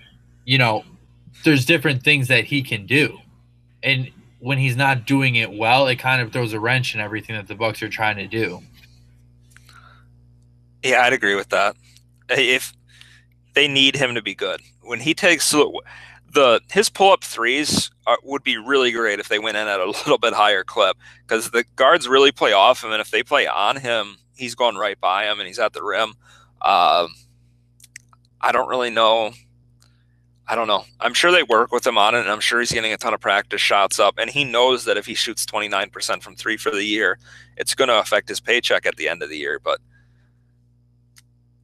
You 0.46 0.58
know, 0.58 0.84
there's 1.44 1.66
different 1.66 2.04
things 2.04 2.28
that 2.30 2.46
he 2.46 2.62
can 2.62 2.86
do. 2.86 3.18
And 3.82 4.10
when 4.44 4.58
he's 4.58 4.76
not 4.76 5.06
doing 5.06 5.38
it 5.38 5.54
well, 5.54 5.88
it 5.88 5.96
kind 5.96 6.22
of 6.22 6.34
throws 6.34 6.52
a 6.52 6.60
wrench 6.60 6.94
in 6.94 7.00
everything 7.00 7.34
that 7.34 7.48
the 7.48 7.56
Bucks 7.56 7.82
are 7.82 7.88
trying 7.88 8.18
to 8.18 8.28
do. 8.28 8.62
Yeah, 10.84 11.02
I'd 11.04 11.14
agree 11.14 11.36
with 11.36 11.48
that. 11.50 11.78
If 12.30 12.74
they 13.54 13.70
need 13.70 13.96
him 13.96 14.16
to 14.16 14.22
be 14.22 14.36
good, 14.36 14.60
when 14.82 15.00
he 15.00 15.14
takes 15.14 15.50
the 15.50 16.60
his 16.74 16.90
pull 16.90 17.14
up 17.14 17.24
threes 17.24 17.90
are, 18.06 18.18
would 18.22 18.44
be 18.44 18.58
really 18.58 18.92
great 18.92 19.22
if 19.22 19.30
they 19.30 19.40
went 19.40 19.56
in 19.56 19.66
at 19.66 19.80
a 19.80 19.86
little 19.86 20.18
bit 20.18 20.34
higher 20.34 20.66
clip 20.66 20.98
because 21.26 21.52
the 21.52 21.64
guards 21.78 22.10
really 22.10 22.34
play 22.34 22.52
off 22.52 22.84
him, 22.84 22.92
and 22.92 23.00
if 23.00 23.12
they 23.12 23.24
play 23.24 23.48
on 23.48 23.78
him, 23.78 24.18
he's 24.36 24.56
going 24.56 24.76
right 24.76 25.00
by 25.00 25.24
him 25.24 25.40
and 25.40 25.48
he's 25.48 25.60
at 25.60 25.72
the 25.72 25.82
rim. 25.82 26.16
Um, 26.62 27.16
I 28.42 28.52
don't 28.52 28.68
really 28.68 28.90
know. 28.90 29.32
I 30.48 30.56
don't 30.56 30.68
know. 30.68 30.84
I'm 31.00 31.14
sure 31.14 31.32
they 31.32 31.44
work 31.44 31.72
with 31.72 31.88
him 31.88 31.98
on 31.98 32.16
it, 32.16 32.20
and 32.22 32.30
I'm 32.30 32.42
sure 32.42 32.60
he's 32.60 32.72
getting 32.72 32.92
a 32.92 32.98
ton 32.98 33.14
of 33.14 33.22
practice 33.22 33.62
shots 33.62 33.98
up. 33.98 34.16
And 34.18 34.30
he 34.30 34.44
knows 34.44 34.84
that 34.86 34.98
if 34.98 35.06
he 35.06 35.14
shoots 35.14 35.46
29% 35.46 36.22
from 36.22 36.36
three 36.36 36.58
for 36.58 36.70
the 36.70 36.84
year, 36.84 37.18
it's 37.56 37.74
going 37.76 37.88
to 37.88 38.00
affect 38.00 38.28
his 38.28 38.42
paycheck 38.42 38.86
at 38.86 38.98
the 38.98 39.08
end 39.08 39.24
of 39.24 39.30
the 39.30 39.38
year. 39.38 39.60
But 39.64 39.80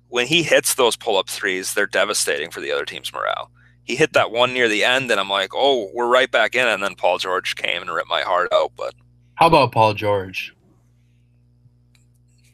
when 0.08 0.28
he 0.28 0.44
hits 0.44 0.76
those 0.76 0.96
pull 0.96 1.18
up 1.18 1.30
threes, 1.30 1.74
they're 1.74 1.88
devastating 1.88 2.52
for 2.52 2.62
the 2.62 2.72
other 2.72 2.86
team's 2.86 3.12
morale. 3.14 3.52
He 3.84 3.96
hit 3.96 4.14
that 4.14 4.32
one 4.32 4.54
near 4.54 4.70
the 4.70 4.84
end, 4.86 5.12
and 5.12 5.20
I'm 5.20 5.30
like, 5.30 5.50
oh, 5.54 5.90
we're 5.94 6.08
right 6.08 6.32
back 6.32 6.56
in. 6.56 6.68
And 6.68 6.82
then 6.82 6.96
Paul 6.96 7.18
George 7.18 7.56
came 7.58 7.82
and 7.82 7.92
ripped 7.92 8.10
my 8.10 8.22
heart 8.22 8.48
out. 8.54 8.72
But 8.78 8.94
How 9.36 9.48
about 9.48 9.72
Paul 9.74 9.94
George? 9.94 10.54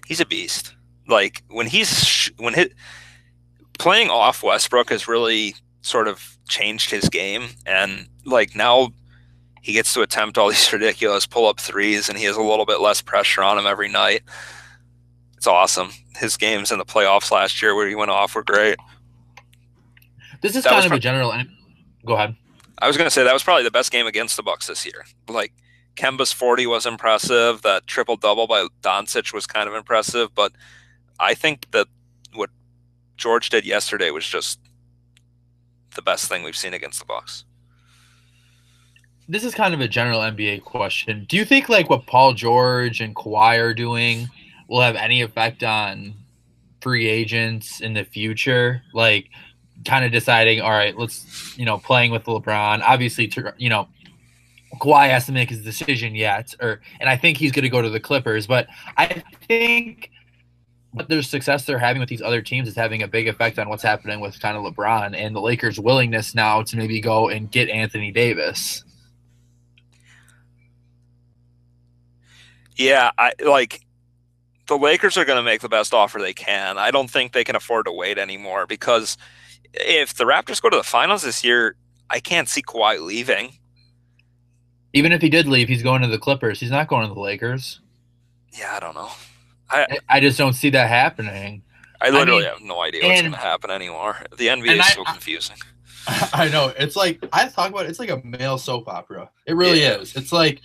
he's 0.08 0.20
a 0.22 0.26
beast. 0.26 0.74
Like 1.08 1.44
when 1.50 1.68
he's 1.68 2.04
sh- 2.08 2.32
when 2.38 2.54
hit 2.54 2.74
playing 3.78 4.10
off 4.10 4.44
Westbrook 4.44 4.90
has 4.90 5.08
really 5.08 5.56
sort 5.86 6.08
of 6.08 6.38
changed 6.50 6.90
his 6.90 7.10
game, 7.10 7.50
and 7.66 8.08
like 8.26 8.56
now 8.56 8.90
he 9.62 9.74
gets 9.74 9.94
to 9.94 10.02
attempt 10.02 10.38
all 10.38 10.50
these 10.50 10.72
ridiculous 10.74 11.26
pull 11.26 11.48
up 11.48 11.60
threes, 11.60 12.10
and 12.10 12.18
he 12.18 12.26
has 12.26 12.36
a 12.36 12.42
little 12.42 12.66
bit 12.66 12.82
less 12.82 13.02
pressure 13.02 13.44
on 13.44 13.58
him 13.58 13.66
every 13.68 13.90
night. 13.90 14.22
It's 15.38 15.48
awesome. 15.48 15.92
His 16.18 16.38
games 16.38 16.72
in 16.72 16.80
the 16.80 16.86
playoffs 16.86 17.32
last 17.32 17.62
year 17.62 17.76
where 17.76 17.88
he 17.88 17.96
went 17.96 18.12
off 18.12 18.36
were 18.36 18.44
great. 18.44 18.78
This 20.42 20.56
is 20.56 20.64
That 20.64 20.72
kind 20.72 20.86
of 20.86 20.90
prob- 20.90 20.98
a 20.98 21.02
general. 21.02 21.34
Go 22.06 22.14
ahead. 22.14 22.36
I 22.80 22.88
was 22.88 22.98
going 22.98 23.08
to 23.08 23.12
say 23.12 23.24
that 23.24 23.34
was 23.34 23.44
probably 23.44 23.64
the 23.64 23.72
best 23.72 23.92
game 23.92 24.06
against 24.08 24.38
the 24.38 24.44
Bucks 24.44 24.68
this 24.68 24.86
year. 24.86 25.06
Like 25.28 25.54
Kemba's 25.96 26.32
40 26.32 26.68
was 26.68 26.86
impressive. 26.86 27.62
That 27.62 27.88
triple 27.88 28.16
double 28.18 28.48
by 28.48 28.68
Doncic 28.82 29.34
was 29.34 29.48
kind 29.48 29.68
of 29.70 29.76
impressive, 29.76 30.34
but 30.36 30.52
I 31.20 31.34
think 31.36 31.72
that 31.72 31.88
what 32.34 32.50
George 33.18 33.50
did 33.50 33.66
yesterday 33.66 34.12
was 34.12 34.26
just 34.28 34.60
the 35.96 36.02
best 36.02 36.28
thing 36.28 36.44
we've 36.44 36.56
seen 36.56 36.74
against 36.74 37.00
the 37.00 37.06
Bucks. 37.06 37.46
this 39.28 39.44
is 39.44 39.56
kind 39.56 39.74
of 39.74 39.82
a 39.82 39.88
general 39.88 40.20
NBA 40.20 40.64
question. 40.64 41.26
Do 41.28 41.38
you 41.38 41.46
think 41.46 41.68
like 41.70 41.90
what 41.90 42.06
Paul 42.06 42.34
George 42.34 43.02
and 43.02 43.16
Kawhi 43.16 43.60
are 43.60 43.74
doing 43.74 44.30
will 44.68 44.82
have 44.82 44.96
any 44.96 45.22
effect 45.22 45.64
on 45.64 46.14
free 46.82 47.08
agents 47.08 47.82
in 47.82 47.94
the 47.94 48.04
future? 48.04 48.84
Like, 48.94 49.30
kind 49.84 50.06
of 50.06 50.12
deciding, 50.12 50.62
all 50.62 50.72
right, 50.72 50.98
let's 50.98 51.58
you 51.58 51.66
know 51.66 51.78
playing 51.78 52.12
with 52.12 52.24
LeBron. 52.26 52.82
Obviously, 52.86 53.28
to, 53.30 53.54
you 53.58 53.70
know, 53.70 53.88
Kawhi 54.80 55.10
has 55.10 55.26
to 55.26 55.32
make 55.32 55.50
his 55.50 55.64
decision 55.64 56.16
yet, 56.16 56.54
or 56.62 56.82
and 57.00 57.10
I 57.10 57.18
think 57.18 57.38
he's 57.38 57.52
going 57.52 57.64
to 57.64 57.70
go 57.70 57.82
to 57.82 57.90
the 57.90 58.00
Clippers. 58.00 58.46
But 58.48 58.68
I 58.98 59.24
think 59.48 60.12
what 60.96 61.10
their 61.10 61.22
success 61.22 61.66
they're 61.66 61.78
having 61.78 62.00
with 62.00 62.08
these 62.08 62.22
other 62.22 62.42
teams 62.42 62.70
is 62.70 62.76
having 62.76 63.04
a 63.04 63.08
big 63.08 63.28
effect 63.28 63.60
on 63.60 63.68
what's 63.68 63.84
happening 63.84 64.22
with 64.22 64.40
kind 64.40 64.56
of 64.56 64.64
LeBron 64.64 65.14
and 65.14 65.36
the 65.36 65.42
Lakers' 65.42 65.78
willingness 65.78 66.34
now 66.34 66.64
to 66.64 66.78
maybe 66.78 67.02
go 67.02 67.28
and 67.28 67.52
get 67.52 67.68
Anthony 67.68 68.12
Davis. 68.12 68.86
Yeah, 72.78 73.12
I 73.18 73.34
like 73.46 73.82
the 74.68 74.78
Lakers 74.78 75.18
are 75.18 75.26
going 75.26 75.36
to 75.36 75.44
make 75.44 75.60
the 75.60 75.68
best 75.68 75.94
offer 75.94 76.18
they 76.18 76.34
can. 76.34 76.78
I 76.78 76.92
don't 76.92 77.10
think 77.10 77.34
they 77.34 77.44
can 77.44 77.58
afford 77.58 77.88
to 77.88 77.92
wait 77.92 78.18
anymore 78.18 78.66
because 78.66 79.18
if 79.74 80.14
the 80.14 80.24
Raptors 80.24 80.62
go 80.62 80.70
to 80.70 80.78
the 80.78 80.84
finals 80.84 81.24
this 81.24 81.44
year, 81.44 81.76
I 82.10 82.22
can't 82.22 82.48
see 82.48 82.62
Kawhi 82.62 83.02
leaving. 83.02 83.52
Even 84.94 85.12
if 85.12 85.22
he 85.22 85.30
did 85.30 85.46
leave, 85.46 85.68
he's 85.68 85.84
going 85.84 86.04
to 86.04 86.08
the 86.08 86.18
Clippers. 86.18 86.62
He's 86.62 86.72
not 86.72 86.88
going 86.88 87.06
to 87.06 87.14
the 87.14 87.20
Lakers. 87.20 87.82
Yeah, 88.58 88.74
I 88.78 88.80
don't 88.80 88.96
know. 88.96 89.12
I 89.70 89.98
I 90.10 90.20
just 90.20 90.38
don't 90.38 90.54
see 90.54 90.70
that 90.72 90.88
happening. 90.90 91.62
I 92.02 92.10
literally 92.10 92.46
I 92.46 92.52
mean, 92.52 92.60
have 92.60 92.62
no 92.62 92.82
idea 92.82 93.08
what's 93.08 93.22
going 93.22 93.32
to 93.34 93.38
happen 93.38 93.72
anymore. 93.72 94.18
The 94.38 94.48
NBA 94.48 94.74
is 94.76 94.80
I- 94.82 94.90
so 94.92 95.04
I- 95.06 95.12
confusing. 95.12 95.58
I 96.34 96.50
know. 96.50 96.72
It's 96.78 96.96
like 96.96 97.24
I 97.34 97.48
talk 97.48 97.70
about 97.72 97.86
it, 97.86 97.90
it's 97.90 98.00
like 98.00 98.10
a 98.12 98.22
male 98.24 98.58
soap 98.60 98.88
opera. 98.88 99.30
It 99.48 99.56
really 99.56 99.82
Yeah. 99.82 99.96
is. 99.98 100.16
It's 100.16 100.32
like 100.32 100.62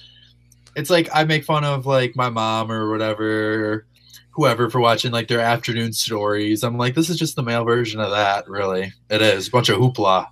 it's 0.77 0.91
like 0.91 1.09
I 1.15 1.25
make 1.25 1.45
fun 1.45 1.65
of 1.65 1.87
like 1.87 2.15
my 2.15 2.29
mom 2.29 2.71
or 2.71 2.91
whatever 2.91 3.87
whoever 4.33 4.69
for 4.71 4.81
watching 4.81 5.13
like 5.13 5.29
their 5.29 5.41
afternoon 5.41 5.93
stories. 5.93 6.63
I'm 6.63 6.77
like, 6.77 6.95
this 6.95 7.09
is 7.11 7.19
just 7.19 7.37
the 7.37 7.43
male 7.43 7.65
version 7.65 8.01
of 8.01 8.11
that, 8.11 8.49
really. 8.49 8.93
It 9.09 9.23
is. 9.23 9.49
A 9.49 9.51
bunch 9.51 9.69
of 9.71 9.79
hoopla. 9.79 10.27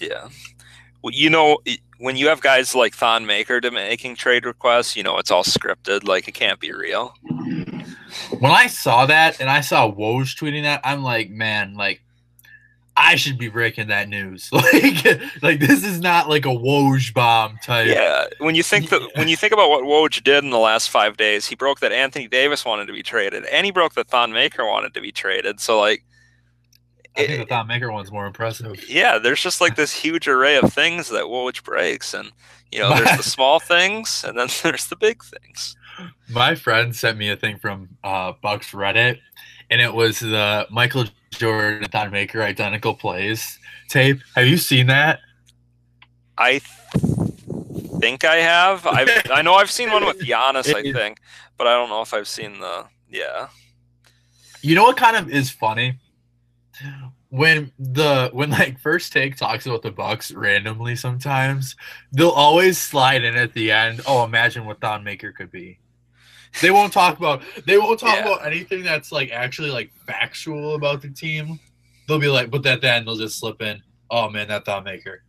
Yeah. 0.00 0.28
Well, 1.02 1.12
you 1.12 1.28
know, 1.28 1.58
when 1.98 2.16
you 2.16 2.28
have 2.28 2.40
guys 2.40 2.74
like 2.74 2.94
Thon 2.94 3.26
Maker 3.26 3.60
to 3.60 3.70
making 3.70 4.14
trade 4.16 4.46
requests, 4.46 4.94
you 4.96 5.02
know 5.02 5.18
it's 5.18 5.30
all 5.32 5.42
scripted. 5.44 6.04
Like 6.06 6.28
it 6.28 6.32
can't 6.34 6.60
be 6.60 6.72
real. 6.72 7.14
When 8.38 8.52
I 8.52 8.66
saw 8.66 9.06
that 9.06 9.40
and 9.40 9.48
I 9.48 9.60
saw 9.60 9.90
Woj 9.90 10.38
tweeting 10.38 10.62
that, 10.62 10.80
I'm 10.84 11.02
like, 11.02 11.30
man, 11.30 11.74
like 11.74 12.02
I 12.96 13.16
should 13.16 13.38
be 13.38 13.48
breaking 13.48 13.88
that 13.88 14.08
news. 14.08 14.50
Like, 14.72 15.20
like 15.42 15.60
this 15.60 15.84
is 15.84 16.00
not 16.00 16.28
like 16.28 16.44
a 16.44 16.50
Woj 16.50 17.12
bomb 17.14 17.58
type. 17.62 17.88
Yeah. 17.88 18.26
When 18.38 18.54
you 18.54 18.62
think 18.62 18.90
that 18.90 19.02
when 19.14 19.28
you 19.28 19.36
think 19.36 19.52
about 19.52 19.70
what 19.70 19.84
Woj 19.84 20.22
did 20.22 20.44
in 20.44 20.50
the 20.50 20.58
last 20.58 20.90
five 20.90 21.16
days, 21.16 21.46
he 21.46 21.54
broke 21.54 21.80
that 21.80 21.92
Anthony 21.92 22.28
Davis 22.28 22.64
wanted 22.64 22.86
to 22.86 22.92
be 22.92 23.02
traded, 23.02 23.44
and 23.46 23.64
he 23.64 23.72
broke 23.72 23.94
that 23.94 24.08
Thon 24.08 24.32
Maker 24.32 24.64
wanted 24.64 24.94
to 24.94 25.00
be 25.00 25.12
traded. 25.12 25.60
So 25.60 25.80
like, 25.80 26.04
I 27.16 27.26
think 27.26 27.40
the 27.40 27.46
Thon 27.46 27.66
Maker 27.66 27.92
one's 27.92 28.12
more 28.12 28.26
impressive. 28.26 28.88
yeah, 28.88 29.18
there's 29.18 29.42
just 29.42 29.60
like 29.60 29.76
this 29.76 29.92
huge 29.92 30.28
array 30.28 30.56
of 30.56 30.72
things 30.72 31.08
that 31.10 31.24
Woj 31.24 31.62
breaks, 31.64 32.14
and 32.14 32.30
you 32.70 32.78
know, 32.78 32.94
there's 32.94 33.16
the 33.16 33.22
small 33.22 33.60
things, 33.60 34.24
and 34.26 34.38
then 34.38 34.48
there's 34.62 34.86
the 34.86 34.96
big 34.96 35.22
things. 35.22 35.76
My 36.30 36.54
friend 36.54 36.94
sent 36.94 37.18
me 37.18 37.30
a 37.30 37.36
thing 37.36 37.58
from 37.58 37.88
uh, 38.02 38.32
Bucks 38.42 38.72
Reddit, 38.72 39.18
and 39.70 39.80
it 39.80 39.92
was 39.92 40.20
the 40.20 40.66
Michael 40.70 41.04
Jordan 41.30 41.88
Thon 41.90 42.10
Maker 42.10 42.42
identical 42.42 42.94
plays 42.94 43.58
tape. 43.88 44.20
Have 44.34 44.46
you 44.46 44.56
seen 44.56 44.86
that? 44.86 45.20
I 46.38 46.60
th- 46.60 46.62
think 48.00 48.24
I 48.24 48.36
have. 48.36 48.86
I 48.86 49.06
I 49.30 49.42
know 49.42 49.54
I've 49.54 49.70
seen 49.70 49.90
one 49.90 50.04
with 50.04 50.18
Giannis, 50.26 50.74
I 50.74 50.92
think, 50.92 51.18
but 51.58 51.66
I 51.66 51.74
don't 51.74 51.88
know 51.88 52.02
if 52.02 52.12
I've 52.14 52.28
seen 52.28 52.58
the 52.60 52.86
yeah. 53.08 53.48
You 54.62 54.74
know 54.74 54.84
what 54.84 54.96
kind 54.96 55.16
of 55.16 55.30
is 55.30 55.50
funny? 55.50 55.98
When 57.28 57.72
the 57.78 58.30
when 58.32 58.50
like 58.50 58.78
first 58.80 59.12
take 59.12 59.36
talks 59.36 59.66
about 59.66 59.82
the 59.82 59.90
Bucks 59.90 60.32
randomly 60.32 60.96
sometimes, 60.96 61.76
they'll 62.12 62.30
always 62.30 62.78
slide 62.78 63.24
in 63.24 63.36
at 63.36 63.52
the 63.54 63.70
end. 63.70 64.00
Oh, 64.06 64.24
imagine 64.24 64.64
what 64.64 64.80
Thon 64.80 65.04
Maker 65.04 65.32
could 65.32 65.50
be. 65.50 65.78
They 66.60 66.70
won't 66.70 66.92
talk 66.92 67.16
about 67.18 67.42
they 67.66 67.78
won't 67.78 67.98
talk 67.98 68.14
Yeah. 68.16 68.26
about 68.32 68.46
anything 68.46 68.82
that's 68.82 69.10
like 69.10 69.30
actually 69.30 69.70
like 69.70 69.90
factual 70.06 70.74
about 70.74 71.00
the 71.02 71.08
team. 71.10 71.58
They'll 72.06 72.18
be 72.18 72.28
like, 72.28 72.50
but 72.50 72.64
at 72.66 72.80
the 72.80 72.92
end 72.92 73.06
they'll 73.06 73.16
just 73.16 73.38
slip 73.38 73.62
in. 73.62 73.82
Oh 74.10 74.28
man, 74.28 74.48
that 74.48 74.64
Thon 74.64 74.84
Maker. 74.84 75.22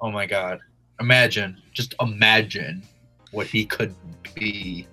Oh 0.00 0.10
my 0.10 0.26
god. 0.26 0.60
Imagine, 1.00 1.60
just 1.72 1.94
imagine 2.00 2.82
what 3.30 3.46
he 3.46 3.64
could 3.66 3.94
be. 4.34 4.86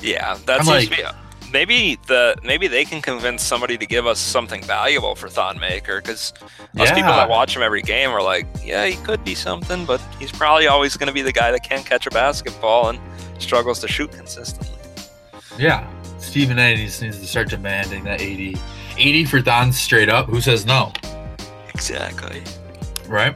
Yeah, 0.00 0.38
that 0.46 0.60
I'm 0.60 0.66
seems 0.66 0.90
like- 0.90 0.90
to 0.90 1.12
be. 1.12 1.18
Maybe 1.52 1.98
the 2.06 2.36
maybe 2.44 2.68
they 2.68 2.84
can 2.84 3.00
convince 3.00 3.42
somebody 3.42 3.78
to 3.78 3.86
give 3.86 4.06
us 4.06 4.18
something 4.18 4.62
valuable 4.62 5.14
for 5.14 5.28
Thon 5.28 5.58
Maker 5.58 6.00
because 6.00 6.34
us 6.78 6.90
people 6.90 7.10
that 7.10 7.28
watch 7.28 7.56
him 7.56 7.62
every 7.62 7.82
game 7.82 8.10
are 8.10 8.22
like, 8.22 8.46
yeah, 8.62 8.86
he 8.86 8.96
could 9.04 9.24
be 9.24 9.34
something, 9.34 9.84
but 9.86 10.00
he's 10.18 10.30
probably 10.32 10.66
always 10.66 10.96
going 10.96 11.06
to 11.06 11.12
be 11.12 11.22
the 11.22 11.32
guy 11.32 11.50
that 11.50 11.62
can't 11.62 11.86
catch 11.86 12.06
a 12.06 12.10
basketball 12.10 12.90
and 12.90 13.00
struggles 13.38 13.78
to 13.80 13.88
shoot 13.88 14.12
consistently. 14.12 14.74
Yeah. 15.58 15.88
Stephen 16.18 16.58
A 16.58 16.76
needs, 16.76 17.00
needs 17.00 17.18
to 17.20 17.26
start 17.26 17.48
demanding 17.48 18.04
that 18.04 18.20
AD. 18.20 18.60
AD 18.98 19.28
for 19.28 19.40
Thon 19.40 19.72
straight 19.72 20.08
up. 20.08 20.26
Who 20.26 20.40
says 20.40 20.66
no? 20.66 20.92
Exactly. 21.72 22.42
Right? 23.06 23.34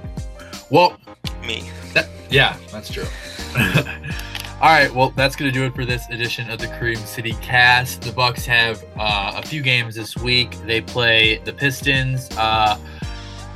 Well, 0.70 0.98
Me. 1.46 1.70
that, 1.94 2.08
yeah, 2.28 2.56
that's 2.70 2.92
true. 2.92 3.06
All 4.62 4.68
right, 4.68 4.94
well, 4.94 5.12
that's 5.16 5.34
going 5.34 5.52
to 5.52 5.58
do 5.58 5.64
it 5.64 5.74
for 5.74 5.84
this 5.84 6.08
edition 6.10 6.48
of 6.48 6.60
the 6.60 6.68
Cream 6.78 6.94
City 6.94 7.32
Cast. 7.42 8.02
The 8.02 8.12
Bucks 8.12 8.46
have 8.46 8.84
uh, 8.96 9.32
a 9.34 9.42
few 9.42 9.60
games 9.60 9.96
this 9.96 10.16
week. 10.16 10.52
They 10.64 10.80
play 10.80 11.38
the 11.38 11.52
Pistons. 11.52 12.28
Uh, 12.36 12.78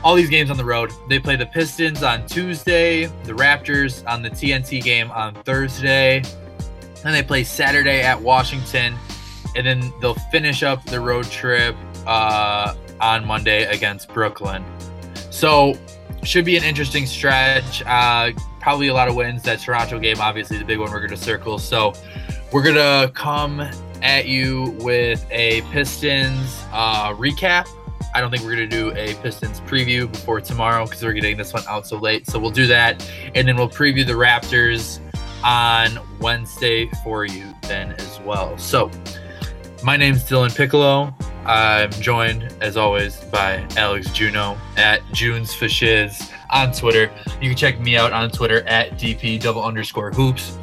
all 0.03 0.17
these 0.17 0.29
games 0.29 0.51
on 0.51 0.57
the 0.57 0.65
road. 0.65 0.91
They 1.09 1.21
play 1.21 1.37
the 1.37 1.47
Pistons 1.47 2.03
on 2.03 2.27
Tuesday, 2.27 3.07
the 3.23 3.35
Raptors 3.35 4.05
on 4.09 4.21
the 4.21 4.31
TNT 4.31 4.83
game 4.83 5.13
on 5.13 5.33
Thursday. 5.45 6.25
Then 7.05 7.13
they 7.13 7.23
play 7.23 7.45
Saturday 7.45 8.01
at 8.01 8.21
Washington, 8.21 8.97
and 9.55 9.65
then 9.65 9.93
they'll 10.01 10.15
finish 10.33 10.65
up 10.65 10.85
the 10.87 10.99
road 10.99 11.27
trip 11.27 11.77
uh, 12.05 12.75
on 13.01 13.25
Monday 13.25 13.67
against 13.67 14.13
Brooklyn. 14.13 14.65
So 15.31 15.79
should 16.25 16.45
be 16.45 16.57
an 16.57 16.65
interesting 16.65 17.07
stretch. 17.07 17.85
Probably 18.67 18.89
a 18.89 18.95
lot 18.95 19.07
of 19.07 19.15
wins. 19.15 19.45
That 19.45 19.61
Toronto 19.61 19.97
game, 20.01 20.21
obviously, 20.21 20.59
the 20.59 20.65
big 20.65 20.81
one 20.81 20.91
we're 20.91 20.99
going 20.99 21.11
to 21.11 21.17
circle. 21.17 21.57
So 21.57 21.93
we're 22.51 22.65
going 22.65 22.75
to 22.75 23.13
come 23.15 23.61
at 24.03 24.27
you 24.27 24.77
with 24.81 25.25
a 25.31 25.63
Pistons 25.71 26.65
uh, 26.73 27.15
recap. 27.15 27.69
I 28.13 28.21
don't 28.21 28.29
think 28.29 28.43
we're 28.43 28.57
going 28.57 28.69
to 28.69 28.77
do 28.77 28.91
a 28.97 29.15
Pistons 29.23 29.61
preview 29.61 30.11
before 30.11 30.41
tomorrow 30.41 30.85
because 30.85 31.05
we're 31.05 31.13
getting 31.13 31.37
this 31.37 31.55
one 31.55 31.63
out 31.69 31.87
so 31.87 31.97
late. 31.97 32.27
So 32.27 32.41
we'll 32.41 32.51
do 32.51 32.67
that. 32.67 33.09
And 33.37 33.47
then 33.47 33.57
we'll 33.57 33.69
preview 33.69 34.05
the 34.05 34.15
Raptors 34.15 34.99
on 35.45 36.01
Wednesday 36.19 36.91
for 37.05 37.25
you 37.25 37.55
then 37.63 37.93
as 37.93 38.19
well. 38.23 38.59
So 38.59 38.91
my 39.85 39.97
name's 39.97 40.25
Dylan 40.25 40.53
Piccolo. 40.53 41.15
I'm 41.45 41.93
joined, 41.93 42.53
as 42.61 42.77
always, 42.77 43.21
by 43.27 43.65
Alex 43.77 44.11
Juneau 44.11 44.59
at 44.77 45.03
junesfoshiz 45.13 46.33
on 46.51 46.73
Twitter. 46.73 47.11
You 47.41 47.51
can 47.51 47.57
check 47.57 47.81
me 47.81 47.97
out 47.97 48.13
on 48.13 48.31
Twitter 48.31 48.67
at 48.69 48.93
DP 48.93 49.41
double 49.41 49.63
underscore 49.63 50.11
hoops. 50.11 50.59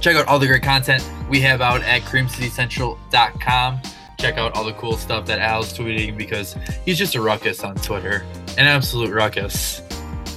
Check 0.00 0.16
out 0.16 0.26
all 0.28 0.38
the 0.38 0.46
great 0.46 0.62
content 0.62 1.08
we 1.28 1.40
have 1.40 1.60
out 1.60 1.82
at 1.82 2.02
creamcitycentral.com. 2.02 3.80
Check 4.18 4.36
out 4.36 4.56
all 4.56 4.64
the 4.64 4.72
cool 4.74 4.96
stuff 4.96 5.26
that 5.26 5.38
Al's 5.38 5.72
tweeting 5.72 6.16
because 6.16 6.56
he's 6.84 6.98
just 6.98 7.14
a 7.14 7.20
ruckus 7.20 7.62
on 7.62 7.76
Twitter, 7.76 8.24
an 8.56 8.66
absolute 8.66 9.12
ruckus. 9.12 9.82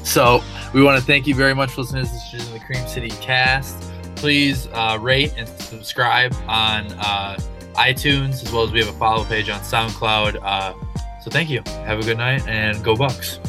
So 0.03 0.43
we 0.73 0.83
want 0.83 0.99
to 0.99 1.05
thank 1.05 1.25
you 1.27 1.35
very 1.35 1.55
much 1.55 1.71
for 1.71 1.81
listening 1.81 2.05
to 2.05 2.11
this 2.11 2.49
the 2.49 2.59
Cream 2.59 2.85
City 2.87 3.09
Cast. 3.09 3.91
Please 4.15 4.67
uh, 4.73 4.97
rate 5.01 5.33
and 5.37 5.47
subscribe 5.47 6.33
on 6.47 6.91
uh, 6.99 7.39
iTunes 7.73 8.43
as 8.43 8.51
well 8.51 8.63
as 8.63 8.71
we 8.71 8.79
have 8.79 8.89
a 8.89 8.97
follow 8.99 9.23
page 9.23 9.49
on 9.49 9.59
SoundCloud. 9.61 10.39
Uh, 10.41 10.73
so 11.21 11.31
thank 11.31 11.49
you. 11.49 11.61
Have 11.85 11.99
a 11.99 12.03
good 12.03 12.17
night 12.17 12.47
and 12.47 12.83
go 12.83 12.95
Bucks. 12.95 13.39